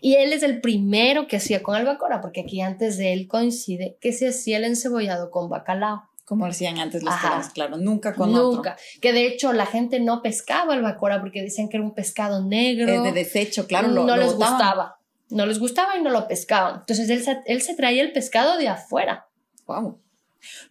Y 0.00 0.14
él 0.16 0.32
es 0.32 0.42
el 0.42 0.60
primero 0.60 1.26
que 1.26 1.36
hacía 1.36 1.62
con 1.62 1.74
albacora, 1.74 2.20
porque 2.20 2.42
aquí 2.42 2.60
antes 2.60 2.98
de 2.98 3.12
él 3.12 3.28
coincide 3.28 3.96
que 4.00 4.12
se 4.12 4.28
hacía 4.28 4.58
el 4.58 4.64
encebollado 4.64 5.30
con 5.30 5.48
bacalao. 5.48 6.04
Como 6.24 6.46
decían 6.46 6.78
antes 6.78 7.04
los 7.04 7.14
peruanos, 7.14 7.48
claro. 7.50 7.76
Nunca 7.76 8.12
con 8.12 8.30
otro. 8.34 8.56
Nunca. 8.56 8.76
Que 9.00 9.12
de 9.12 9.26
hecho 9.26 9.52
la 9.52 9.64
gente 9.64 10.00
no 10.00 10.22
pescaba 10.22 10.74
albacora 10.74 11.20
porque 11.20 11.40
decían 11.40 11.68
que 11.68 11.76
era 11.76 11.84
un 11.84 11.94
pescado 11.94 12.44
negro. 12.44 12.92
Es 12.92 13.02
de 13.04 13.12
desecho, 13.12 13.68
claro. 13.68 13.88
Lo, 13.88 14.04
no 14.04 14.16
lo 14.16 14.22
les 14.22 14.32
botaban. 14.32 14.54
gustaba. 14.54 14.98
No 15.30 15.46
les 15.46 15.58
gustaba 15.60 15.96
y 15.96 16.02
no 16.02 16.10
lo 16.10 16.26
pescaban. 16.26 16.80
Entonces 16.80 17.08
él 17.10 17.22
se, 17.22 17.40
él 17.46 17.62
se 17.62 17.74
traía 17.74 18.02
el 18.02 18.12
pescado 18.12 18.58
de 18.58 18.66
afuera. 18.68 19.28
Wow. 19.66 20.00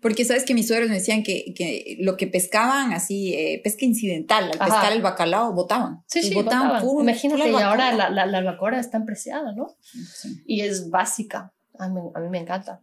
Porque 0.01 0.25
sabes 0.25 0.43
que 0.45 0.53
mis 0.53 0.67
suegros 0.67 0.89
me 0.89 0.95
decían 0.95 1.23
que, 1.23 1.53
que 1.55 1.97
lo 1.99 2.17
que 2.17 2.27
pescaban 2.27 2.93
así, 2.93 3.33
eh, 3.33 3.61
pesca 3.63 3.85
incidental, 3.85 4.45
al 4.45 4.55
Ajá. 4.61 4.65
pescar 4.65 4.93
el 4.93 5.01
bacalao, 5.01 5.53
botaban. 5.53 6.03
Sí, 6.07 6.21
sí, 6.23 6.33
botaban 6.33 6.67
botaban. 6.67 6.81
full- 6.83 7.01
Imagínate, 7.03 7.41
full 7.43 7.51
y 7.59 7.63
ahora 7.63 7.93
la, 7.93 8.09
la, 8.09 8.25
la 8.25 8.37
albacora 8.39 8.79
es 8.79 8.89
tan 8.91 9.05
preciada, 9.05 9.53
¿no? 9.53 9.75
Sí. 9.81 10.41
Y 10.45 10.61
es 10.61 10.89
básica. 10.89 11.53
A 11.77 11.89
mí, 11.89 11.99
a 12.13 12.19
mí 12.19 12.29
me 12.29 12.39
encanta. 12.39 12.81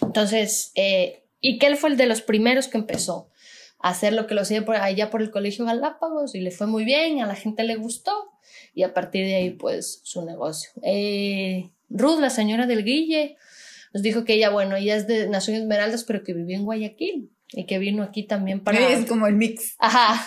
Entonces, 0.00 0.72
eh, 0.74 1.24
y 1.40 1.58
que 1.58 1.66
él 1.66 1.76
fue 1.76 1.90
el 1.90 1.96
de 1.96 2.06
los 2.06 2.22
primeros 2.22 2.68
que 2.68 2.78
empezó 2.78 3.28
a 3.78 3.90
hacer 3.90 4.12
lo 4.12 4.26
que 4.26 4.34
lo 4.34 4.42
hacía 4.42 4.64
por 4.64 4.76
allá 4.76 5.10
por 5.10 5.22
el 5.22 5.30
Colegio 5.30 5.64
Galápagos 5.64 6.34
y 6.34 6.40
le 6.40 6.50
fue 6.50 6.66
muy 6.66 6.84
bien, 6.84 7.20
a 7.20 7.26
la 7.26 7.34
gente 7.34 7.64
le 7.64 7.74
gustó 7.76 8.12
y 8.74 8.84
a 8.84 8.94
partir 8.94 9.26
de 9.26 9.34
ahí, 9.34 9.50
pues, 9.50 10.00
su 10.04 10.24
negocio. 10.24 10.70
Eh, 10.82 11.70
Ruth, 11.90 12.20
la 12.20 12.30
señora 12.30 12.66
del 12.66 12.84
Guille, 12.84 13.36
nos 13.92 14.02
dijo 14.02 14.24
que 14.24 14.34
ella, 14.34 14.50
bueno, 14.50 14.76
ella 14.76 14.96
es 14.96 15.06
de 15.06 15.28
Nación 15.28 15.56
Esmeraldas, 15.56 16.04
pero 16.04 16.22
que 16.22 16.32
vivió 16.34 16.56
en 16.56 16.64
Guayaquil 16.64 17.30
y 17.54 17.66
que 17.66 17.78
vino 17.78 18.02
aquí 18.02 18.22
también 18.26 18.60
para... 18.64 18.78
Es 18.88 19.04
como 19.06 19.26
el 19.26 19.34
mix. 19.36 19.74
Ajá. 19.78 20.24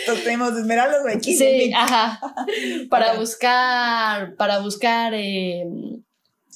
Entonces 0.00 0.24
tenemos 0.24 0.56
esmeraldas 0.56 1.02
aquí. 1.14 1.34
Sí, 1.36 1.72
ajá. 1.74 2.20
Para 2.90 3.14
buscar, 3.14 4.34
para 4.36 4.58
buscar 4.60 5.12
eh, 5.14 5.64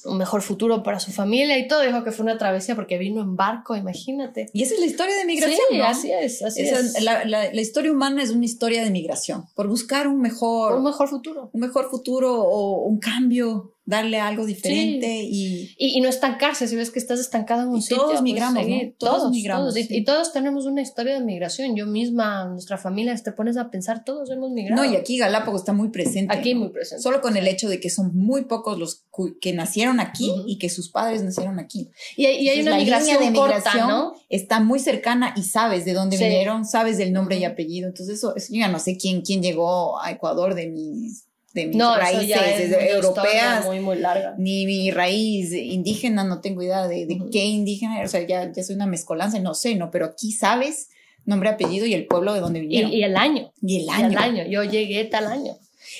un 0.05 0.17
mejor 0.17 0.41
futuro 0.41 0.83
para 0.83 0.99
su 0.99 1.11
familia 1.11 1.57
y 1.57 1.67
todo. 1.67 1.81
Dijo 1.81 2.03
que 2.03 2.11
fue 2.11 2.23
una 2.23 2.37
travesía 2.37 2.75
porque 2.75 2.97
vino 2.97 3.21
en 3.21 3.35
barco, 3.37 3.75
imagínate. 3.75 4.47
Y 4.53 4.63
esa 4.63 4.73
es 4.73 4.79
la 4.81 4.85
historia 4.87 5.15
de 5.15 5.25
migración, 5.25 5.59
sí, 5.69 5.77
¿no? 5.77 5.85
así 5.85 6.11
es, 6.11 6.41
así 6.43 6.61
Esa- 6.63 6.79
es. 6.79 7.01
La, 7.03 7.23
la- 7.25 7.53
la 7.53 7.61
historia 7.61 7.91
humana 7.91 8.21
es 8.21 8.31
una 8.31 8.43
historia 8.45 8.83
de 8.83 8.91
migración, 8.91 9.45
por 9.55 9.67
buscar 9.69 10.07
un 10.09 10.19
mejor, 10.19 10.75
un 10.75 10.83
mejor 10.83 11.07
futuro. 11.07 11.49
un 11.53 11.61
mejor 11.61 11.89
futuro 11.89 12.41
o 12.41 12.83
un 12.85 12.99
cambio, 12.99 13.72
darle 13.85 14.19
algo 14.19 14.45
diferente 14.45 15.23
y 15.23 15.73
Y, 15.77 15.97
y 15.97 16.01
no 16.01 16.07
estancarse, 16.07 16.67
si 16.67 16.75
ves 16.75 16.89
que 16.89 16.99
estás 16.99 17.19
estancado 17.19 17.63
en 17.63 17.69
un 17.69 17.81
sitio. 17.81 17.97
todos 17.97 18.11
pues, 18.11 18.21
migramos. 18.21 18.63
Todos 18.97 19.17
Todos, 19.19 19.31
migramos, 19.31 19.63
todos. 19.73 19.77
Y- 19.77 19.83
sí. 19.83 19.97
Y, 19.97 20.03
todos 20.05 20.31
tenemos 20.31 20.65
una 20.65 20.81
historia 20.81 21.15
de 21.15 21.19
migración. 21.25 21.75
Yo 21.75 21.85
misma, 21.85 22.45
nuestra 22.45 22.77
familia, 22.77 23.13
te 23.15 23.31
pones 23.33 23.57
a 23.57 23.69
pensar, 23.69 24.03
todos 24.05 24.29
hemos 24.31 24.51
migrado. 24.51 24.83
no, 24.83 24.89
y 24.91 24.95
aquí 24.95 25.17
Galápagos 25.17 25.61
está 25.61 25.73
muy 25.73 25.89
presente. 25.89 26.33
Aquí 26.33 26.53
¿no? 26.53 26.61
muy 26.61 26.69
presente. 26.69 27.01
Solo 27.03 27.19
con 27.21 27.35
el 27.35 27.47
hecho 27.47 27.67
de 27.67 27.79
que 27.79 27.89
son 27.89 28.15
muy 28.15 28.45
pocos 28.45 28.77
los 28.79 29.03
que 29.41 29.53
nacieron 29.53 29.99
aquí 29.99 30.31
y 30.47 30.57
que 30.57 30.69
sus 30.69 30.89
padres 30.89 31.23
nacieron 31.23 31.59
aquí. 31.59 31.89
Y, 32.15 32.25
hay- 32.25 32.37
y 32.37 32.49
hay 32.49 32.59
Entonces, 32.59 32.61
una 32.61 32.71
la 32.71 32.77
línea 32.77 32.99
migración 32.99 33.33
de 33.33 33.37
corta, 33.39 33.57
migración 33.57 33.87
¿no? 33.89 34.13
está 34.29 34.59
muy 34.61 34.79
cercana 34.79 35.33
y 35.35 35.43
sabes 35.43 35.85
de 35.85 35.93
dónde 35.93 36.17
Sí. 36.17 36.23
vinieron, 36.23 36.65
sabes 36.65 36.97
del 36.97 37.11
nombre 37.13 37.37
y 37.37 37.43
apellido. 37.43 37.87
Entonces, 37.89 38.17
eso, 38.17 38.35
eso 38.35 38.47
yo 38.53 38.59
ya 38.59 38.67
no 38.69 38.79
sé 38.79 38.97
quién, 38.97 39.21
quién 39.21 39.41
llegó 39.43 39.99
a 39.99 40.09
Ecuador 40.11 40.55
de 40.55 40.67
mis, 40.67 41.25
de 41.53 41.67
mis 41.67 41.75
No, 41.77 41.95
raíces 41.95 42.35
europeas. 42.71 43.25
historia 43.27 43.61
muy, 43.65 43.79
muy 43.79 43.97
larga. 43.97 44.35
Ni 44.37 44.65
mi 44.65 44.89
raíz 44.91 45.53
indígena, 45.53 46.23
no 46.23 46.41
tengo 46.41 46.61
idea 46.63 46.87
de, 46.87 47.05
de 47.05 47.15
Ujú. 47.15 47.29
qué 47.31 47.45
indígena, 47.45 48.01
o 48.03 48.07
sea, 48.07 48.25
ya, 48.25 48.51
ya 48.51 48.63
soy 48.63 48.75
una 48.75 48.87
mezcolanza, 48.87 49.39
no 49.39 49.53
sé, 49.53 49.75
¿no? 49.75 49.91
Pero 49.91 50.05
aquí 50.05 50.31
sabes 50.31 50.89
nombre, 51.25 51.49
apellido 51.49 51.85
y 51.85 51.93
el 51.93 52.05
pueblo 52.07 52.33
de 52.33 52.39
donde 52.41 52.59
vinieron. 52.59 52.91
Y, 52.91 52.97
y 52.97 53.03
el 53.03 53.15
año. 53.15 53.53
el 53.61 53.69
Y 53.69 53.87
año. 53.89 54.07
el 54.09 54.17
año. 54.17 54.45
Yo 54.47 54.63
llegué 54.63 55.05
tal 55.05 55.27
año. 55.27 55.53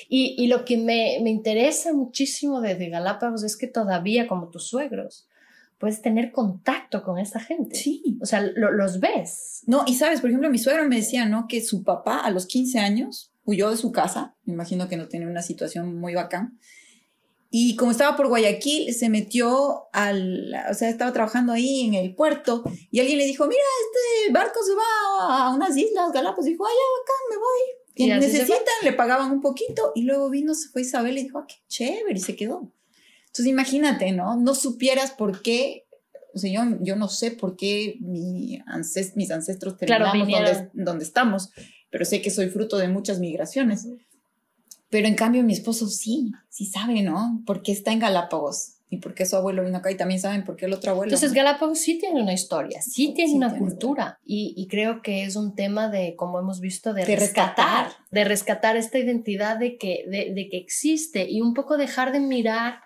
Y, 0.09 0.35
y 0.37 0.47
lo 0.47 0.65
que 0.65 0.75
me, 0.77 1.19
me 1.21 1.29
interesa 1.29 1.93
muchísimo 1.93 2.59
de, 2.61 2.75
de 2.75 2.89
Galápagos 2.89 3.43
es 3.43 3.55
que 3.55 3.67
todavía, 3.67 4.27
como 4.27 4.49
tus 4.49 4.67
suegros, 4.67 5.27
puedes 5.77 6.01
tener 6.01 6.31
contacto 6.31 7.03
con 7.03 7.19
esa 7.19 7.39
gente. 7.39 7.75
Sí. 7.75 8.17
O 8.21 8.25
sea, 8.25 8.41
lo- 8.41 8.71
los 8.71 8.99
ves. 8.99 9.61
No, 9.67 9.83
y 9.85 9.93
sabes, 9.95 10.19
por 10.19 10.29
ejemplo, 10.29 10.49
mi 10.49 10.57
suegro 10.57 10.87
me 10.89 10.95
decía, 10.97 11.25
¿no? 11.25 11.47
Que 11.47 11.61
su 11.61 11.83
papá 11.83 12.17
a 12.19 12.31
los 12.31 12.45
15 12.45 12.79
años 12.79 13.31
huyó 13.45 13.69
de 13.69 13.77
su 13.77 13.91
casa, 13.91 14.35
me 14.45 14.53
imagino 14.53 14.87
que 14.87 14.97
no 14.97 15.07
tenía 15.07 15.27
una 15.27 15.41
situación 15.41 15.99
muy 15.99 16.13
bacán, 16.15 16.57
Y 17.55 17.75
como 17.75 17.91
estaba 17.91 18.15
por 18.17 18.29
Guayaquil, 18.29 18.95
se 18.95 19.09
metió 19.09 19.83
al, 19.93 20.55
o 20.71 20.73
sea, 20.73 20.89
estaba 20.89 21.13
trabajando 21.13 21.53
ahí 21.53 21.81
en 21.81 21.93
el 21.93 22.15
puerto 22.15 22.63
y 22.89 22.99
alguien 22.99 23.19
le 23.19 23.25
dijo, 23.25 23.45
mira, 23.45 23.61
este 23.85 24.33
barco 24.33 24.59
se 24.63 24.73
va 24.73 25.45
a 25.45 25.53
unas 25.53 25.77
islas 25.77 26.11
Galápagos. 26.11 26.45
Dijo, 26.45 26.65
ay, 26.65 26.73
ya, 26.73 27.03
acá 27.03 27.13
me 27.29 27.37
voy. 27.37 27.61
Y 27.95 28.07
necesitan, 28.19 28.57
le 28.81 28.93
pagaban 28.93 29.31
un 29.31 29.39
poquito 29.39 29.91
y 29.93 30.01
luego 30.01 30.31
vino, 30.31 30.55
se 30.55 30.69
fue 30.69 30.81
Isabel 30.81 31.15
y 31.19 31.23
dijo, 31.25 31.37
ah, 31.37 31.45
qué 31.47 31.55
chévere, 31.67 32.17
y 32.17 32.21
se 32.21 32.35
quedó. 32.35 32.71
Entonces 33.27 33.45
imagínate, 33.45 34.11
¿no? 34.13 34.35
No 34.35 34.55
supieras 34.55 35.11
por 35.11 35.43
qué, 35.43 35.85
o 36.33 36.39
sea, 36.39 36.51
yo, 36.51 36.61
yo 36.81 36.95
no 36.95 37.07
sé 37.07 37.29
por 37.29 37.55
qué 37.55 37.97
mi 37.99 38.57
ancest- 38.65 39.13
mis 39.15 39.29
ancestros 39.29 39.75
Claro, 39.75 40.05
terminamos 40.05 40.27
donde, 40.27 40.49
vinieron. 40.51 40.71
donde 40.73 41.05
estamos, 41.05 41.51
pero 41.93 42.05
sé 42.05 42.23
que 42.23 42.31
soy 42.31 42.49
fruto 42.49 42.77
de 42.77 42.87
muchas 42.87 43.19
migraciones. 43.19 43.87
Pero 44.89 45.07
en 45.07 45.13
cambio 45.13 45.43
mi 45.43 45.53
esposo 45.53 45.87
sí, 45.87 46.31
sí 46.49 46.65
sabe, 46.65 47.03
¿no? 47.03 47.43
Por 47.45 47.61
qué 47.61 47.71
está 47.71 47.91
en 47.91 47.99
Galápagos 47.99 48.77
y 48.89 48.97
por 48.97 49.13
qué 49.13 49.27
su 49.27 49.35
abuelo 49.35 49.63
vino 49.63 49.77
acá 49.77 49.91
y 49.91 49.95
también 49.95 50.19
saben 50.19 50.43
por 50.43 50.55
qué 50.55 50.65
el 50.65 50.73
otro 50.73 50.89
abuelo. 50.89 51.11
Entonces. 51.13 51.33
Galápagos 51.33 51.77
sí 51.77 51.99
tiene 51.99 52.19
una 52.19 52.33
historia, 52.33 52.81
sí 52.81 53.13
tiene 53.13 53.29
Sí 53.29 53.37
una 53.37 53.49
tiene 53.49 53.59
cultura 53.59 54.19
y, 54.25 54.55
y 54.57 54.67
creo 54.67 55.03
que 55.03 55.23
es 55.23 55.35
un 55.35 55.53
tema 55.53 55.87
de, 55.87 56.15
como 56.15 56.39
hemos 56.39 56.61
visto, 56.61 56.95
de, 56.95 57.05
De 57.05 57.15
rescatar, 57.15 57.85
rescatar. 57.85 58.07
de 58.09 58.23
rescatar 58.23 58.75
esta 58.75 58.97
identidad 58.97 59.59
de 59.59 59.77
que, 59.77 60.03
de, 60.09 60.33
de 60.33 60.49
que 60.49 60.57
existe 60.57 61.29
y 61.29 61.41
un 61.41 61.53
poco 61.53 61.77
dejar 61.77 62.11
de 62.11 62.21
mirar 62.21 62.79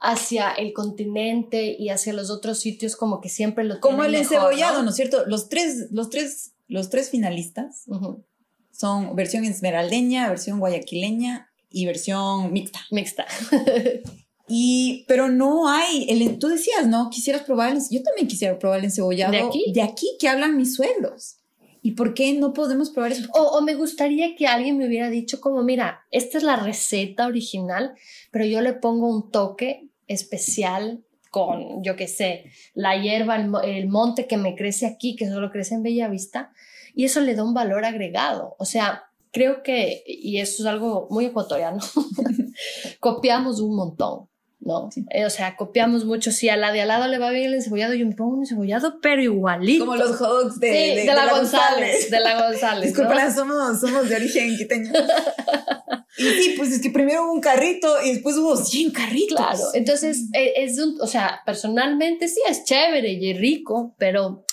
hacia 0.00 0.50
el 0.52 0.72
continente 0.72 1.76
y 1.78 1.90
hacia 1.90 2.14
los 2.14 2.30
otros 2.30 2.58
sitios 2.58 2.96
como 2.96 3.20
que 3.20 3.28
siempre 3.28 3.64
lo 3.64 3.80
Como 3.80 4.04
el 4.04 4.12
mejor, 4.12 4.24
encebollado, 4.24 4.82
¿no 4.82 4.90
es 4.90 4.96
cierto? 4.96 5.24
Los 5.26 5.50
tres, 5.50 5.88
los 5.90 6.08
tres, 6.10 6.53
los 6.68 6.90
tres 6.90 7.10
finalistas 7.10 7.84
son 8.70 9.14
versión 9.14 9.44
esmeraldeña, 9.44 10.28
versión 10.28 10.58
guayaquileña 10.58 11.48
y 11.70 11.86
versión 11.86 12.52
mixta. 12.52 12.80
Mixta. 12.90 13.26
Y, 14.46 15.04
pero 15.08 15.28
no 15.28 15.68
hay, 15.68 16.06
el, 16.10 16.38
tú 16.38 16.48
decías, 16.48 16.86
¿no? 16.86 17.08
Quisieras 17.08 17.42
probar, 17.44 17.72
el, 17.72 17.82
yo 17.90 18.02
también 18.02 18.28
quisiera 18.28 18.58
probar 18.58 18.80
el 18.80 18.84
encebollado 18.86 19.32
¿De 19.32 19.40
aquí? 19.40 19.72
de 19.72 19.82
aquí 19.82 20.06
que 20.20 20.28
hablan 20.28 20.56
mis 20.56 20.74
suegros. 20.74 21.36
¿Y 21.80 21.92
por 21.92 22.14
qué 22.14 22.32
no 22.34 22.52
podemos 22.52 22.90
probar 22.90 23.12
eso? 23.12 23.28
O, 23.34 23.58
o 23.58 23.62
me 23.62 23.74
gustaría 23.74 24.36
que 24.36 24.46
alguien 24.46 24.78
me 24.78 24.86
hubiera 24.86 25.10
dicho 25.10 25.40
como, 25.40 25.62
mira, 25.62 26.00
esta 26.10 26.38
es 26.38 26.44
la 26.44 26.56
receta 26.56 27.26
original, 27.26 27.94
pero 28.30 28.44
yo 28.44 28.60
le 28.60 28.72
pongo 28.74 29.08
un 29.08 29.30
toque 29.30 29.88
especial 30.06 31.03
con, 31.34 31.82
yo 31.82 31.96
qué 31.96 32.06
sé, 32.06 32.44
la 32.74 32.92
hierba, 33.02 33.34
el, 33.34 33.48
mo- 33.48 33.60
el 33.60 33.88
monte 33.88 34.28
que 34.28 34.36
me 34.36 34.54
crece 34.54 34.86
aquí, 34.86 35.16
que 35.16 35.28
solo 35.28 35.50
crece 35.50 35.74
en 35.74 35.82
Bellavista, 35.82 36.52
y 36.94 37.04
eso 37.06 37.20
le 37.20 37.34
da 37.34 37.42
un 37.42 37.54
valor 37.54 37.84
agregado. 37.84 38.54
O 38.60 38.64
sea, 38.64 39.02
creo 39.32 39.64
que, 39.64 40.04
y 40.06 40.38
eso 40.38 40.62
es 40.62 40.66
algo 40.68 41.08
muy 41.10 41.24
ecuatoriano, 41.26 41.80
copiamos 43.00 43.60
un 43.60 43.74
montón. 43.74 44.28
¿No? 44.64 44.88
Eh, 45.10 45.24
o 45.24 45.30
sea, 45.30 45.56
copiamos 45.56 46.04
mucho. 46.04 46.32
Si 46.32 46.48
a 46.48 46.56
la 46.56 46.72
de 46.72 46.80
al 46.82 46.88
lado 46.88 47.06
le 47.08 47.18
va 47.18 47.30
bien 47.30 47.44
el 47.46 47.54
encebollado, 47.54 47.94
yo 47.94 48.06
me 48.06 48.14
pongo 48.14 48.34
un 48.34 48.40
encebollado, 48.40 48.98
pero 49.00 49.22
igualito. 49.22 49.84
Como 49.84 49.96
los 49.96 50.16
hot 50.16 50.28
dogs 50.44 50.60
de, 50.60 50.66
Sí, 50.68 50.72
de- 50.74 50.94
de 50.96 51.00
de 51.02 51.06
la, 51.06 51.26
la 51.26 51.32
González, 51.32 52.10
de 52.10 52.20
la 52.20 52.46
González. 52.48 52.92
¿no? 52.92 52.96
Disculpa, 53.04 53.32
somos, 53.34 53.80
somos 53.80 54.08
de 54.08 54.16
origen 54.16 54.56
quiteño. 54.56 54.90
y 56.18 56.22
sí, 56.22 56.54
pues 56.56 56.72
es 56.72 56.80
que 56.80 56.90
primero 56.90 57.24
hubo 57.24 57.32
un 57.34 57.40
carrito 57.40 58.02
y 58.02 58.12
después 58.12 58.36
hubo 58.36 58.56
100 58.56 58.90
carritos. 58.92 59.36
Claro, 59.36 59.62
entonces 59.74 60.24
eh, 60.32 60.52
es 60.56 60.78
un, 60.78 61.00
o 61.00 61.06
sea, 61.06 61.40
personalmente 61.44 62.28
sí 62.28 62.40
es 62.48 62.64
chévere 62.64 63.10
y 63.12 63.32
rico, 63.34 63.94
pero 63.98 64.44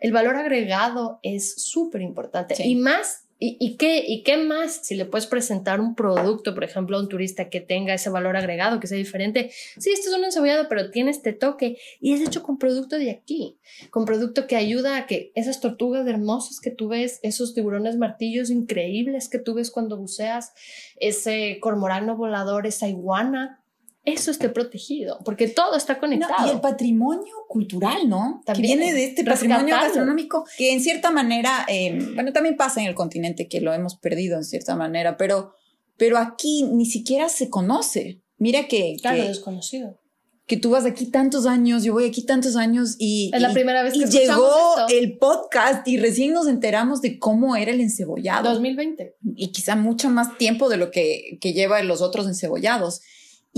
el 0.00 0.12
valor 0.12 0.36
agregado 0.36 1.18
es 1.22 1.54
súper 1.62 2.02
importante. 2.02 2.54
Y 2.66 2.76
más, 2.76 3.24
y, 3.38 3.76
qué, 3.76 4.02
¿y 4.06 4.22
qué 4.22 4.38
más 4.38 4.80
si 4.86 4.94
le 4.94 5.04
puedes 5.04 5.26
presentar 5.26 5.78
un 5.78 5.94
producto, 5.94 6.54
por 6.54 6.64
ejemplo, 6.64 6.96
a 6.96 7.00
un 7.00 7.08
turista 7.08 7.50
que 7.50 7.60
tenga 7.60 7.92
ese 7.92 8.08
valor 8.08 8.34
agregado, 8.34 8.80
que 8.80 8.86
sea 8.86 8.96
diferente? 8.96 9.50
Sí, 9.76 9.90
esto 9.90 10.08
es 10.08 10.16
un 10.16 10.24
encebollado, 10.24 10.68
pero 10.70 10.90
tiene 10.90 11.10
este 11.10 11.34
toque 11.34 11.76
y 12.00 12.14
es 12.14 12.22
hecho 12.22 12.42
con 12.42 12.58
producto 12.58 12.96
de 12.96 13.10
aquí, 13.10 13.58
con 13.90 14.06
producto 14.06 14.46
que 14.46 14.56
ayuda 14.56 14.96
a 14.96 15.06
que 15.06 15.32
esas 15.34 15.60
tortugas 15.60 16.06
hermosas 16.06 16.60
que 16.60 16.70
tú 16.70 16.88
ves, 16.88 17.20
esos 17.22 17.52
tiburones 17.52 17.98
martillos 17.98 18.48
increíbles 18.48 19.28
que 19.28 19.38
tú 19.38 19.52
ves 19.52 19.70
cuando 19.70 19.98
buceas, 19.98 20.54
ese 20.98 21.58
cormorano 21.60 22.16
volador, 22.16 22.66
esa 22.66 22.88
iguana, 22.88 23.60
eso 24.06 24.30
esté 24.30 24.48
protegido, 24.48 25.18
porque 25.24 25.48
todo 25.48 25.76
está 25.76 25.94
No, 25.94 26.00
conectado. 26.00 26.46
y 26.46 26.50
el 26.50 26.60
patrimonio 26.60 27.34
cultural, 27.48 28.08
¿no? 28.08 28.40
También, 28.46 28.78
que 28.78 28.84
viene 28.84 28.94
de 28.94 29.04
este 29.04 29.24
patrimonio 29.24 29.74
gastronómico 29.76 30.46
que 30.56 30.72
en 30.72 30.80
cierta 30.80 31.10
manera, 31.10 31.66
eh, 31.68 31.98
bueno, 32.14 32.32
también 32.32 32.56
pasa 32.56 32.80
en 32.80 32.86
el 32.86 32.94
continente 32.94 33.48
que 33.48 33.60
lo 33.60 33.74
hemos 33.74 33.96
perdido 33.96 34.36
en 34.38 34.44
cierta 34.44 34.74
manera, 34.76 35.16
pero, 35.18 35.52
pero 35.98 36.16
aquí 36.18 36.62
ni 36.62 36.86
siquiera 36.86 37.28
se 37.28 37.50
conoce. 37.50 38.22
Mira 38.38 38.68
que, 38.68 38.96
Claro, 39.02 39.22
que, 39.22 39.28
desconocido. 39.28 39.98
que 40.46 40.56
tú 40.56 40.70
vas 40.70 40.84
aquí 40.84 41.06
tantos 41.10 41.44
años, 41.46 41.82
yo 41.82 41.92
voy 41.92 42.04
aquí 42.04 42.24
tantos 42.24 42.54
años 42.54 42.94
y, 43.00 43.30
Es 43.34 43.40
la 43.42 43.50
y- 43.50 43.54
primera 43.54 43.82
vez 43.82 43.94
que 43.94 44.00
y 44.00 44.04
llegó 44.06 44.46
esto. 44.78 44.86
el 44.96 45.18
podcast 45.18 45.88
y 45.88 45.96
recién 45.96 46.32
nos 46.32 46.46
enteramos 46.46 47.00
de 47.00 47.18
cómo 47.18 47.56
era 47.56 47.72
el 47.72 47.80
encebollado. 47.80 48.50
2020. 48.50 49.16
y 49.34 49.50
quizá 49.50 49.74
mucho 49.74 50.10
más 50.10 50.38
tiempo 50.38 50.68
de 50.68 50.76
lo 50.76 50.90
que, 50.92 51.38
que 51.40 51.52
lleva 51.52 51.82
los 51.82 52.00
otros 52.02 52.26
encebollados. 52.28 53.00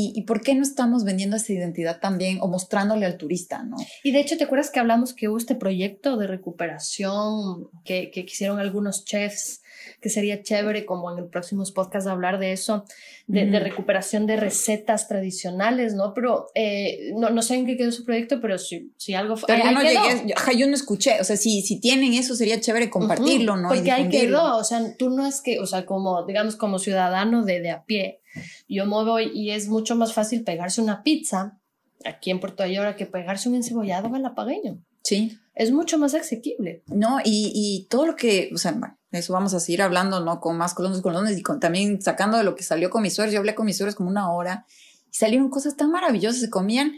¿Y, 0.01 0.13
¿Y 0.15 0.23
por 0.23 0.43
qué 0.43 0.55
no 0.55 0.63
estamos 0.63 1.03
vendiendo 1.03 1.35
esa 1.35 1.53
identidad 1.53 1.99
también 1.99 2.39
o 2.41 2.47
mostrándole 2.47 3.05
al 3.05 3.17
turista, 3.17 3.65
no? 3.65 3.77
Y 4.05 4.13
de 4.13 4.21
hecho, 4.21 4.37
¿te 4.37 4.45
acuerdas 4.45 4.71
que 4.71 4.79
hablamos 4.79 5.13
que 5.13 5.29
hubo 5.29 5.37
este 5.37 5.57
proyecto 5.57 6.17
de 6.17 6.29
recuperación 6.29 7.69
que, 7.85 8.13
que 8.13 8.25
quisieron 8.25 8.61
algunos 8.61 9.05
chefs, 9.05 9.63
que 10.01 10.09
sería 10.09 10.41
chévere 10.41 10.87
como 10.87 11.11
en 11.11 11.19
el 11.19 11.25
próximo 11.29 11.65
podcast 11.75 12.07
hablar 12.07 12.39
de 12.39 12.53
eso, 12.53 12.85
de, 13.27 13.47
de 13.47 13.57
Ujú. 13.57 13.65
recuperación 13.65 14.27
de 14.29 14.37
recetas 14.37 15.09
tradicionales, 15.09 15.95
¿no? 15.95 16.15
Pero 16.15 16.47
eh, 16.55 17.13
no, 17.17 17.31
no 17.31 17.43
sé 17.43 17.57
en 17.57 17.67
qué 17.67 17.77
quedó 17.77 17.91
su 17.91 18.05
proyecto, 18.05 18.41
pero 18.41 18.57
si, 18.57 18.93
si 18.97 19.15
algo... 19.15 19.35
Pero 19.49 19.65
yo 19.65 19.73
no 19.73 19.83
llegué, 19.83 20.29
yo, 20.29 20.53
yo 20.57 20.67
no 20.69 20.75
escuché, 20.75 21.21
o 21.21 21.25
sea, 21.25 21.37
si, 21.37 21.63
si 21.63 21.81
tienen 21.81 22.15
eso 22.15 22.37
sería 22.37 22.61
chévere 22.61 22.89
compartirlo, 22.89 23.55
Ujú, 23.55 23.63
¿no? 23.63 23.75
Y 23.75 23.79
Porque 23.79 23.91
ahí 23.91 24.09
quedó, 24.09 24.59
o 24.59 24.63
sea, 24.63 24.97
tú 24.97 25.11
no 25.11 25.27
es 25.27 25.41
que, 25.41 25.59
o 25.59 25.67
sea, 25.67 25.85
como, 25.85 26.25
digamos, 26.25 26.55
como 26.55 26.79
ciudadano 26.79 27.45
de, 27.45 27.61
de 27.61 27.71
a 27.73 27.83
pie, 27.85 28.21
yo 28.69 28.85
me 28.87 29.05
voy 29.05 29.31
y 29.35 29.51
es 29.51 29.69
mucho 29.69 29.97
más 29.97 30.13
fácil 30.13 30.45
pegarse 30.45 30.81
una 30.81 31.03
pizza 31.03 31.59
aquí 32.05 32.31
en 32.31 32.41
Puerto 32.41 32.63
Ayora 32.63 32.97
que 32.97 33.07
pegarse 33.07 33.49
un 33.49 33.55
encebollado 33.57 34.11
galapagueño. 34.11 34.83
Sí, 35.03 35.39
Es 35.55 35.73
mucho 35.73 35.99
más 35.99 36.15
asequible. 36.15 36.83
¿no? 36.87 37.19
Y, 37.25 37.51
y 37.55 37.87
todo 37.89 38.07
lo 38.07 38.15
que, 38.15 38.51
o 38.55 38.59
sea, 38.59 38.79
eso 39.11 39.33
vamos 39.33 39.55
a 39.55 39.61
seguir 39.61 39.81
hablando, 39.83 40.21
¿no? 40.21 40.41
Con 40.41 40.57
más 40.59 40.75
colones, 40.75 41.01
colones 41.01 41.39
y 41.39 41.43
con, 41.43 41.61
también 41.61 42.03
sacando 42.03 42.37
de 42.37 42.45
lo 42.45 42.55
que 42.55 42.63
salió 42.63 42.91
con 42.91 43.03
mis 43.03 43.15
suegros. 43.15 43.33
Yo 43.33 43.41
hablé 43.41 43.55
con 43.55 43.65
mis 43.67 43.77
suegros 43.77 43.95
como 43.95 44.11
una 44.11 44.31
hora 44.31 44.67
y 45.11 45.15
salieron 45.17 45.49
cosas 45.49 45.77
tan 45.77 45.91
maravillosas. 45.91 46.41
Se 46.41 46.51
comían 46.51 46.93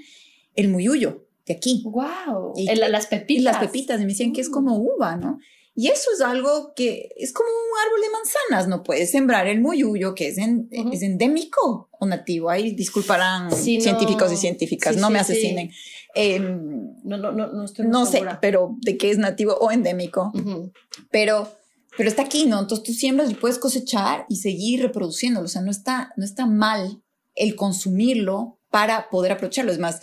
el 0.56 0.68
muyuyo 0.68 1.26
de 1.46 1.54
aquí. 1.54 1.82
¡Wow! 1.84 2.54
Y- 2.56 2.74
las 2.74 3.06
pepitas. 3.06 3.40
Y 3.40 3.44
las 3.44 3.58
pepitas, 3.58 3.98
y 4.00 4.02
me 4.02 4.08
decían 4.08 4.32
que 4.32 4.40
es 4.40 4.50
como 4.50 4.76
uva, 4.76 5.16
¿no? 5.16 5.38
Y 5.74 5.88
eso 5.88 6.10
es 6.12 6.20
algo 6.20 6.72
que 6.74 7.10
es 7.16 7.32
como 7.32 7.48
un 7.48 7.86
árbol 7.86 8.00
de 8.02 8.10
manzanas, 8.10 8.68
no 8.68 8.82
puedes 8.82 9.10
sembrar 9.12 9.46
el 9.46 9.60
muyuyo, 9.60 10.14
que 10.14 10.28
es, 10.28 10.36
en- 10.38 10.68
Ujú. 10.76 10.90
es 10.92 11.02
endémico 11.02 11.88
o 11.92 12.06
nativo. 12.06 12.50
Ahí 12.50 12.72
disculparán 12.74 13.50
Sí, 13.52 13.78
no. 13.78 13.84
científicos 13.84 14.32
y 14.32 14.36
científicas, 14.36 14.94
Sí, 14.96 15.00
no 15.00 15.06
sí, 15.06 15.12
me 15.12 15.18
asesinen. 15.20 15.70
Em, 16.14 16.94
No, 17.04 17.16
no, 17.16 17.32
no, 17.32 17.46
no 17.52 17.64
estoy 17.64 17.86
no 17.86 18.04
sé, 18.04 18.22
pero 18.40 18.76
de 18.80 18.96
qué 18.98 19.10
es 19.10 19.18
nativo 19.18 19.54
o 19.54 19.70
endémico, 19.70 20.32
Ujú. 20.34 20.72
pero, 21.10 21.50
pero 21.96 22.08
está 22.08 22.22
aquí, 22.22 22.46
¿no? 22.46 22.58
Entonces 22.60 22.84
tú 22.84 22.92
siembras 22.92 23.30
y 23.30 23.34
puedes 23.34 23.58
cosechar 23.58 24.26
y 24.28 24.36
seguir 24.36 24.82
reproduciéndolo. 24.82 25.46
O 25.46 25.48
sea, 25.48 25.62
no 25.62 25.70
está, 25.70 26.12
no 26.16 26.24
está 26.24 26.46
mal 26.46 27.02
el 27.36 27.54
consumirlo 27.56 28.58
para 28.70 29.08
poder 29.08 29.32
aprovecharlo. 29.32 29.72
Es 29.72 29.78
más, 29.78 30.00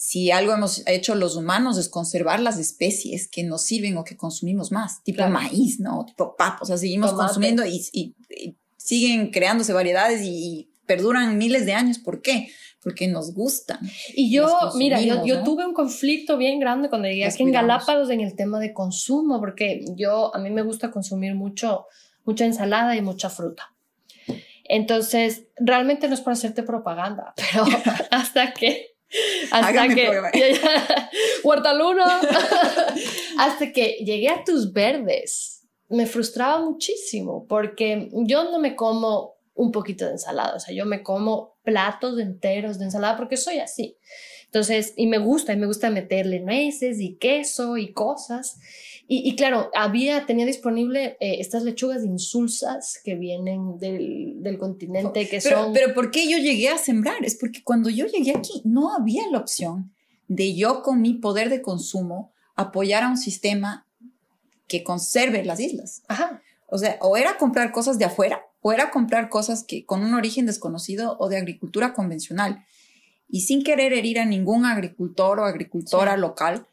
si 0.00 0.30
algo 0.30 0.52
hemos 0.52 0.86
hecho 0.86 1.16
los 1.16 1.34
humanos 1.34 1.76
es 1.76 1.88
conservar 1.88 2.38
las 2.38 2.56
especies 2.56 3.26
que 3.28 3.42
nos 3.42 3.62
sirven 3.62 3.96
o 3.96 4.04
que 4.04 4.16
consumimos 4.16 4.70
más, 4.70 5.02
tipo 5.02 5.16
Claro. 5.16 5.32
maíz, 5.32 5.80
¿no? 5.80 6.04
Tipo 6.06 6.36
papa. 6.36 6.60
O 6.62 6.66
sea, 6.66 6.76
seguimos 6.78 7.10
Tomate. 7.10 7.26
consumiendo 7.26 7.66
y, 7.66 7.84
y- 7.92 8.14
y 8.30 8.56
siguen 8.76 9.32
creándose 9.32 9.72
variedades 9.72 10.22
y, 10.22 10.28
y 10.30 10.70
perduran 10.86 11.36
miles 11.36 11.66
de 11.66 11.72
años. 11.72 11.98
¿Por 11.98 12.22
qué? 12.22 12.48
Porque 12.80 13.08
nos 13.08 13.34
gustan. 13.34 13.80
Y 14.14 14.30
yo, 14.30 14.46
mira, 14.76 15.00
yo, 15.00 15.26
yo 15.26 15.38
¿no? 15.38 15.42
tuve 15.44 15.66
un 15.66 15.74
conflicto 15.74 16.36
bien 16.38 16.60
grande 16.60 16.88
cuando 16.88 17.08
llegué 17.08 17.26
aquí 17.26 17.42
en. 17.42 17.50
Galápagos 17.50 18.08
en 18.10 18.20
el 18.20 18.36
tema 18.36 18.60
de 18.60 18.72
consumo, 18.72 19.40
porque 19.40 19.84
yo, 19.96 20.32
a 20.32 20.38
mí 20.38 20.48
me 20.50 20.62
gusta 20.62 20.92
consumir 20.92 21.34
mucho, 21.34 21.86
mucha 22.24 22.44
ensalada 22.44 22.94
y 22.94 23.02
mucha 23.02 23.30
fruta. 23.30 23.74
Entonces, 24.64 25.44
realmente 25.56 26.08
no 26.08 26.14
es 26.14 26.20
para 26.20 26.34
hacerte 26.34 26.62
propaganda, 26.62 27.34
pero 27.52 27.64
hasta 28.10 28.52
que... 28.54 28.96
Hasta 29.50 29.88
que... 29.88 30.06
prueba. 30.06 30.30
Huerta 31.44 31.74
Luna. 31.74 32.20
hasta 33.38 33.72
que 33.72 33.98
llegué 34.04 34.28
a 34.28 34.44
tus 34.44 34.72
verdes, 34.72 35.66
me 35.88 36.06
frustraba 36.06 36.60
muchísimo, 36.60 37.46
porque 37.48 38.10
yo 38.12 38.44
no 38.44 38.58
me 38.58 38.76
como 38.76 39.38
un 39.54 39.72
poquito 39.72 40.04
de 40.04 40.12
ensalada. 40.12 40.54
O 40.54 40.60
sea, 40.60 40.74
yo 40.74 40.86
me 40.86 41.02
como 41.02 41.58
platos 41.64 42.18
enteros 42.18 42.78
de 42.78 42.84
ensalada 42.84 43.16
porque 43.16 43.36
soy 43.36 43.58
así. 43.58 43.98
Entonces, 44.48 44.94
y 44.96 45.06
me 45.06 45.18
gusta, 45.18 45.52
y 45.52 45.56
me 45.56 45.66
gusta 45.66 45.90
meterle 45.90 46.40
nueces 46.40 47.00
y 47.00 47.16
queso 47.16 47.76
y 47.76 47.92
cosas. 47.92 48.58
Y, 49.10 49.36
claro, 49.36 49.70
había, 49.74 50.26
tenía 50.26 50.44
disponible 50.44 51.16
eh, 51.20 51.36
estas 51.40 51.62
lechugas 51.62 52.04
insulsas 52.04 53.00
que 53.02 53.14
vienen 53.14 53.78
del, 53.78 54.34
del 54.42 54.58
continente, 54.58 55.26
que 55.26 55.40
pero, 55.42 55.64
son... 55.64 55.72
Pero 55.72 55.94
¿por 55.94 56.10
qué 56.10 56.28
yo 56.28 56.36
llegué 56.36 56.68
a 56.68 56.76
sembrar? 56.76 57.24
Es 57.24 57.36
porque 57.36 57.62
cuando 57.64 57.88
yo 57.88 58.04
llegué 58.06 58.32
aquí 58.36 58.60
no 58.64 58.94
había 58.94 59.22
la 59.30 59.38
opción 59.38 59.94
de 60.26 60.54
yo 60.54 60.82
con 60.82 61.00
mi 61.00 61.14
poder 61.14 61.48
de 61.48 61.62
consumo 61.62 62.32
apoyar 62.54 63.02
a 63.02 63.08
un 63.08 63.16
sistema 63.16 63.86
que 64.66 64.84
conserve 64.84 65.42
las 65.42 65.58
islas. 65.58 66.02
Ajá. 66.08 66.42
O 66.66 66.76
sea, 66.76 66.98
o 67.00 67.16
era 67.16 67.38
comprar 67.38 67.72
cosas 67.72 67.98
de 67.98 68.04
afuera, 68.04 68.42
o 68.60 68.72
era 68.72 68.90
comprar 68.90 69.30
cosas 69.30 69.64
que 69.64 69.86
con 69.86 70.04
un 70.04 70.12
origen 70.12 70.44
desconocido 70.44 71.16
o 71.18 71.30
de 71.30 71.38
agricultura 71.38 71.94
convencional. 71.94 72.66
Y 73.28 73.42
sin 73.42 73.62
querer 73.62 73.92
herir 73.92 74.18
a 74.18 74.24
ningún 74.24 74.64
agricultor 74.64 75.40
o 75.40 75.44
agricultora 75.44 76.16
local, 76.16 76.66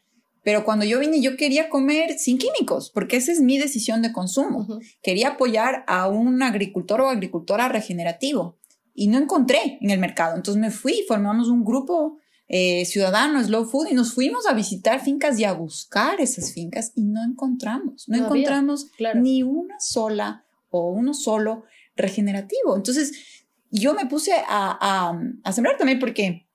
pero 0.46 0.64
cuando 0.64 0.84
yo 0.84 1.00
vine, 1.00 1.20
yo 1.20 1.36
quería 1.36 1.68
comer 1.68 2.20
sin 2.20 2.38
químicos, 2.38 2.90
porque 2.90 3.16
esa 3.16 3.32
es 3.32 3.40
mi 3.40 3.58
decisión 3.58 4.00
de 4.00 4.12
consumo. 4.12 4.78
Quería 5.02 5.30
apoyar 5.30 5.84
a 5.88 6.06
un 6.06 6.40
agricultor 6.40 7.00
o 7.00 7.08
agricultora 7.08 7.68
regenerativo 7.68 8.56
y 8.94 9.08
no 9.08 9.18
encontré 9.18 9.76
en 9.80 9.90
el 9.90 9.98
mercado. 9.98 10.36
Entonces 10.36 10.60
me 10.60 10.70
fui, 10.70 11.04
formamos 11.08 11.48
un 11.48 11.64
grupo 11.64 12.18
eh, 12.46 12.84
ciudadano, 12.84 13.42
Slow 13.42 13.64
Food, 13.64 13.88
y 13.90 13.94
nos 13.94 14.14
fuimos 14.14 14.46
a 14.46 14.54
visitar 14.54 15.00
fincas 15.00 15.36
y 15.40 15.42
a 15.42 15.52
buscar 15.52 16.20
esas 16.20 16.52
fincas 16.52 16.92
y 16.94 17.02
no 17.02 17.24
encontramos, 17.24 18.08
no, 18.08 18.16
encontramos 18.16 18.86
ni 19.16 19.42
una 19.42 19.80
sola 19.80 20.44
o 20.70 20.90
uno 20.90 21.12
solo 21.12 21.64
regenerativo. 21.96 22.76
Entonces 22.76 23.46
yo 23.72 23.94
me 23.94 24.06
puse 24.06 24.32
a, 24.32 24.44
a, 24.48 25.20
a 25.42 25.52
sembrar 25.52 25.76
también 25.76 25.98
porque 25.98 26.45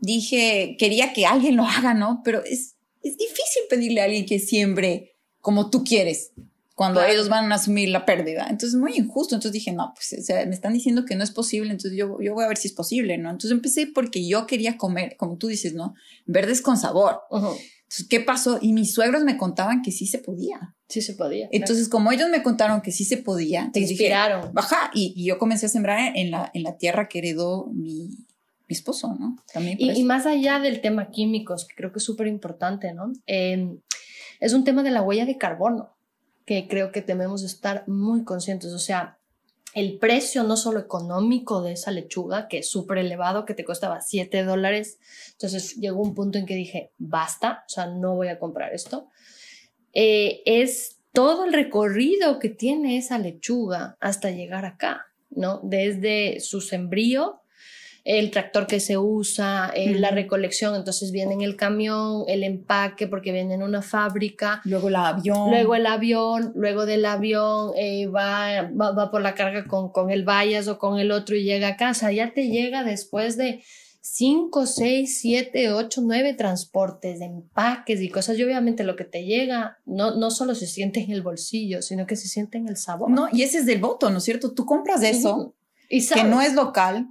dije, 0.00 0.76
quería 0.78 1.12
que 1.12 1.26
alguien 1.26 1.56
lo 1.56 1.64
haga, 1.64 1.94
¿no? 1.94 2.22
Pero 2.24 2.44
es, 2.44 2.76
es 3.02 3.16
difícil 3.16 3.62
pedirle 3.68 4.00
a 4.00 4.04
alguien 4.04 4.26
que 4.26 4.38
siembre 4.38 5.16
como 5.40 5.70
tú 5.70 5.84
quieres 5.84 6.32
cuando 6.78 7.02
ellos 7.02 7.28
van 7.28 7.50
a 7.50 7.56
asumir 7.56 7.88
la 7.88 8.06
pérdida. 8.06 8.46
Entonces, 8.48 8.78
muy 8.78 8.96
injusto. 8.96 9.34
Entonces 9.34 9.52
dije, 9.52 9.72
no, 9.72 9.92
pues 9.96 10.14
me 10.28 10.54
están 10.54 10.72
diciendo 10.72 11.04
que 11.04 11.16
no 11.16 11.24
es 11.24 11.32
posible, 11.32 11.72
entonces 11.72 11.98
yo, 11.98 12.18
yo 12.20 12.34
voy 12.34 12.44
a 12.44 12.48
ver 12.48 12.56
si 12.56 12.68
es 12.68 12.74
posible, 12.74 13.18
¿no? 13.18 13.30
Entonces 13.30 13.50
empecé 13.50 13.88
porque 13.88 14.24
yo 14.24 14.46
quería 14.46 14.78
comer, 14.78 15.16
como 15.16 15.38
tú 15.38 15.48
dices, 15.48 15.74
¿no? 15.74 15.96
Verdes 16.24 16.62
con 16.62 16.76
sabor. 16.76 17.22
Entonces, 17.32 18.06
¿qué 18.08 18.20
pasó? 18.20 18.60
Y 18.62 18.72
mis 18.74 18.94
suegros 18.94 19.24
me 19.24 19.36
contaban 19.36 19.82
que 19.82 19.90
sí 19.90 20.06
se 20.06 20.18
podía. 20.18 20.76
Sí 20.88 21.02
se 21.02 21.14
podía. 21.14 21.48
Entonces, 21.50 21.88
como 21.88 22.12
ellos 22.12 22.30
me 22.30 22.44
contaron 22.44 22.80
que 22.80 22.92
sí 22.92 23.04
se 23.04 23.16
podía, 23.16 23.70
te 23.72 23.80
inspiraron. 23.80 24.54
Baja, 24.54 24.92
y, 24.94 25.14
y, 25.16 25.24
yo 25.24 25.36
comencé 25.38 25.66
a 25.66 25.70
sembrar 25.70 26.12
en 26.14 26.30
la, 26.30 26.48
en 26.54 26.62
la 26.62 26.76
tierra 26.76 27.08
que 27.08 27.18
heredó 27.18 27.66
mi, 27.72 28.27
mi 28.68 28.74
esposo, 28.74 29.16
¿no? 29.18 29.36
También 29.52 29.78
y, 29.80 29.98
y, 29.98 30.04
más 30.04 30.26
allá 30.26 30.58
del 30.58 30.80
tema 30.80 31.10
químicos, 31.10 31.66
que 31.66 31.74
creo 31.74 31.92
que 31.92 31.98
es 31.98 32.04
súper 32.04 32.26
importante, 32.26 32.92
¿no? 32.92 33.12
Eh, 33.26 33.78
es 34.40 34.52
un 34.52 34.64
tema 34.64 34.82
de 34.82 34.90
la 34.90 35.02
huella 35.02 35.24
de 35.24 35.38
carbono, 35.38 35.96
que 36.44 36.68
creo 36.68 36.92
que 36.92 37.02
debemos 37.02 37.42
estar 37.42 37.86
muy 37.88 38.24
conscientes. 38.24 38.72
O 38.72 38.78
sea, 38.78 39.18
el 39.74 39.98
precio 39.98 40.44
no 40.44 40.56
solo 40.56 40.80
económico 40.80 41.62
de 41.62 41.72
esa 41.72 41.90
lechuga, 41.90 42.48
que 42.48 42.58
es 42.58 42.70
súper 42.70 42.98
elevado, 42.98 43.44
que 43.44 43.54
te 43.54 43.64
costaba 43.64 44.00
7 44.00 44.44
dólares. 44.44 44.98
Entonces 45.32 45.76
llegó 45.76 46.02
un 46.02 46.14
punto 46.14 46.38
en 46.38 46.46
que 46.46 46.54
dije, 46.54 46.92
basta, 46.98 47.64
o 47.66 47.68
sea, 47.68 47.86
no 47.86 48.14
voy 48.16 48.28
a 48.28 48.38
comprar 48.38 48.74
esto. 48.74 49.08
Eh, 49.92 50.42
es 50.44 50.98
todo 51.12 51.44
el 51.44 51.52
recorrido 51.52 52.38
que 52.38 52.48
tiene 52.48 52.96
esa 52.96 53.18
lechuga 53.18 53.96
hasta 54.00 54.30
llegar 54.30 54.64
acá, 54.64 55.06
¿no? 55.30 55.60
Desde 55.62 56.40
su 56.40 56.60
sembrío 56.60 57.40
el 58.08 58.30
tractor 58.30 58.66
que 58.66 58.80
se 58.80 58.96
usa, 58.96 59.70
eh, 59.74 59.94
la 59.98 60.10
recolección, 60.10 60.74
entonces 60.74 61.12
viene 61.12 61.34
en 61.34 61.42
el 61.42 61.56
camión, 61.56 62.24
el 62.26 62.42
empaque 62.42 63.06
porque 63.06 63.32
viene 63.32 63.52
en 63.52 63.62
una 63.62 63.82
fábrica. 63.82 64.62
Luego 64.64 64.88
el 64.88 64.96
avión. 64.96 65.50
Luego 65.50 65.74
el 65.74 65.84
avión, 65.84 66.52
luego 66.54 66.86
del 66.86 67.04
avión 67.04 67.72
eh, 67.76 68.06
va, 68.06 68.62
va, 68.72 69.10
por 69.10 69.20
la 69.20 69.34
carga 69.34 69.66
con, 69.66 69.92
con 69.92 70.10
el 70.10 70.24
vallas 70.24 70.68
o 70.68 70.78
con 70.78 70.98
el 70.98 71.10
otro 71.10 71.36
y 71.36 71.44
llega 71.44 71.68
a 71.68 71.76
casa. 71.76 72.10
Ya 72.10 72.32
te 72.32 72.48
llega 72.48 72.82
después 72.82 73.36
de 73.36 73.62
5, 74.00 74.64
6, 74.64 75.18
7, 75.20 75.72
8, 75.74 76.00
9 76.02 76.32
transportes 76.32 77.18
de 77.18 77.26
empaques 77.26 78.00
y 78.00 78.08
cosas. 78.08 78.38
Y 78.38 78.42
obviamente 78.42 78.84
lo 78.84 78.96
que 78.96 79.04
te 79.04 79.26
llega 79.26 79.76
no, 79.84 80.16
no 80.16 80.30
solo 80.30 80.54
se 80.54 80.66
siente 80.66 81.00
en 81.00 81.10
el 81.10 81.20
bolsillo, 81.20 81.82
sino 81.82 82.06
que 82.06 82.16
se 82.16 82.26
siente 82.26 82.56
en 82.56 82.68
el 82.68 82.78
sabor. 82.78 83.10
No, 83.10 83.28
y 83.30 83.42
ese 83.42 83.58
es 83.58 83.66
del 83.66 83.80
voto, 83.80 84.08
¿no 84.08 84.16
es 84.16 84.24
cierto? 84.24 84.54
Tú 84.54 84.64
compras 84.64 85.02
eso, 85.02 85.54
y 85.90 86.06
que 86.06 86.24
no 86.24 86.40
es 86.40 86.54
local, 86.54 87.08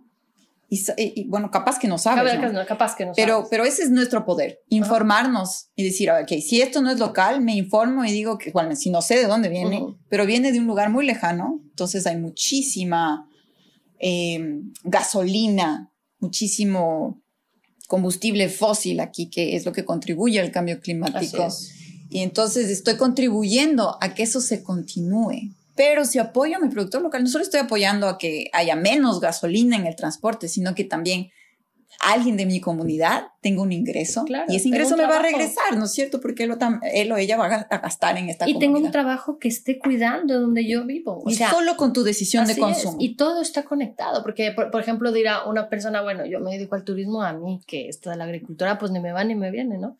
y, 0.70 1.28
bueno, 1.30 1.50
capaz 1.50 1.80
que 1.80 1.88
no 1.88 1.98
sabes. 1.98 2.54
¿no? 2.54 2.66
capaz 2.66 2.96
que 2.96 3.06
no 3.06 3.14
pero, 3.16 3.36
sabes. 3.36 3.48
Pero 3.50 3.64
ese 3.64 3.84
es 3.84 3.90
nuestro 3.90 4.26
poder, 4.26 4.60
informarnos 4.68 5.70
y 5.76 5.84
decir, 5.84 6.12
ok, 6.12 6.28
si 6.42 6.62
esto 6.62 6.82
no 6.82 6.92
es 6.92 7.00
local, 7.00 7.42
me 7.42 7.56
informo 7.56 8.04
y 8.04 8.12
digo 8.12 8.38
que, 8.38 8.52
bueno, 8.52 8.76
si 8.76 8.90
no 8.90 9.02
sé 9.02 9.16
de 9.16 9.28
dónde 9.28 9.48
viene, 9.48 9.82
pero 10.10 10.26
viene 10.26 10.52
de 10.52 10.60
un 10.60 10.68
lugar 10.68 10.90
muy 10.90 11.06
lejano, 11.06 11.62
entonces 11.70 12.06
hay 12.06 12.18
muchísima 12.18 13.30
em, 14.00 14.74
gasolina, 14.84 15.94
muchísimo 16.20 17.22
combustible 17.88 18.50
fósil 18.50 19.00
aquí, 19.00 19.30
que 19.30 19.56
es 19.56 19.66
lo 19.66 19.72
que 19.72 19.86
contribuye 19.86 20.40
al 20.42 20.52
cambio 20.52 20.82
climático. 20.82 21.48
Y 22.10 22.20
entonces 22.20 22.70
estoy 22.70 22.98
contribuyendo 22.98 23.98
a 24.02 24.14
que 24.14 24.24
eso 24.24 24.42
se 24.42 24.64
continúe. 24.64 25.56
Pero 25.78 26.04
si 26.06 26.18
apoyo 26.20 26.58
a 26.58 26.60
mi 26.60 26.70
productor 26.70 27.02
local, 27.02 27.24
no 27.24 27.30
solo 27.30 27.44
estoy 27.44 27.62
apoyando 27.62 28.08
a 28.10 28.18
que 28.18 28.50
haya 28.52 28.76
menos 28.76 29.22
gasolina 29.22 29.78
en 29.78 29.86
el 29.86 29.96
transporte, 29.96 30.50
sino 30.50 30.74
que 30.76 30.84
también 30.84 31.30
alguien 32.00 32.36
de 32.38 32.46
mi 32.46 32.60
comunidad 32.60 33.28
tenga 33.42 33.62
un 33.62 33.72
ingreso 33.72 34.26
y 34.48 34.56
ese 34.56 34.68
ingreso 34.68 34.98
me 34.98 35.06
va 35.06 35.18
a 35.18 35.22
regresar, 35.22 35.78
¿no 35.78 35.86
es 35.86 35.92
cierto? 35.92 36.20
Porque 36.20 36.44
él 36.44 36.52
o, 36.52 36.58
él 36.94 37.12
o 37.12 37.18
ella 37.18 37.38
va 37.38 37.68
a 37.70 37.78
gastar 37.78 38.18
en 38.18 38.30
esta 38.30 38.46
y 38.46 38.54
comunidad. 38.54 38.60
tengo 38.60 38.86
un 38.86 38.92
trabajo 38.92 39.40
que 39.40 39.48
esté 39.48 39.80
cuidando 39.80 40.40
donde 40.40 40.68
yo 40.68 40.84
vivo. 40.86 41.24
y 41.28 41.36
solo 41.36 41.78
con 41.78 41.94
tu 41.94 42.04
decisión 42.04 42.46
de 42.46 42.58
consumo. 42.58 42.98
Y 43.00 43.16
todo 43.16 43.42
está 43.42 43.64
conectado, 43.64 44.24
porque 44.24 44.52
por, 44.52 44.72
por, 44.72 44.82
ejemplo 44.82 45.12
dirá 45.12 45.46
una 45.46 45.70
persona, 45.70 46.02
bueno, 46.02 46.26
yo 46.26 46.40
me 46.40 46.52
dedico 46.52 46.76
al 46.76 46.84
turismo, 46.84 47.22
a 47.24 47.34
mí 47.34 47.62
que 47.66 47.88
esto 47.88 48.10
de 48.10 48.16
la 48.16 48.26
agricultura 48.26 48.78
pues 48.78 48.92
ni 48.92 49.00
me 49.00 49.12
va 49.12 49.24
ni 49.24 49.36
me 49.36 49.52
viene, 49.52 49.78
¿no? 49.78 49.98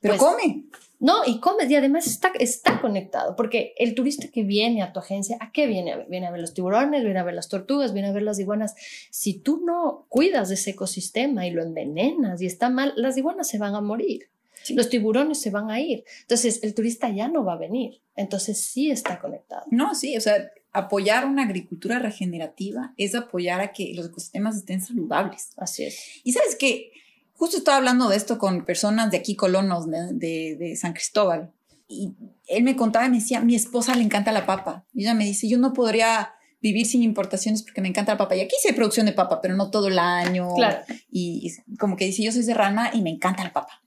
Pero 0.00 0.16
pues, 0.16 0.30
come. 0.30 0.64
No, 1.02 1.24
y 1.26 1.40
comes, 1.40 1.68
y 1.68 1.74
además 1.74 2.06
está, 2.06 2.30
está 2.38 2.80
conectado, 2.80 3.34
porque 3.34 3.74
el 3.76 3.96
turista 3.96 4.28
que 4.28 4.44
viene 4.44 4.82
a 4.82 4.92
tu 4.92 5.00
agencia, 5.00 5.36
¿a 5.40 5.50
qué 5.50 5.66
viene? 5.66 6.06
Viene 6.08 6.28
a 6.28 6.30
ver 6.30 6.40
los 6.40 6.54
tiburones, 6.54 7.02
viene 7.02 7.18
a 7.18 7.24
ver 7.24 7.34
las 7.34 7.48
tortugas, 7.48 7.92
viene 7.92 8.08
a 8.08 8.12
ver 8.12 8.22
las 8.22 8.38
iguanas. 8.38 8.76
Si 9.10 9.34
tú 9.34 9.60
no 9.66 10.06
cuidas 10.08 10.48
de 10.48 10.54
ese 10.54 10.70
ecosistema 10.70 11.44
y 11.44 11.50
lo 11.50 11.60
envenenas 11.60 12.40
y 12.40 12.46
está 12.46 12.70
mal, 12.70 12.92
las 12.94 13.16
iguanas 13.18 13.48
se 13.48 13.58
van 13.58 13.74
a 13.74 13.80
morir. 13.80 14.28
Los 14.70 14.90
tiburones 14.90 15.40
se 15.40 15.50
van 15.50 15.72
a 15.72 15.80
ir. 15.80 16.04
Entonces, 16.20 16.62
el 16.62 16.72
turista 16.72 17.10
ya 17.10 17.26
no 17.26 17.44
va 17.44 17.54
a 17.54 17.58
venir. 17.58 18.00
Entonces, 18.14 18.60
sí 18.60 18.92
está 18.92 19.18
conectado. 19.18 19.64
No, 19.72 19.96
sí, 19.96 20.16
o 20.16 20.20
sea, 20.20 20.52
apoyar 20.70 21.26
una 21.26 21.42
agricultura 21.42 21.98
regenerativa 21.98 22.94
es 22.96 23.16
apoyar 23.16 23.60
a 23.60 23.72
que 23.72 23.92
los 23.94 24.06
ecosistemas 24.06 24.56
estén 24.56 24.80
saludables. 24.80 25.50
Así 25.56 25.82
es. 25.82 26.20
Y 26.22 26.32
sabes 26.32 26.54
que 26.54 26.92
Justo 27.42 27.56
estaba 27.56 27.78
hablando 27.78 28.08
de 28.08 28.16
esto 28.16 28.38
con 28.38 28.64
personas 28.64 29.10
de 29.10 29.16
aquí, 29.16 29.34
colonos 29.34 29.90
de, 29.90 30.54
de, 30.54 30.76
San 30.76 30.92
Cristóbal. 30.92 31.52
Y 31.88 32.14
él 32.46 32.62
me 32.62 32.76
contaba 32.76 33.04
y 33.06 33.10
me 33.10 33.18
decía, 33.18 33.40
mi 33.40 33.56
esposa 33.56 33.96
le 33.96 34.04
encanta 34.04 34.30
la 34.30 34.46
papa. 34.46 34.86
Y 34.94 35.02
ella 35.02 35.14
me 35.14 35.24
dice, 35.24 35.48
yo 35.48 35.58
no 35.58 35.72
podría 35.72 36.34
vivir 36.60 36.86
sin 36.86 37.02
importaciones 37.02 37.64
porque 37.64 37.80
me 37.80 37.88
encanta 37.88 38.12
la 38.12 38.18
papa. 38.18 38.36
Y 38.36 38.42
aquí 38.42 38.54
hice 38.62 38.72
producción 38.74 39.06
de 39.06 39.12
papa, 39.12 39.40
pero 39.40 39.56
no 39.56 39.72
todo 39.72 39.88
el 39.88 39.98
año. 39.98 40.54
Claro. 40.54 40.84
Y, 41.10 41.52
como 41.80 41.96
que 41.96 42.04
dice, 42.04 42.22
yo 42.22 42.30
soy 42.30 42.44
serrana 42.44 42.92
y 42.94 43.02
me 43.02 43.10
encanta 43.10 43.42
la 43.42 43.52
papa. 43.52 43.82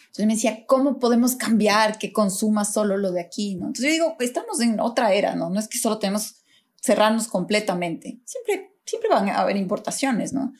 Entonces 0.00 0.26
me 0.26 0.34
decía, 0.34 0.66
¿cómo 0.66 0.98
podemos 0.98 1.36
cambiar 1.36 1.96
que 1.96 2.12
consuma 2.12 2.64
solo 2.64 2.96
lo 2.96 3.12
de 3.12 3.20
aquí? 3.20 3.54
¿no? 3.54 3.66
Entonces 3.68 3.86
yo 3.86 3.92
digo, 3.92 4.16
estamos 4.18 4.58
en 4.58 4.80
otra 4.80 5.14
era, 5.14 5.36
¿no? 5.36 5.48
No 5.48 5.60
es 5.60 5.68
que 5.68 5.78
solo 5.78 6.00
tenemos 6.00 6.42
cerrarnos 6.82 7.28
completamente. 7.28 8.18
Siempre, 8.24 8.72
siempre 8.84 9.10
van 9.10 9.28
a 9.28 9.42
haber 9.42 9.56
importaciones, 9.56 10.32
¿no? 10.32 10.52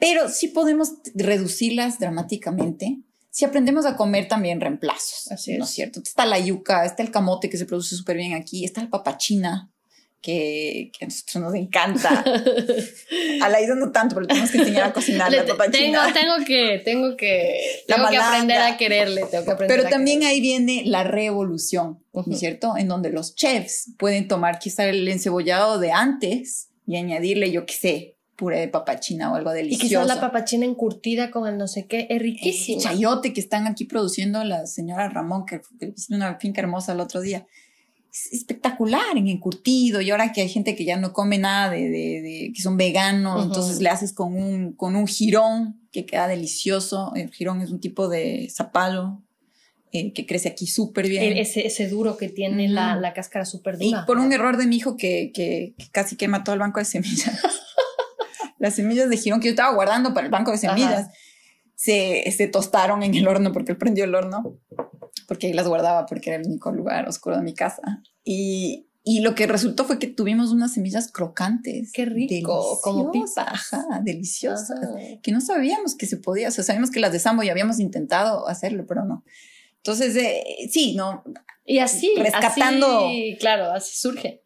Pero 0.00 0.28
sí 0.28 0.48
podemos 0.48 0.94
reducirlas 1.14 1.98
dramáticamente 1.98 2.98
si 3.30 3.44
aprendemos 3.44 3.86
a 3.86 3.96
comer 3.96 4.26
también 4.26 4.60
reemplazos. 4.60 5.30
Así 5.30 5.52
es. 5.52 5.58
¿No 5.58 5.64
es 5.64 5.70
cierto? 5.70 6.00
Está 6.04 6.26
la 6.26 6.38
yuca, 6.38 6.84
está 6.84 7.02
el 7.02 7.12
camote 7.12 7.48
que 7.48 7.56
se 7.56 7.66
produce 7.66 7.94
súper 7.94 8.16
bien 8.16 8.34
aquí, 8.34 8.64
está 8.64 8.82
la 8.82 8.90
papachina, 8.90 9.70
que, 10.20 10.90
que, 10.92 11.04
a 11.04 11.08
nosotros 11.08 11.44
nos 11.44 11.54
encanta. 11.54 12.24
a 13.42 13.48
la 13.48 13.60
isla 13.60 13.74
no 13.76 13.90
tanto, 13.90 14.16
pero 14.16 14.26
tenemos 14.26 14.50
que 14.50 14.58
enseñar 14.58 14.84
a 14.84 14.92
cocinar 14.92 15.32
la 15.32 15.46
papachina. 15.46 16.12
Tengo, 16.12 16.20
tengo 16.20 16.44
que, 16.44 16.82
tengo 16.84 17.16
que, 17.16 17.84
tengo 17.86 18.08
que 18.08 18.16
aprender 18.16 18.60
a 18.60 18.76
quererle, 18.76 19.24
tengo 19.30 19.44
que 19.44 19.50
aprender 19.50 19.78
Pero 19.78 19.88
también 19.88 20.24
ahí 20.24 20.40
viene 20.40 20.82
la 20.84 21.04
revolución, 21.04 22.04
¿no 22.12 22.24
es 22.32 22.38
cierto? 22.38 22.76
En 22.76 22.88
donde 22.88 23.10
los 23.10 23.34
chefs 23.34 23.92
pueden 23.98 24.28
tomar 24.28 24.58
quizá 24.58 24.86
el 24.86 25.06
encebollado 25.08 25.78
de 25.78 25.92
antes 25.92 26.68
y 26.86 26.96
añadirle, 26.96 27.50
yo 27.52 27.64
qué 27.64 27.74
sé, 27.74 28.16
puré 28.40 28.60
de 28.60 28.68
papachina 28.68 29.30
o 29.30 29.34
algo 29.36 29.50
delicioso. 29.52 29.84
Y 29.84 29.88
quizás 29.88 30.06
la 30.06 30.20
papachina 30.20 30.64
encurtida 30.64 31.30
con 31.30 31.46
el 31.46 31.58
no 31.58 31.68
sé 31.68 31.86
qué 31.86 32.06
es 32.08 32.20
riquísimo. 32.20 32.78
El 32.78 32.82
chayote 32.84 33.32
que 33.34 33.40
están 33.40 33.66
aquí 33.66 33.84
produciendo 33.84 34.42
la 34.44 34.66
señora 34.66 35.08
Ramón, 35.10 35.44
que, 35.44 35.60
que 35.78 35.92
una 36.08 36.36
finca 36.36 36.60
hermosa 36.62 36.92
el 36.92 37.00
otro 37.00 37.20
día. 37.20 37.46
es 38.12 38.32
espectacular 38.32 39.16
en 39.16 39.28
encurtido 39.28 40.00
y 40.00 40.10
ahora 40.10 40.32
que 40.32 40.40
hay 40.40 40.48
gente 40.48 40.74
que 40.74 40.84
ya 40.84 40.96
no 40.96 41.12
come 41.12 41.38
nada 41.38 41.70
de, 41.70 41.82
de- 41.82 42.20
de- 42.22 42.52
que 42.54 42.60
son 42.62 42.76
veganos, 42.76 43.36
Ujú. 43.36 43.44
entonces 43.46 43.80
le 43.80 43.88
haces 43.90 44.12
con 44.12 44.34
un, 44.34 44.72
con 44.72 44.96
un 44.96 45.06
jirón 45.06 45.80
que 45.92 46.06
queda 46.06 46.26
delicioso. 46.26 47.12
El 47.14 47.30
jirón 47.30 47.60
es 47.60 47.70
un 47.70 47.78
tipo 47.80 48.08
de 48.08 48.48
zapallo 48.50 49.22
eh, 49.92 50.12
que 50.12 50.24
crece 50.26 50.48
aquí 50.48 50.66
súper 50.66 51.08
bien. 51.08 51.22
El- 51.24 51.38
ese, 51.38 51.66
ese 51.66 51.88
duro 51.88 52.16
que 52.16 52.28
tiene 52.28 52.64
Ujú. 52.66 52.74
la, 52.74 52.96
la 52.96 53.12
cáscara 53.12 53.44
súper 53.44 53.76
Y 53.80 53.90
dura. 53.90 54.06
por 54.06 54.18
un 54.18 54.32
error 54.32 54.56
de 54.56 54.66
mi 54.66 54.76
hijo 54.76 54.96
que, 54.96 55.30
que- 55.34 55.74
que 55.78 55.86
casi 55.92 56.16
quema 56.16 56.42
todo 56.42 56.54
el 56.54 56.60
banco 56.60 56.78
de 56.80 56.86
semillas. 56.86 57.30
Las 58.60 58.74
semillas 58.76 59.08
de 59.10 59.16
jirón 59.16 59.40
que 59.40 59.46
yo 59.46 59.50
estaba 59.50 59.74
guardando 59.74 60.14
para 60.14 60.26
el 60.26 60.30
banco 60.30 60.52
de 60.52 60.58
semillas 60.58 61.08
se, 61.74 62.30
se 62.30 62.46
tostaron 62.46 63.02
en 63.02 63.14
el 63.16 63.26
horno 63.26 63.52
porque 63.52 63.72
él 63.72 63.78
prendió 63.78 64.04
el 64.04 64.14
horno, 64.14 64.58
porque 65.26 65.48
ahí 65.48 65.52
las 65.52 65.66
guardaba 65.66 66.06
porque 66.06 66.30
era 66.30 66.40
el 66.40 66.46
único 66.46 66.70
lugar 66.70 67.08
oscuro 67.08 67.36
de 67.36 67.42
mi 67.42 67.54
casa. 67.54 68.02
Y, 68.22 68.86
y 69.02 69.20
lo 69.20 69.34
que 69.34 69.46
resultó 69.46 69.86
fue 69.86 69.98
que 69.98 70.06
tuvimos 70.08 70.52
unas 70.52 70.74
semillas 70.74 71.10
crocantes. 71.10 71.90
Qué 71.92 72.04
rico, 72.04 72.78
como 72.82 73.10
deliciosas, 73.10 73.44
pipas. 73.46 73.72
Ajá, 73.72 74.00
deliciosas. 74.04 74.70
Ajá. 74.82 75.20
Que 75.22 75.32
no 75.32 75.40
sabíamos 75.40 75.94
que 75.96 76.04
se 76.06 76.18
podía, 76.18 76.48
o 76.48 76.50
sea, 76.50 76.62
sabíamos 76.62 76.90
que 76.90 77.00
las 77.00 77.12
de 77.12 77.18
Sambo 77.18 77.42
ya 77.42 77.52
habíamos 77.52 77.80
intentado 77.80 78.46
hacerlo, 78.46 78.84
pero 78.86 79.04
no. 79.06 79.24
Entonces, 79.78 80.14
eh, 80.16 80.68
sí, 80.70 80.94
no, 80.94 81.24
Y 81.64 81.78
así, 81.78 82.12
Rescatando- 82.18 83.06
así, 83.06 83.36
claro, 83.40 83.72
así 83.72 83.96
surge. 83.96 84.42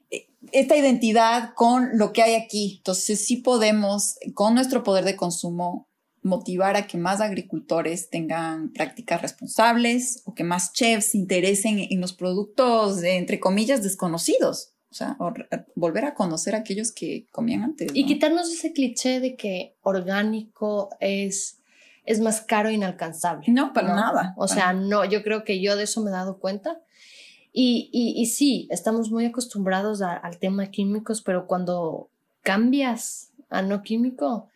Esta 0.53 0.77
identidad 0.77 1.55
con 1.55 1.99
lo 1.99 2.13
que 2.13 2.23
hay 2.23 2.35
aquí. 2.35 2.77
Entonces 2.79 3.25
sí 3.27 3.37
podemos, 3.37 4.17
con 4.35 4.55
nuestro 4.55 4.83
poder 4.83 5.05
de 5.05 5.17
consumo, 5.17 5.89
motivar 6.25 6.77
a 6.77 6.87
que 6.87 6.97
más 6.97 7.21
agricultores 7.21 8.09
tengan 8.09 8.73
prácticas 8.73 9.21
responsables 9.21 10.23
o 10.25 10.35
que 10.35 10.43
más 10.43 10.73
chefs 10.73 11.11
se 11.11 11.19
interesen 11.19 11.79
en 11.79 12.01
los 12.01 12.15
productos, 12.15 13.03
entre 13.05 13.39
comillas, 13.39 13.83
desconocidos. 13.83 14.73
O 14.91 14.97
sea, 14.97 15.17
o 15.19 15.33
volver 15.75 16.05
a 16.05 16.15
conocer 16.15 16.55
a 16.55 16.59
aquellos 16.59 16.93
que 16.93 17.27
comían 17.33 17.65
antes. 17.65 17.91
Y 17.95 18.03
¿no? 18.03 18.09
quitarnos 18.09 18.51
ese 18.53 18.73
cliché 18.73 19.19
de 19.19 19.35
que 19.35 19.77
orgánico 19.83 20.89
es, 21.01 21.59
es 22.07 22.21
más 22.21 22.41
caro 22.41 22.69
e 22.69 22.75
inalcanzable. 22.75 23.45
No, 23.49 23.73
para 23.73 23.89
¿no? 23.89 23.97
nada. 23.97 24.35
O 24.37 24.47
sea, 24.47 24.73
no, 24.73 25.05
yo 25.05 25.25
creo 25.25 25.45
que 25.45 25.61
yo 25.61 25.77
de 25.77 25.83
eso 25.83 26.01
me 26.01 26.11
he 26.11 26.13
dado 26.13 26.39
cuenta. 26.39 26.81
Y, 27.57 27.89
y, 27.93 28.21
y 28.21 28.27
sí, 28.27 28.67
estamos 28.71 29.11
muy 29.13 29.25
acostumbrados 29.27 30.03
a- 30.03 30.17
al 30.17 30.39
tema 30.39 30.67
químicos, 30.73 31.23
pero 31.23 31.47
cuando 31.47 32.11
cambias 32.43 33.31
a 33.49 33.63
no 33.63 33.83
químico, 33.83 34.49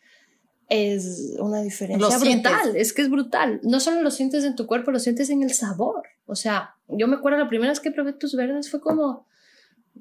es 0.68 1.36
una 1.38 1.62
diferencia 1.62 2.08
Lo 2.08 2.10
sientes. 2.20 2.52
brutal. 2.52 2.76
Es 2.76 2.92
que 2.92 3.02
es 3.02 3.08
brutal. 3.10 3.60
No 3.62 3.80
solo 3.80 4.02
lo 4.02 4.10
sientes 4.10 4.44
en 4.44 4.56
tu 4.56 4.66
cuerpo, 4.66 4.90
lo 4.90 4.98
sientes 4.98 5.30
en 5.30 5.42
el 5.42 5.52
sabor. 5.54 6.02
O 6.26 6.34
sea, 6.34 6.74
yo 6.88 7.06
me 7.06 7.16
acuerdo 7.16 7.38
la 7.38 7.48
primera 7.48 7.70
vez 7.70 7.80
que 7.80 7.90
probé 7.92 8.12
tus 8.12 8.34
verdes 8.34 8.68
fue 8.70 8.80
como, 8.80 9.26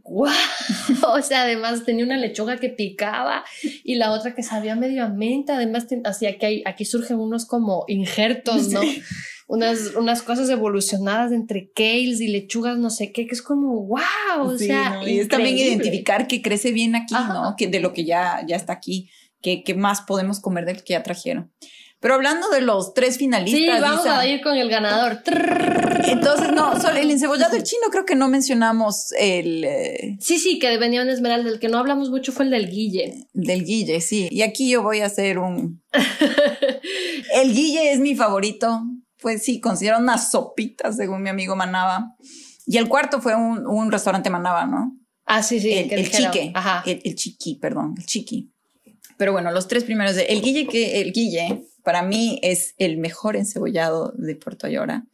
¡Wow! 0.03 0.27
O 1.13 1.21
sea, 1.21 1.43
además 1.43 1.85
tenía 1.85 2.03
una 2.05 2.17
lechuga 2.17 2.57
que 2.57 2.69
picaba 2.69 3.45
y 3.83 3.95
la 3.95 4.11
otra 4.11 4.35
que 4.35 4.43
sabía 4.43 4.75
medio 4.75 5.03
a 5.05 5.09
menta. 5.09 5.55
Además, 5.55 5.87
ten- 5.87 6.05
así 6.05 6.25
aquí, 6.25 6.45
hay- 6.45 6.63
aquí 6.65 6.83
surgen 6.83 7.19
unos 7.19 7.45
como 7.45 7.85
injertos, 7.87 8.69
¿no? 8.69 8.81
Unas, 9.49 9.95
unas 9.95 10.21
cosas 10.23 10.49
evolucionadas 10.49 11.31
entre 11.31 11.71
kales 11.73 12.19
y 12.19 12.27
lechugas, 12.27 12.77
no 12.77 12.89
sé 12.89 13.13
qué, 13.13 13.25
que 13.25 13.33
es 13.33 13.41
como, 13.41 13.85
¡wow! 13.85 13.99
O 14.41 14.57
Sí, 14.57 14.67
sea, 14.67 14.95
¿no? 14.95 15.07
y 15.07 15.19
es 15.19 15.29
también 15.29 15.57
identificar 15.57 16.27
que 16.27 16.41
crece 16.41 16.71
bien 16.73 16.95
aquí, 16.95 17.15
Ajá. 17.15 17.33
¿no? 17.33 17.55
Que 17.57 17.67
de 17.67 17.79
lo 17.79 17.93
que 17.93 18.03
ya, 18.03 18.43
ya 18.45 18.57
está 18.57 18.73
aquí, 18.73 19.09
que, 19.41 19.63
que 19.63 19.73
más 19.73 20.01
podemos 20.01 20.41
comer 20.41 20.65
del 20.65 20.83
que 20.83 20.93
ya 20.93 21.01
trajeron. 21.03 21.51
Pero 21.99 22.13
hablando 22.13 22.49
de 22.49 22.61
los 22.61 22.93
tres 22.93 23.17
finalistas, 23.17 23.59
Sí, 23.77 23.81
vamos 23.81 24.01
Isa, 24.05 24.19
a 24.19 24.27
ir 24.27 24.41
con 24.41 24.55
el 24.55 24.69
ganador. 24.69 25.23
Entonces 26.05 26.51
no, 26.51 26.79
solo 26.79 26.97
el 26.99 27.09
encebollado 27.09 27.53
del 27.53 27.63
chino 27.63 27.83
creo 27.89 28.05
que 28.05 28.13
no 28.15 28.27
mencionamos 28.27 29.11
el 29.17 29.63
eh, 29.63 30.15
Sí, 30.19 30.37
sí, 30.37 30.59
que 30.59 30.77
venía 30.77 31.01
en 31.01 31.09
Esmeralda. 31.09 31.49
El 31.49 31.59
que 31.59 31.69
no 31.69 31.79
hablamos 31.79 32.11
mucho 32.11 32.31
fue 32.31 32.45
el 32.45 32.51
del 32.51 32.69
Guille. 32.69 33.25
del 33.33 33.63
Guille, 33.65 33.99
sí. 34.01 34.27
Y 34.29 34.43
aquí 34.43 34.69
yo 34.69 34.83
voy 34.83 34.99
a 34.99 35.07
hacer 35.07 35.39
un... 35.39 35.81
el 37.33 37.53
Guille 37.53 37.91
es 37.91 37.99
mi 37.99 38.15
favorito. 38.15 38.81
Pues 39.21 39.43
sí, 39.43 39.59
considero 39.59 39.97
una 39.99 40.17
sopita, 40.17 40.91
según 40.93 41.23
mi 41.23 41.29
amigo 41.29 41.55
Manaba. 41.55 42.15
Y 42.65 42.77
el 42.77 42.87
cuarto 42.87 43.21
fue 43.21 43.35
un, 43.35 43.65
un 43.65 43.91
restaurante 43.91 44.29
Manaba, 44.29 44.65
¿no? 44.65 44.97
Ah, 45.25 45.41
sí, 45.43 45.59
sí. 45.59 45.71
el, 45.73 45.91
el 45.91 46.11
chique, 46.11 46.51
Ajá. 46.53 46.83
El, 46.85 47.01
el 47.03 47.15
chiqui, 47.15 47.55
perdón, 47.55 47.95
el 47.97 48.05
chiqui. 48.05 48.51
Pero 49.17 49.31
bueno, 49.33 49.51
los 49.51 49.67
tres 49.67 49.83
primeros, 49.83 50.15
de- 50.15 50.25
el 50.25 50.41
guille 50.41 50.67
que 50.67 51.01
el 51.01 51.11
guille 51.11 51.63
para 51.83 52.01
mí 52.03 52.39
es 52.43 52.75
el 52.77 52.97
mejor 52.97 53.35
encebollado 53.35 54.13
de 54.17 54.35
Puerto 54.35 54.67
Ayora. 54.67 55.05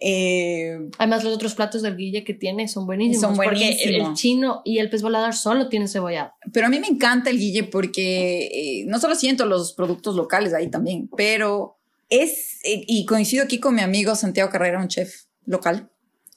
Eh, 0.00 0.76
Además, 0.98 1.24
los 1.24 1.34
otros 1.34 1.54
platos 1.54 1.82
del 1.82 1.96
Guille 1.96 2.24
que 2.24 2.34
tiene 2.34 2.68
son 2.68 2.84
buenísimos. 2.86 3.20
Son 3.22 3.36
Porque 3.36 3.68
el, 3.68 3.76
buenísimos. 3.76 4.08
el 4.10 4.14
chino 4.14 4.62
y 4.64 4.78
el 4.78 4.90
pez 4.90 5.02
volador 5.02 5.34
solo 5.34 5.68
tienen 5.68 5.88
cebollado. 5.88 6.32
pero 6.52 6.66
a 6.66 6.68
mí 6.68 6.78
me 6.80 6.88
encanta 6.88 7.30
el 7.30 7.38
guille 7.38 7.64
porque 7.64 8.46
eh, 8.80 8.84
no 8.86 8.98
solo 8.98 9.14
siento 9.14 9.46
los 9.46 9.72
productos 9.72 10.16
locales 10.16 10.52
ahí 10.52 10.68
también, 10.68 11.08
pero 11.16 11.78
es, 12.10 12.60
y 12.64 13.04
coincido 13.06 13.44
aquí 13.44 13.60
con 13.60 13.74
mi 13.74 13.82
amigo 13.82 14.14
Santiago 14.14 14.50
Carrera, 14.50 14.80
un 14.80 14.88
chef 14.88 15.24
local, 15.46 15.90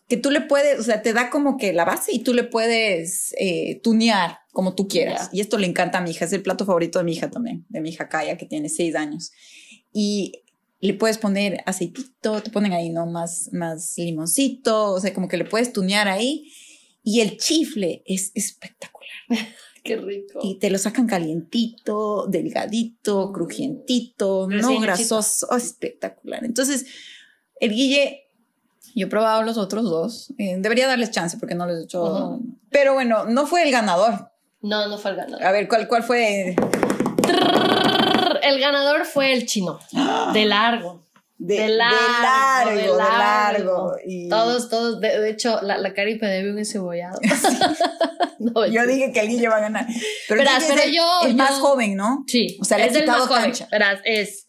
que 0.08 0.18
tú 0.18 0.32
le 0.32 0.42
puedes, 0.42 0.80
o 0.80 0.84
sea, 0.84 1.02
te 1.02 1.14
da 1.14 1.30
como 1.30 1.58
que 1.58 1.74
la 1.74 1.84
base 1.84 2.14
y 2.14 2.20
tú 2.20 2.34
le 2.34 2.44
puedes 2.44 3.36
eh, 3.38 3.82
tunear 3.84 4.40
como 4.54 4.74
tú 4.74 4.88
quieras. 4.88 5.30
Y 5.34 5.42
esto 5.42 5.58
le 5.58 5.68
encanta 5.68 5.98
a 5.98 6.02
mi 6.02 6.12
hija, 6.12 6.26
es 6.26 6.34
el 6.34 6.42
plato 6.42 6.66
favorito 6.66 7.00
de 7.00 7.06
mi 7.06 7.14
hija 7.14 7.30
también, 7.30 7.66
de 7.70 7.82
mi 7.82 7.90
hija 7.90 8.08
Kaya, 8.08 8.38
que 8.38 8.46
tiene 8.46 8.70
seis 8.70 8.96
años. 8.96 9.32
Y 9.92 10.44
le 10.80 10.94
puedes 10.94 11.18
poner 11.18 11.62
aceitito, 11.66 12.42
te 12.42 12.52
ponen 12.52 12.72
ahí, 12.72 12.90
¿no? 12.90 13.06
Más, 13.06 13.50
más 13.52 13.94
limoncito, 13.98 14.94
o 14.94 15.00
sea, 15.00 15.14
como 15.14 15.28
que 15.28 15.38
le 15.38 15.46
puedes 15.46 15.74
tunear 15.74 16.08
ahí. 16.08 16.52
Y 17.04 17.22
el 17.22 17.38
chifle 17.38 18.04
es 18.06 18.32
espectacular. 18.34 19.08
Qué 19.88 19.96
rico. 19.98 20.40
Y 20.44 20.56
te 20.60 20.70
lo 20.70 20.78
sacan 20.78 21.08
calientito, 21.08 22.28
delgadito, 22.28 23.32
crujientito, 23.32 24.48
Recién 24.50 24.76
no 24.76 24.80
grasoso, 24.82 25.48
oh, 25.50 25.56
espectacular. 25.56 26.44
Entonces, 26.44 26.86
el 27.60 27.72
Guille, 27.72 28.28
yo 28.96 29.08
he 29.08 29.10
probado 29.10 29.44
los 29.44 29.58
otros 29.58 29.84
dos. 29.86 30.34
eh, 30.38 30.58
debería 30.60 30.88
darles 30.88 31.12
chance 31.12 31.38
porque 31.38 31.56
no 31.56 31.66
les 31.66 31.80
he 31.80 31.84
hecho. 31.84 32.04
Ujú. 32.04 32.46
Pero 32.70 32.94
bueno, 32.94 33.26
no 33.26 33.48
fue 33.48 33.64
el 33.64 33.72
ganador. 33.72 34.32
No, 34.62 34.88
no 34.88 34.98
fue 34.98 35.12
el 35.12 35.18
ganador. 35.18 35.44
A 35.46 35.52
ver, 35.52 35.68
¿cuál, 35.68 35.88
cuál 35.88 36.04
fue? 36.04 36.56
El 38.42 38.60
ganador 38.60 39.06
fue 39.06 39.34
el 39.34 39.46
chino. 39.46 39.80
De 40.34 40.46
largo. 40.46 41.02
De 41.40 41.68
largo, 41.70 42.72
de 42.72 42.88
largo. 42.88 43.94
Y 44.06 44.28
Todos, 44.28 44.70
todos. 44.70 45.00
De, 45.00 45.20
de 45.20 45.30
hecho, 45.30 45.60
la, 45.62 45.78
la 45.78 45.94
cari 45.94 46.18
me 46.20 46.28
debe 46.28 46.52
un 46.52 46.58
encebollado. 46.60 47.20
No, 48.40 48.68
Yo 48.68 48.86
dije 48.86 49.12
que 49.12 49.20
el 49.22 49.30
Guille 49.30 49.48
va 49.50 49.58
a 49.58 49.62
ganar. 49.62 49.88
Pero, 50.28 50.40
Verás, 50.42 50.70
es 50.70 50.86
el, 50.86 50.94
yo- 50.94 51.22
el 51.24 51.32
yo- 51.32 51.38
más 51.38 51.54
joven, 51.60 51.96
¿no? 51.96 52.24
Sí, 52.28 52.56
O 52.62 52.66
sea, 52.66 52.78
le 52.78 52.86
es 52.86 52.96
el 52.96 53.08
más 53.08 53.22
joven. 53.22 53.42
cancha. 53.46 53.68
Verás, 53.72 54.00
es. 54.06 54.46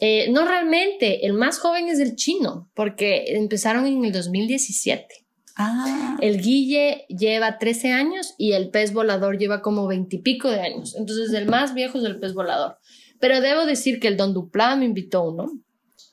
eh, 0.00 0.30
no 0.30 0.46
realmente, 0.46 1.26
el 1.26 1.34
más 1.34 1.58
joven 1.58 1.88
es 1.88 1.98
el 1.98 2.16
chino, 2.16 2.70
porque 2.74 3.24
empezaron 3.36 3.86
en 3.86 4.02
el 4.04 4.12
2017. 4.12 5.06
Ah. 5.56 6.16
El 6.22 6.40
Guille 6.40 7.04
lleva 7.08 7.58
13 7.58 7.92
años 7.92 8.34
y 8.38 8.52
el 8.52 8.70
pez 8.70 8.92
volador 8.94 9.36
lleva 9.38 9.60
como 9.60 9.86
20 9.86 10.16
y 10.16 10.18
pico 10.20 10.48
de 10.50 10.60
años. 10.60 10.94
Entonces, 10.96 11.32
el 11.34 11.46
más 11.46 11.74
viejo 11.74 11.98
es 11.98 12.04
el 12.04 12.18
pez 12.20 12.32
volador. 12.32 12.78
Pero 13.20 13.40
debo 13.42 13.66
decir 13.66 14.00
que 14.00 14.08
el 14.08 14.16
Don 14.16 14.32
Duplá 14.32 14.74
me 14.76 14.84
invitó 14.86 15.22
uno. 15.24 15.50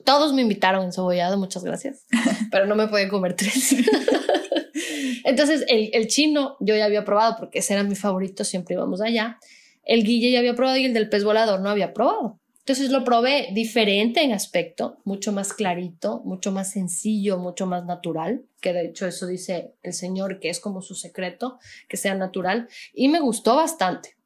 Todos 0.05 0.33
me 0.33 0.43
invitaron 0.43 0.85
en 0.85 0.93
cebollado, 0.93 1.37
muchas 1.37 1.63
gracias. 1.63 2.05
Pero 2.51 2.65
no 2.65 2.75
me 2.75 2.87
pueden 2.87 3.09
comer 3.09 3.35
tres. 3.35 3.75
Entonces, 5.25 5.65
el, 5.67 5.89
el 5.93 6.07
chino 6.07 6.55
yo 6.59 6.75
ya 6.75 6.85
había 6.85 7.03
probado 7.03 7.35
porque 7.37 7.59
ese 7.59 7.73
era 7.73 7.83
mi 7.83 7.95
favorito, 7.95 8.43
siempre 8.43 8.75
íbamos 8.75 9.01
allá. 9.01 9.39
El 9.83 10.03
Guille 10.03 10.31
ya 10.31 10.39
había 10.39 10.55
probado 10.55 10.77
y 10.77 10.85
el 10.85 10.93
del 10.93 11.09
pez 11.09 11.23
volador 11.23 11.59
no 11.59 11.69
había 11.69 11.93
probado. 11.93 12.39
Entonces 12.65 12.89
lo 12.89 13.03
probé 13.03 13.49
diferente 13.53 14.23
en 14.23 14.33
aspecto, 14.33 14.97
mucho 15.03 15.31
más 15.31 15.53
clarito, 15.53 16.23
mucho 16.25 16.51
más 16.51 16.71
sencillo, 16.71 17.37
mucho 17.37 17.67
más 17.67 17.85
natural, 17.85 18.43
que 18.59 18.73
de 18.73 18.87
hecho 18.87 19.05
eso 19.05 19.27
dice 19.27 19.75
el 19.83 19.93
señor 19.93 20.39
que 20.39 20.49
es 20.49 20.59
como 20.59 20.81
su 20.81 20.95
secreto, 20.95 21.59
que 21.87 21.95
sea 21.95 22.15
natural, 22.15 22.67
y 22.91 23.07
me 23.07 23.19
gustó 23.19 23.55
bastante. 23.55 24.17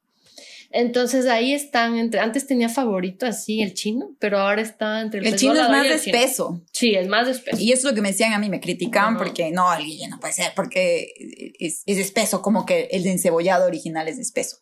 Entonces 0.71 1.25
ahí 1.25 1.53
están, 1.53 1.97
entre, 1.97 2.19
antes 2.19 2.45
tenía 2.45 2.69
favorito 2.69 3.25
así 3.25 3.61
el 3.61 3.73
chino, 3.73 4.15
pero 4.19 4.37
ahora 4.37 4.61
está 4.61 5.01
entre 5.01 5.19
el, 5.19 5.27
El 5.27 5.35
chino 5.35 5.53
es 5.53 5.69
más 5.69 5.83
chino. 5.83 5.95
espeso. 5.95 6.61
Sí, 6.71 6.93
es 6.93 7.07
más 7.07 7.27
espeso. 7.27 7.57
Y 7.59 7.71
eso 7.71 7.87
es 7.87 7.91
lo 7.91 7.95
que 7.95 8.01
me 8.01 8.09
decían 8.09 8.33
a 8.33 8.39
mí, 8.39 8.49
me 8.49 8.59
criticaban 8.59 9.17
porque 9.17 9.51
no, 9.51 9.73
el 9.73 9.83
guille 9.83 10.07
no 10.07 10.19
puede 10.19 10.33
ser, 10.33 10.51
porque 10.55 11.11
es, 11.59 11.81
es 11.85 11.97
espeso, 11.97 12.41
como 12.41 12.65
que 12.65 12.87
el 12.91 13.03
de 13.03 13.11
encebollado 13.11 13.65
original 13.65 14.07
es 14.07 14.19
espeso. 14.19 14.57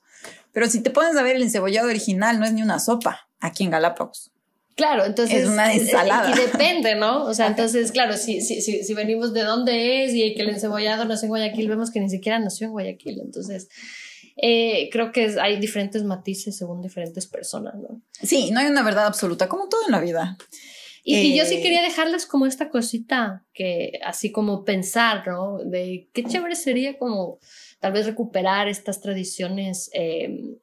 Pero 0.54 0.70
si 0.70 0.82
te 0.82 0.92
pones 0.92 1.16
a 1.18 1.24
ver, 1.24 1.36
el 1.36 1.44
encebollado 1.44 1.90
original 1.90 2.40
no 2.40 2.46
es 2.46 2.54
ni 2.54 2.62
una 2.62 2.80
sopa 2.80 3.28
aquí 3.40 3.66
en 3.66 3.72
Galápagos. 3.72 4.32
Claro, 4.78 5.06
entonces. 5.06 5.44
Es 5.44 5.50
una 5.50 5.74
eh, 5.74 5.78
ensalada. 5.78 6.32
Y 6.32 6.40
depende, 6.40 6.96
¿no? 6.96 7.26
O 7.26 7.34
sea, 7.34 7.48
entonces, 7.48 7.92
claro, 7.92 8.16
si, 8.16 8.42
si, 8.42 8.62
si, 8.62 8.84
si 8.84 8.94
venimos 8.94 9.34
de 9.34 9.44
dónde 9.44 10.06
es 10.06 10.14
y 10.14 10.36
que 10.36 10.44
el 10.44 10.50
encebollado 10.50 11.04
nació 11.04 11.26
en 11.26 11.30
Guayaquil, 11.30 11.68
vemos 11.68 11.92
que 11.92 12.00
ni 12.00 12.10
siquiera 12.10 12.40
nació 12.40 12.68
en 12.68 12.72
Guayaquil. 12.74 13.20
Entonces, 13.20 13.68
eh, 14.38 14.90
creo 14.92 15.12
que 15.12 15.26
es- 15.26 15.38
hay 15.38 15.60
diferentes 15.60 16.04
matices 16.04 16.56
según 16.58 16.82
diferentes 16.82 17.26
personas, 17.28 17.76
¿no? 17.76 18.02
Sí, 18.12 18.52
no 18.52 18.60
hay 18.60 18.68
una 18.68 18.84
verdad 18.84 19.06
absoluta, 19.08 19.48
como 19.50 19.68
todo 19.68 19.82
en 19.86 19.92
la 19.92 20.00
vida. 20.00 20.38
Y, 21.04 21.16
y 21.18 21.38
yo 21.38 21.46
sí 21.46 21.56
Eh, 21.56 21.62
quería 21.62 21.82
dejarles 21.82 22.26
como 22.26 22.46
esta 22.46 22.70
cosita 22.70 23.46
que 23.54 23.94
así 24.04 24.32
como 24.32 24.64
pensar, 24.66 25.26
¿no? 25.28 25.60
De 25.60 26.10
qué 26.14 26.24
chévere 26.26 26.56
sería 26.56 26.98
como 26.98 27.40
tal 27.80 27.94
vez 27.94 28.06
recuperar 28.06 28.68
estas 28.68 29.00
tradiciones 29.00 29.90
eh, 29.94 30.58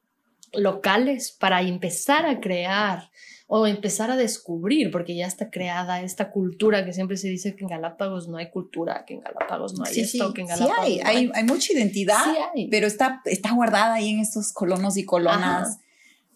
locales 0.52 1.32
para 1.32 1.62
empezar 1.62 2.26
a 2.26 2.40
crear 2.40 3.10
o 3.56 3.68
empezar 3.68 4.10
a 4.10 4.16
descubrir, 4.16 4.90
porque 4.90 5.14
ya 5.14 5.28
está 5.28 5.48
creada 5.48 6.02
esta 6.02 6.32
cultura 6.32 6.84
que 6.84 6.92
siempre 6.92 7.16
se 7.16 7.28
dice 7.28 7.54
que 7.54 7.62
en 7.62 7.70
Galápagos 7.70 8.26
no 8.26 8.36
hay 8.36 8.50
cultura, 8.50 9.04
que 9.06 9.14
en 9.14 9.20
Galápagos 9.20 9.74
no 9.78 9.84
hay 9.84 9.94
Sí, 9.94 10.00
esto, 10.00 10.26
sí, 10.26 10.34
que 10.34 10.40
en 10.40 10.48
sí 10.48 10.54
Galápagos 10.54 10.84
hay, 10.84 10.96
no 10.98 11.08
hay, 11.08 11.30
hay 11.32 11.44
mucha 11.44 11.72
identidad, 11.72 12.24
hay. 12.52 12.66
pero 12.66 12.88
está, 12.88 13.22
está 13.26 13.52
guardada 13.52 13.94
ahí 13.94 14.08
en 14.08 14.18
estos 14.18 14.52
colonos 14.52 14.96
y 14.96 15.04
colonas 15.04 15.68
Ajá. 15.68 15.83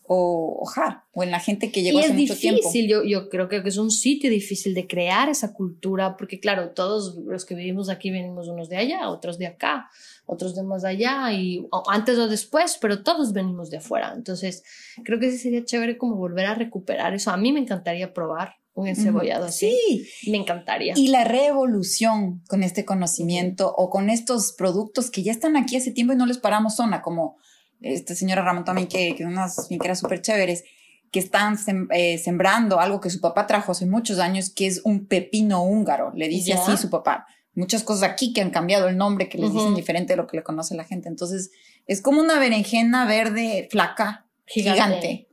O, 0.09 0.59
o, 0.63 0.65
ja, 0.65 1.07
o 1.13 1.23
en 1.23 1.31
la 1.31 1.39
gente 1.39 1.71
que 1.71 1.83
llegó 1.83 1.99
y 2.01 2.03
hace 2.03 2.13
es 2.15 2.19
mucho 2.19 2.37
tiempo. 2.37 2.61
difícil, 2.63 2.89
yo, 2.89 3.05
yo 3.05 3.29
creo 3.29 3.49
que 3.49 3.63
es 3.65 3.77
un 3.77 3.91
sitio 3.91 4.31
difícil 4.31 4.75
de 4.75 4.87
crear 4.87 5.29
esa 5.29 5.53
cultura, 5.53 6.17
porque 6.17 6.41
claro, 6.41 6.71
todos 6.71 7.15
los 7.27 7.45
que 7.45 7.55
vivimos 7.55 7.91
aquí 7.91 8.11
venimos 8.11 8.49
unos 8.49 8.69
de 8.71 8.79
allá, 8.79 9.11
otros 9.11 9.37
de 9.39 9.47
acá, 9.47 9.89
otros 10.25 10.55
de 10.55 10.63
más 10.63 10.85
allá, 10.85 11.31
y 11.33 11.67
o 11.71 11.83
antes 11.91 12.19
o 12.19 12.27
después, 12.27 12.79
pero 12.81 13.03
todos 13.03 13.33
venimos 13.33 13.69
de 13.71 13.77
afuera. 13.77 14.13
Entonces, 14.17 14.63
creo 15.05 15.21
que 15.21 15.31
sí 15.31 15.39
sería 15.39 15.65
chévere 15.65 15.99
como 15.99 16.17
volver 16.17 16.47
a 16.47 16.55
recuperar 16.55 17.13
eso. 17.15 17.31
A 17.31 17.37
mí 17.37 17.53
me 17.53 17.61
encantaría 17.61 18.13
probar 18.15 18.55
un 18.75 18.87
encebollado 18.87 19.45
así. 19.47 19.77
Sí, 20.07 20.31
Me 20.31 20.39
encantaría. 20.39 20.95
y 20.97 21.09
la 21.09 21.25
revolución 21.25 22.43
con 22.49 22.63
este 22.63 22.85
conocimiento 22.85 23.75
o 23.77 23.91
con 23.91 24.09
estos 24.09 24.53
productos 24.53 25.11
que 25.11 25.23
ya 25.23 25.33
están 25.33 25.57
aquí 25.57 25.77
hace 25.77 25.91
tiempo 25.91 26.13
y 26.13 26.17
no 26.17 26.27
les 26.27 26.39
paramos 26.39 26.77
zona, 26.77 27.03
como 27.03 27.37
esta 27.81 28.15
señora 28.15 28.43
Ramón 28.43 28.65
también, 28.65 28.89
que, 28.89 29.15
que 29.17 29.25
unas 29.25 29.69
finqueras 29.69 30.01
súper 30.01 30.21
chéveres, 30.23 30.65
que 31.11 31.21
están 31.21 31.57
sem- 31.57 31.89
eh, 31.91 32.19
sembrando 32.19 32.81
algo 32.81 33.01
que 33.01 33.09
su 33.11 33.21
papá 33.21 33.47
trajo 33.47 33.73
hace 33.73 33.87
muchos 33.87 34.19
años, 34.19 34.51
que 34.51 34.67
es 34.67 34.81
un 34.85 35.07
pepino 35.07 35.63
húngaro, 35.65 36.13
le 36.15 36.29
dice 36.29 36.51
Ya. 36.51 36.63
así 36.63 36.77
su 36.77 36.91
papá. 36.91 37.27
Muchas 37.55 37.83
cosas 37.83 38.03
aquí 38.11 38.33
que 38.33 38.41
han 38.43 38.51
cambiado 38.51 38.89
el 38.89 38.97
nombre, 38.97 39.29
que 39.29 39.39
les 39.39 39.53
dicen 39.53 39.69
Ujú. 39.69 39.77
diferente 39.77 40.13
de 40.13 40.17
lo 40.19 40.27
que 40.27 40.37
le 40.37 40.43
conoce 40.45 40.75
la 40.77 40.85
gente. 40.85 41.09
Entonces, 41.09 41.51
es 41.87 42.01
como 42.03 42.21
una 42.21 42.39
berenjena 42.39 43.05
verde 43.07 43.69
flaca, 43.71 44.27
Gigante. 44.47 44.77
gigante. 44.77 45.29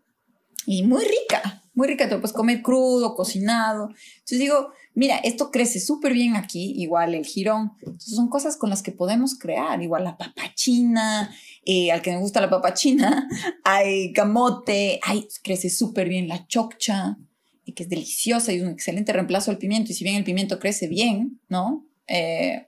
Y 0.65 0.83
muy 0.83 1.03
rica, 1.03 1.61
muy 1.75 1.87
rica. 1.87 2.07
Te 2.07 2.15
lo 2.15 2.21
puedes 2.21 2.33
comer 2.35 2.61
crudo, 2.63 3.13
cocinado. 3.15 3.89
Entonces 4.15 4.39
digo, 4.39 4.69
mira, 4.95 5.17
esto 5.17 5.51
crece 5.51 5.79
súper 5.79 6.13
bien 6.13 6.35
aquí, 6.35 6.73
igual 6.81 7.13
el 7.13 7.25
jirón. 7.25 7.73
Entonces 7.79 8.15
son 8.15 8.29
cosas 8.29 8.57
con 8.57 8.69
las 8.71 8.81
que 8.81 8.91
podemos 8.91 9.37
crear, 9.37 9.81
igual 9.83 10.05
la 10.05 10.17
papachina, 10.17 11.29
eh, 11.65 11.91
al 11.91 12.01
que 12.01 12.11
me 12.11 12.19
gusta 12.19 12.41
la 12.41 12.49
papachina, 12.49 13.27
hay 13.63 14.13
camote, 14.13 14.99
hay, 15.03 15.27
crece 15.43 15.69
súper 15.69 16.07
bien 16.07 16.27
la 16.27 16.47
choccha, 16.47 17.17
y 17.65 17.73
que 17.73 17.83
es 17.83 17.89
deliciosa 17.89 18.53
y 18.53 18.61
un 18.61 18.69
excelente 18.69 19.11
reemplazo 19.11 19.51
al 19.51 19.57
pimiento. 19.57 19.91
Y 19.91 19.95
si 19.95 20.03
bien 20.03 20.15
el 20.15 20.23
pimiento 20.23 20.59
crece 20.59 20.87
bien, 20.87 21.41
¿no? 21.49 21.85
Eh, 22.07 22.67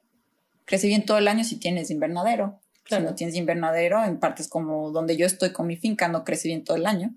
crece 0.66 0.88
bien 0.88 1.06
todo 1.06 1.20
el 1.20 1.28
año 1.28 1.44
si 1.44 1.58
tienes 1.58 1.92
invernadero. 1.92 2.60
Claro. 2.84 3.04
Si 3.04 3.10
no 3.10 3.16
tienes 3.16 3.36
invernadero, 3.36 4.04
en 4.04 4.20
partes 4.20 4.48
como 4.48 4.92
donde 4.92 5.16
yo 5.16 5.28
estoy 5.28 5.52
con 5.52 5.68
mi 5.68 5.78
finca, 5.78 6.08
no 6.08 6.24
crece 6.24 6.48
bien 6.48 6.64
todo 6.64 6.78
el 6.78 6.88
año. 6.88 7.14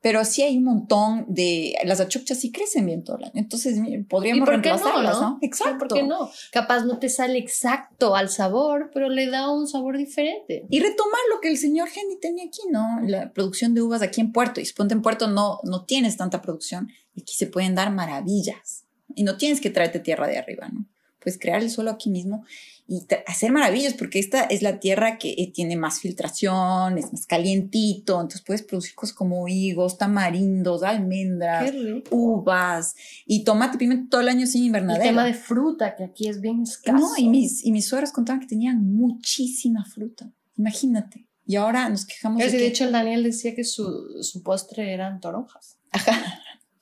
Pero 0.00 0.24
sí 0.24 0.42
hay 0.42 0.56
un 0.56 0.64
montón 0.64 1.24
de... 1.28 1.74
Las 1.84 2.00
achupchas 2.00 2.38
sí 2.38 2.52
crecen 2.52 2.86
bien 2.86 3.02
año. 3.08 3.30
Entonces 3.34 3.78
mire, 3.78 3.98
¿Y 4.00 4.04
podríamos 4.04 4.40
no, 4.40 4.46
reemplazarlas, 4.46 5.20
no? 5.20 5.30
¿no? 5.30 5.38
Exacto. 5.42 5.88
¿Por 5.88 5.98
qué 5.98 6.02
no? 6.04 6.30
Capaz 6.52 6.84
no 6.84 6.98
te 6.98 7.08
sale 7.08 7.38
exacto 7.38 8.14
al 8.14 8.28
sabor, 8.28 8.90
pero 8.94 9.08
le 9.08 9.28
da 9.28 9.50
un 9.50 9.66
sabor 9.66 9.96
diferente. 9.98 10.66
Y 10.70 10.80
retomar 10.80 11.20
lo 11.34 11.40
que 11.40 11.48
el 11.48 11.56
señor 11.56 11.88
Henry 11.88 12.18
tenía 12.20 12.44
aquí, 12.44 12.62
¿no? 12.70 13.00
La 13.02 13.32
producción 13.32 13.74
de 13.74 13.82
uvas 13.82 14.02
aquí 14.02 14.20
en 14.20 14.32
Puerto. 14.32 14.60
Y 14.60 14.66
suponte 14.66 14.94
en 14.94 15.02
Puerto 15.02 15.26
no, 15.26 15.58
no 15.64 15.84
tienes 15.84 16.16
tanta 16.16 16.42
producción. 16.42 16.88
Aquí 17.20 17.34
se 17.34 17.46
pueden 17.46 17.74
dar 17.74 17.90
maravillas. 17.92 18.84
Y 19.14 19.24
no 19.24 19.36
tienes 19.36 19.60
que 19.60 19.70
traerte 19.70 19.98
tierra 19.98 20.28
de 20.28 20.38
arriba, 20.38 20.68
¿no? 20.68 20.86
Puedes 21.18 21.40
crear 21.40 21.60
el 21.60 21.70
suelo 21.70 21.90
aquí 21.90 22.10
mismo 22.10 22.44
y 22.90 23.06
hacer 23.26 23.52
maravillas, 23.52 23.92
porque 23.92 24.18
esta 24.18 24.44
es 24.44 24.62
la 24.62 24.80
tierra 24.80 25.18
que 25.18 25.32
eh, 25.36 25.52
tiene 25.54 25.76
más 25.76 26.00
filtración, 26.00 26.96
es 26.96 27.12
más 27.12 27.26
calientito. 27.26 28.14
Entonces 28.14 28.40
puedes 28.40 28.62
producir 28.62 28.94
cosas 28.94 29.14
como 29.14 29.46
higos, 29.46 29.98
tamarindos, 29.98 30.82
almendras, 30.82 31.70
uvas 32.10 32.94
y 33.26 33.44
tomate, 33.44 33.76
pimiento 33.76 34.08
todo 34.08 34.20
el 34.22 34.28
año 34.30 34.46
sin 34.46 34.62
El 34.62 34.66
invernadero. 34.68 35.04
tema 35.04 35.24
de 35.26 35.34
fruta, 35.34 35.94
que 35.96 36.04
aquí 36.04 36.28
es 36.28 36.40
bien 36.40 36.62
escaso. 36.62 36.96
No, 36.98 37.10
y 37.18 37.28
mis, 37.28 37.62
y 37.62 37.72
mis 37.72 37.86
suegros 37.86 38.10
contaban 38.10 38.40
que 38.40 38.46
tenían 38.46 38.82
muchísima 38.82 39.84
fruta. 39.84 40.32
Imagínate. 40.56 41.26
Y 41.46 41.56
ahora 41.56 41.88
nos 41.90 42.06
quejamos 42.06 42.38
de 42.38 42.50
de 42.50 42.56
que- 42.58 42.66
hecho, 42.68 42.84
el 42.84 42.92
Daniel 42.92 43.22
decía 43.22 43.54
que 43.54 43.64
su, 43.64 44.22
su 44.22 44.42
postre 44.42 44.94
eran 44.94 45.20
toronjas. 45.20 45.76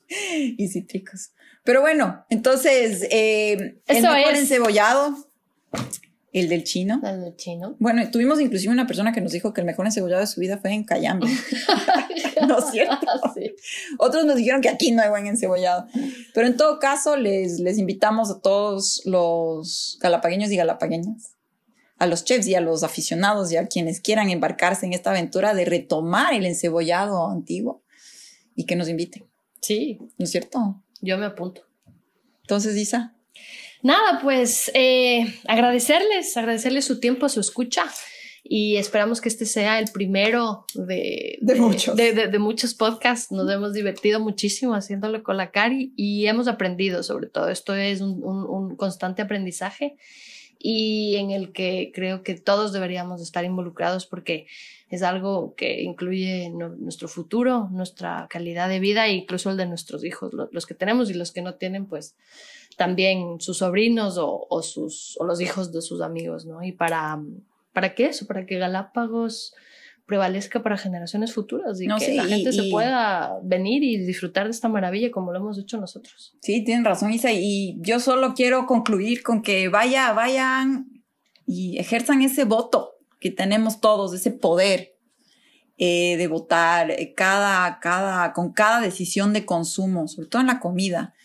y 0.09 0.67
cítricos. 0.69 1.31
Pero 1.63 1.81
bueno, 1.81 2.23
entonces, 2.29 3.03
eh, 3.11 3.51
el 3.87 3.97
Eso 3.97 4.11
mejor 4.13 4.33
es. 4.33 4.39
encebollado, 4.39 5.26
el 6.33 6.49
del 6.49 6.63
chino. 6.63 7.01
El 7.03 7.21
de 7.21 7.35
chino. 7.35 7.75
Bueno, 7.79 8.09
tuvimos 8.11 8.39
inclusive 8.39 8.71
una 8.71 8.85
persona 8.85 9.11
que 9.11 9.21
nos 9.21 9.31
dijo 9.31 9.53
que 9.53 9.61
el 9.61 9.67
mejor 9.67 9.85
encebollado 9.85 10.21
de 10.21 10.27
su 10.27 10.39
vida 10.39 10.57
fue 10.57 10.71
en 10.73 10.83
Cayambe. 10.83 11.27
no 12.47 12.59
es 12.59 12.65
cierto. 12.71 12.97
Sí. 13.33 13.55
Otros 13.97 14.25
nos 14.25 14.35
dijeron 14.35 14.61
que 14.61 14.69
aquí 14.69 14.91
no 14.91 15.01
hay 15.01 15.09
buen 15.09 15.25
encebollado. 15.25 15.87
Pero 16.33 16.47
en 16.47 16.57
todo 16.57 16.79
caso, 16.79 17.15
les, 17.17 17.59
les 17.59 17.77
invitamos 17.77 18.29
a 18.29 18.39
todos 18.39 19.01
los 19.05 19.97
galapagueños 20.01 20.51
y 20.51 20.57
galapagueñas, 20.57 21.35
a 21.97 22.05
los 22.05 22.23
chefs 22.23 22.47
y 22.47 22.55
a 22.55 22.61
los 22.61 22.83
aficionados 22.83 23.51
y 23.51 23.57
a 23.57 23.67
quienes 23.67 23.99
quieran 23.99 24.29
embarcarse 24.29 24.85
en 24.85 24.93
esta 24.93 25.09
aventura 25.09 25.55
de 25.55 25.65
retomar 25.65 26.33
el 26.33 26.45
encebollado 26.45 27.29
antiguo 27.29 27.83
y 28.55 28.65
que 28.65 28.75
nos 28.75 28.89
inviten, 28.89 29.25
Sí, 29.61 29.99
¿no 30.17 30.25
es 30.25 30.31
cierto? 30.31 30.83
yo 31.01 31.17
me 31.17 31.25
apunto. 31.25 31.61
Entonces, 32.41 32.75
Isa, 32.77 33.15
Nada, 33.83 34.19
pues 34.21 34.71
eh, 34.73 35.25
agradecerles, 35.47 36.35
agradecerles 36.35 36.85
su 36.85 36.99
tiempo, 36.99 37.29
su 37.29 37.39
escucha 37.39 37.85
y 38.43 38.77
esperamos 38.77 39.21
que 39.21 39.29
este 39.29 39.45
sea 39.45 39.77
el 39.79 39.91
primero 39.91 40.65
de, 40.73 41.37
De 41.41 41.55
muchos. 41.55 41.95
de, 41.95 42.39
muchos 42.39 42.73
podcasts. 42.73 43.31
Nos 43.31 43.49
hemos 43.51 43.73
divertido 43.73 44.19
muchísimo 44.19 44.73
haciéndolo 44.73 45.21
con 45.21 45.37
la 45.37 45.51
Cari 45.51 45.93
y 45.95 46.25
hemos 46.27 46.47
aprendido 46.47 47.03
sobre 47.03 47.27
todo. 47.27 47.49
Esto 47.49 47.75
es 47.75 48.01
un, 48.01 48.23
un- 48.23 48.45
un 48.47 48.75
constante 48.75 49.21
aprendizaje 49.21 49.95
y 50.59 51.17
en 51.17 51.29
el 51.31 51.51
que 51.51 51.91
creo 51.93 52.23
que 52.23 52.33
todos 52.35 52.73
deberíamos 52.73 53.21
estar 53.21 53.45
involucrados 53.45 54.07
porque 54.07 54.47
es 54.89 55.03
algo 55.03 55.53
que 55.55 55.81
incluye 55.83 56.49
no- 56.49 56.69
nuestro 56.69 57.07
futuro, 57.09 57.67
nuestra 57.71 58.27
calidad 58.29 58.69
de 58.69 58.79
vida 58.79 59.05
e 59.07 59.13
incluso 59.13 59.51
el 59.51 59.57
de 59.57 59.65
nuestros 59.67 60.03
hijos, 60.03 60.33
lo- 60.33 60.49
los 60.51 60.65
que 60.65 60.73
tenemos 60.73 61.11
y 61.11 61.13
los 61.13 61.31
que 61.31 61.41
no 61.43 61.55
tienen, 61.55 61.85
pues 61.85 62.15
también 62.77 63.41
sus 63.41 63.57
sobrinos 63.57 64.17
o, 64.17 64.47
o 64.49 64.61
sus, 64.61 65.17
o 65.19 65.25
los 65.25 65.41
hijos 65.41 65.73
de 65.73 65.81
sus 65.81 65.99
amigos, 66.01 66.45
¿no? 66.45 66.63
Y 66.63 66.71
para, 66.71 67.19
¿para 67.73 67.93
qué 67.95 68.05
eso? 68.05 68.25
Para 68.27 68.45
que 68.45 68.57
Galápagos 68.57 69.53
prevalezca 70.05 70.63
para 70.63 70.77
generaciones 70.77 71.33
futuras 71.33 71.81
y 71.81 71.87
No, 71.87 71.97
que 71.97 72.05
sí, 72.05 72.13
la 72.15 72.23
y- 72.23 72.29
gente 72.29 72.53
se 72.53 72.63
y- 72.63 72.71
pueda 72.71 73.37
venir 73.43 73.83
y 73.83 73.97
disfrutar 73.97 74.45
de 74.45 74.51
esta 74.51 74.69
maravilla 74.69 75.11
como 75.11 75.33
lo 75.33 75.39
hemos 75.39 75.57
hecho 75.57 75.77
nosotros. 75.77 76.33
sí, 76.41 76.63
tienen 76.63 76.85
razón, 76.85 77.11
Isa, 77.11 77.33
y 77.33 77.75
yo 77.81 77.99
solo 77.99 78.33
quiero 78.33 78.65
concluir 78.67 79.21
con 79.21 79.41
que 79.41 79.67
vaya, 79.67 80.13
vayan 80.13 81.03
y 81.45 81.77
ejerzan 81.77 82.21
ese 82.21 82.45
voto 82.45 82.93
que 83.19 83.31
tenemos 83.31 83.81
todos, 83.81 84.13
ese 84.13 84.31
poder 84.31 84.93
eh, 85.77 86.15
de 86.17 86.27
votar 86.27 86.89
eh, 86.91 87.13
cada, 87.15 87.79
cada, 87.79 88.31
con 88.33 88.53
cada 88.53 88.79
decisión 88.81 89.33
de 89.33 89.45
consumo, 89.45 90.07
sobre 90.07 90.29
todo 90.29 90.41
en 90.41 90.47
la 90.47 90.59
comida, 90.59 91.15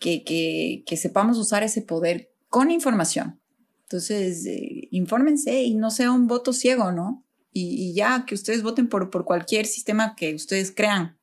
que, 0.00 0.24
que, 0.24 0.82
que 0.84 0.96
sepamos 0.96 1.38
usar 1.38 1.62
ese 1.62 1.82
poder 1.82 2.32
con 2.48 2.72
información. 2.72 3.40
Entonces, 3.82 4.44
eh, 4.46 4.88
infórmense 4.90 5.62
y 5.62 5.74
no 5.74 5.90
sea 5.92 6.10
un 6.10 6.26
voto 6.26 6.52
ciego, 6.52 6.90
¿no? 6.90 7.24
Y, 7.52 7.90
y 7.90 7.94
ya 7.94 8.24
que 8.26 8.34
ustedes 8.34 8.62
voten 8.62 8.88
por, 8.88 9.10
por 9.10 9.24
cualquier 9.24 9.66
sistema 9.66 10.14
que 10.16 10.34
ustedes 10.34 10.72
crean 10.74 11.16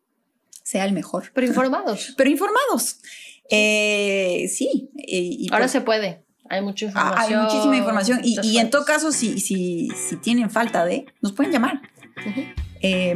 sea 0.63 0.85
el 0.85 0.91
mejor. 0.93 1.31
Pero 1.33 1.47
informados. 1.47 2.13
Pero 2.17 2.29
informados. 2.29 2.99
Eh, 3.49 4.47
sí. 4.53 4.89
y 4.95 5.47
Ahora 5.51 5.65
por- 5.65 5.71
se 5.71 5.81
puede. 5.81 6.25
Hay 6.49 6.61
mucha 6.61 6.85
Ah, 6.87 6.89
información. 6.89 7.39
Hay 7.39 7.45
muchísima 7.45 7.77
información. 7.77 8.19
Y, 8.23 8.37
y 8.45 8.57
en 8.57 8.69
todo 8.69 8.85
caso, 8.85 9.11
si, 9.11 9.39
si, 9.39 9.89
si 10.09 10.15
tienen 10.17 10.49
falta 10.49 10.85
de, 10.85 11.05
nos 11.21 11.33
pueden 11.33 11.51
llamar. 11.51 11.81
Ujú. 12.25 12.41
Eh, 12.81 13.15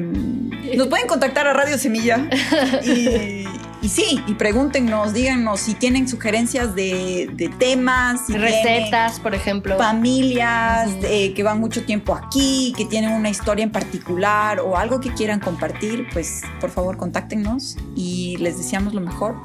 nos 0.78 0.88
pueden 0.88 1.08
contactar 1.08 1.48
a 1.48 1.54
Radio 1.54 1.78
Semilla. 1.78 2.30
Y, 2.86 3.44
y 3.82 3.90
sí, 3.90 4.24
y 4.28 4.36
pregúntenos, 4.36 5.14
díganos 5.14 5.60
si 5.60 5.74
tienen 5.74 6.08
sugerencias 6.08 6.76
de, 6.76 7.30
de 7.34 7.50
temas, 7.50 8.28
si 8.28 8.38
Recetas, 8.38 9.20
por 9.20 9.34
ejemplo. 9.34 9.78
familias 9.78 10.90
eh, 11.04 11.34
que 11.34 11.44
van 11.44 11.60
mucho 11.60 11.84
tiempo 11.84 12.14
aquí, 12.14 12.74
que 12.78 12.86
tienen 12.86 13.12
una 13.12 13.30
historia 13.30 13.64
en 13.64 13.72
particular 13.72 14.60
o 14.60 14.78
algo 14.78 15.00
que 15.00 15.12
quieran 15.14 15.40
compartir, 15.40 16.08
pues 16.14 16.42
por 16.60 16.70
favor 16.70 16.98
contáctenos 16.98 17.78
y 17.96 18.38
les 18.38 18.58
deseamos 18.58 18.94
lo 18.94 19.02
mejor. 19.02 19.36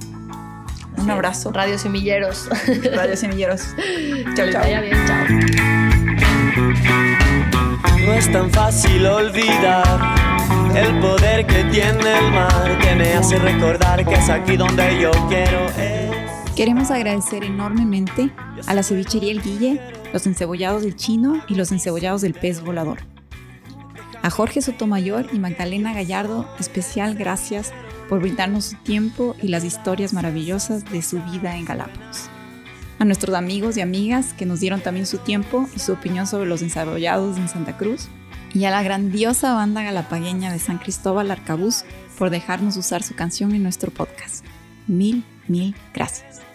Un 0.98 1.10
abrazo. 1.10 1.52
Radio 1.52 1.78
Semilleros. 1.78 2.48
Radio 2.94 3.16
Semilleros. 3.16 3.62
Chao, 4.34 4.50
chao. 4.50 4.62
vaya 4.62 4.80
bien. 4.80 4.96
Chao. 6.54 7.15
No 8.06 8.12
es 8.12 8.30
tan 8.30 8.48
fácil 8.52 9.04
olvidar 9.04 9.84
el 10.76 11.00
poder 11.00 11.44
que 11.44 11.64
tiene 11.64 12.18
el 12.18 12.30
mar 12.30 12.78
que 12.78 12.94
me 12.94 13.14
hace 13.14 13.36
recordar 13.36 14.06
que 14.06 14.14
es 14.14 14.30
aquí 14.30 14.56
donde 14.56 15.00
yo 15.00 15.10
quiero. 15.28 15.66
Queremos 16.54 16.92
agradecer 16.92 17.42
enormemente 17.42 18.30
a 18.68 18.74
la 18.74 18.84
cevichería 18.84 19.32
El 19.32 19.42
Guille, 19.42 19.80
los 20.12 20.24
encebollados 20.28 20.84
del 20.84 20.94
chino 20.94 21.42
y 21.48 21.56
los 21.56 21.72
encebollados 21.72 22.22
del 22.22 22.34
pez 22.34 22.62
volador. 22.62 22.98
A 24.22 24.30
Jorge 24.30 24.62
Sotomayor 24.62 25.26
y 25.32 25.40
Magdalena 25.40 25.92
Gallardo, 25.92 26.48
especial 26.60 27.16
gracias 27.16 27.72
por 28.08 28.20
brindarnos 28.20 28.66
su 28.66 28.76
tiempo 28.76 29.34
y 29.42 29.48
las 29.48 29.64
historias 29.64 30.12
maravillosas 30.12 30.84
de 30.84 31.02
su 31.02 31.20
vida 31.24 31.56
en 31.56 31.64
Galápagos. 31.64 32.30
A 32.98 33.04
nuestros 33.04 33.34
amigos 33.36 33.76
y 33.76 33.80
amigas 33.82 34.32
que 34.32 34.46
nos 34.46 34.60
dieron 34.60 34.80
también 34.80 35.06
su 35.06 35.18
tiempo 35.18 35.68
y 35.74 35.80
su 35.80 35.92
opinión 35.92 36.26
sobre 36.26 36.48
los 36.48 36.62
encebollados 36.62 37.36
en 37.36 37.48
Santa 37.48 37.76
Cruz. 37.76 38.08
Y 38.54 38.64
a 38.64 38.70
la 38.70 38.82
grandiosa 38.82 39.52
banda 39.54 39.82
galapagueña 39.82 40.50
de 40.50 40.58
San 40.58 40.78
Cristóbal 40.78 41.30
Arcabuz 41.30 41.84
por 42.18 42.30
dejarnos 42.30 42.76
usar 42.76 43.02
su 43.02 43.14
canción 43.14 43.54
en 43.54 43.62
nuestro 43.62 43.90
podcast. 43.90 44.44
Mil, 44.86 45.24
mil 45.46 45.74
gracias. 45.92 46.45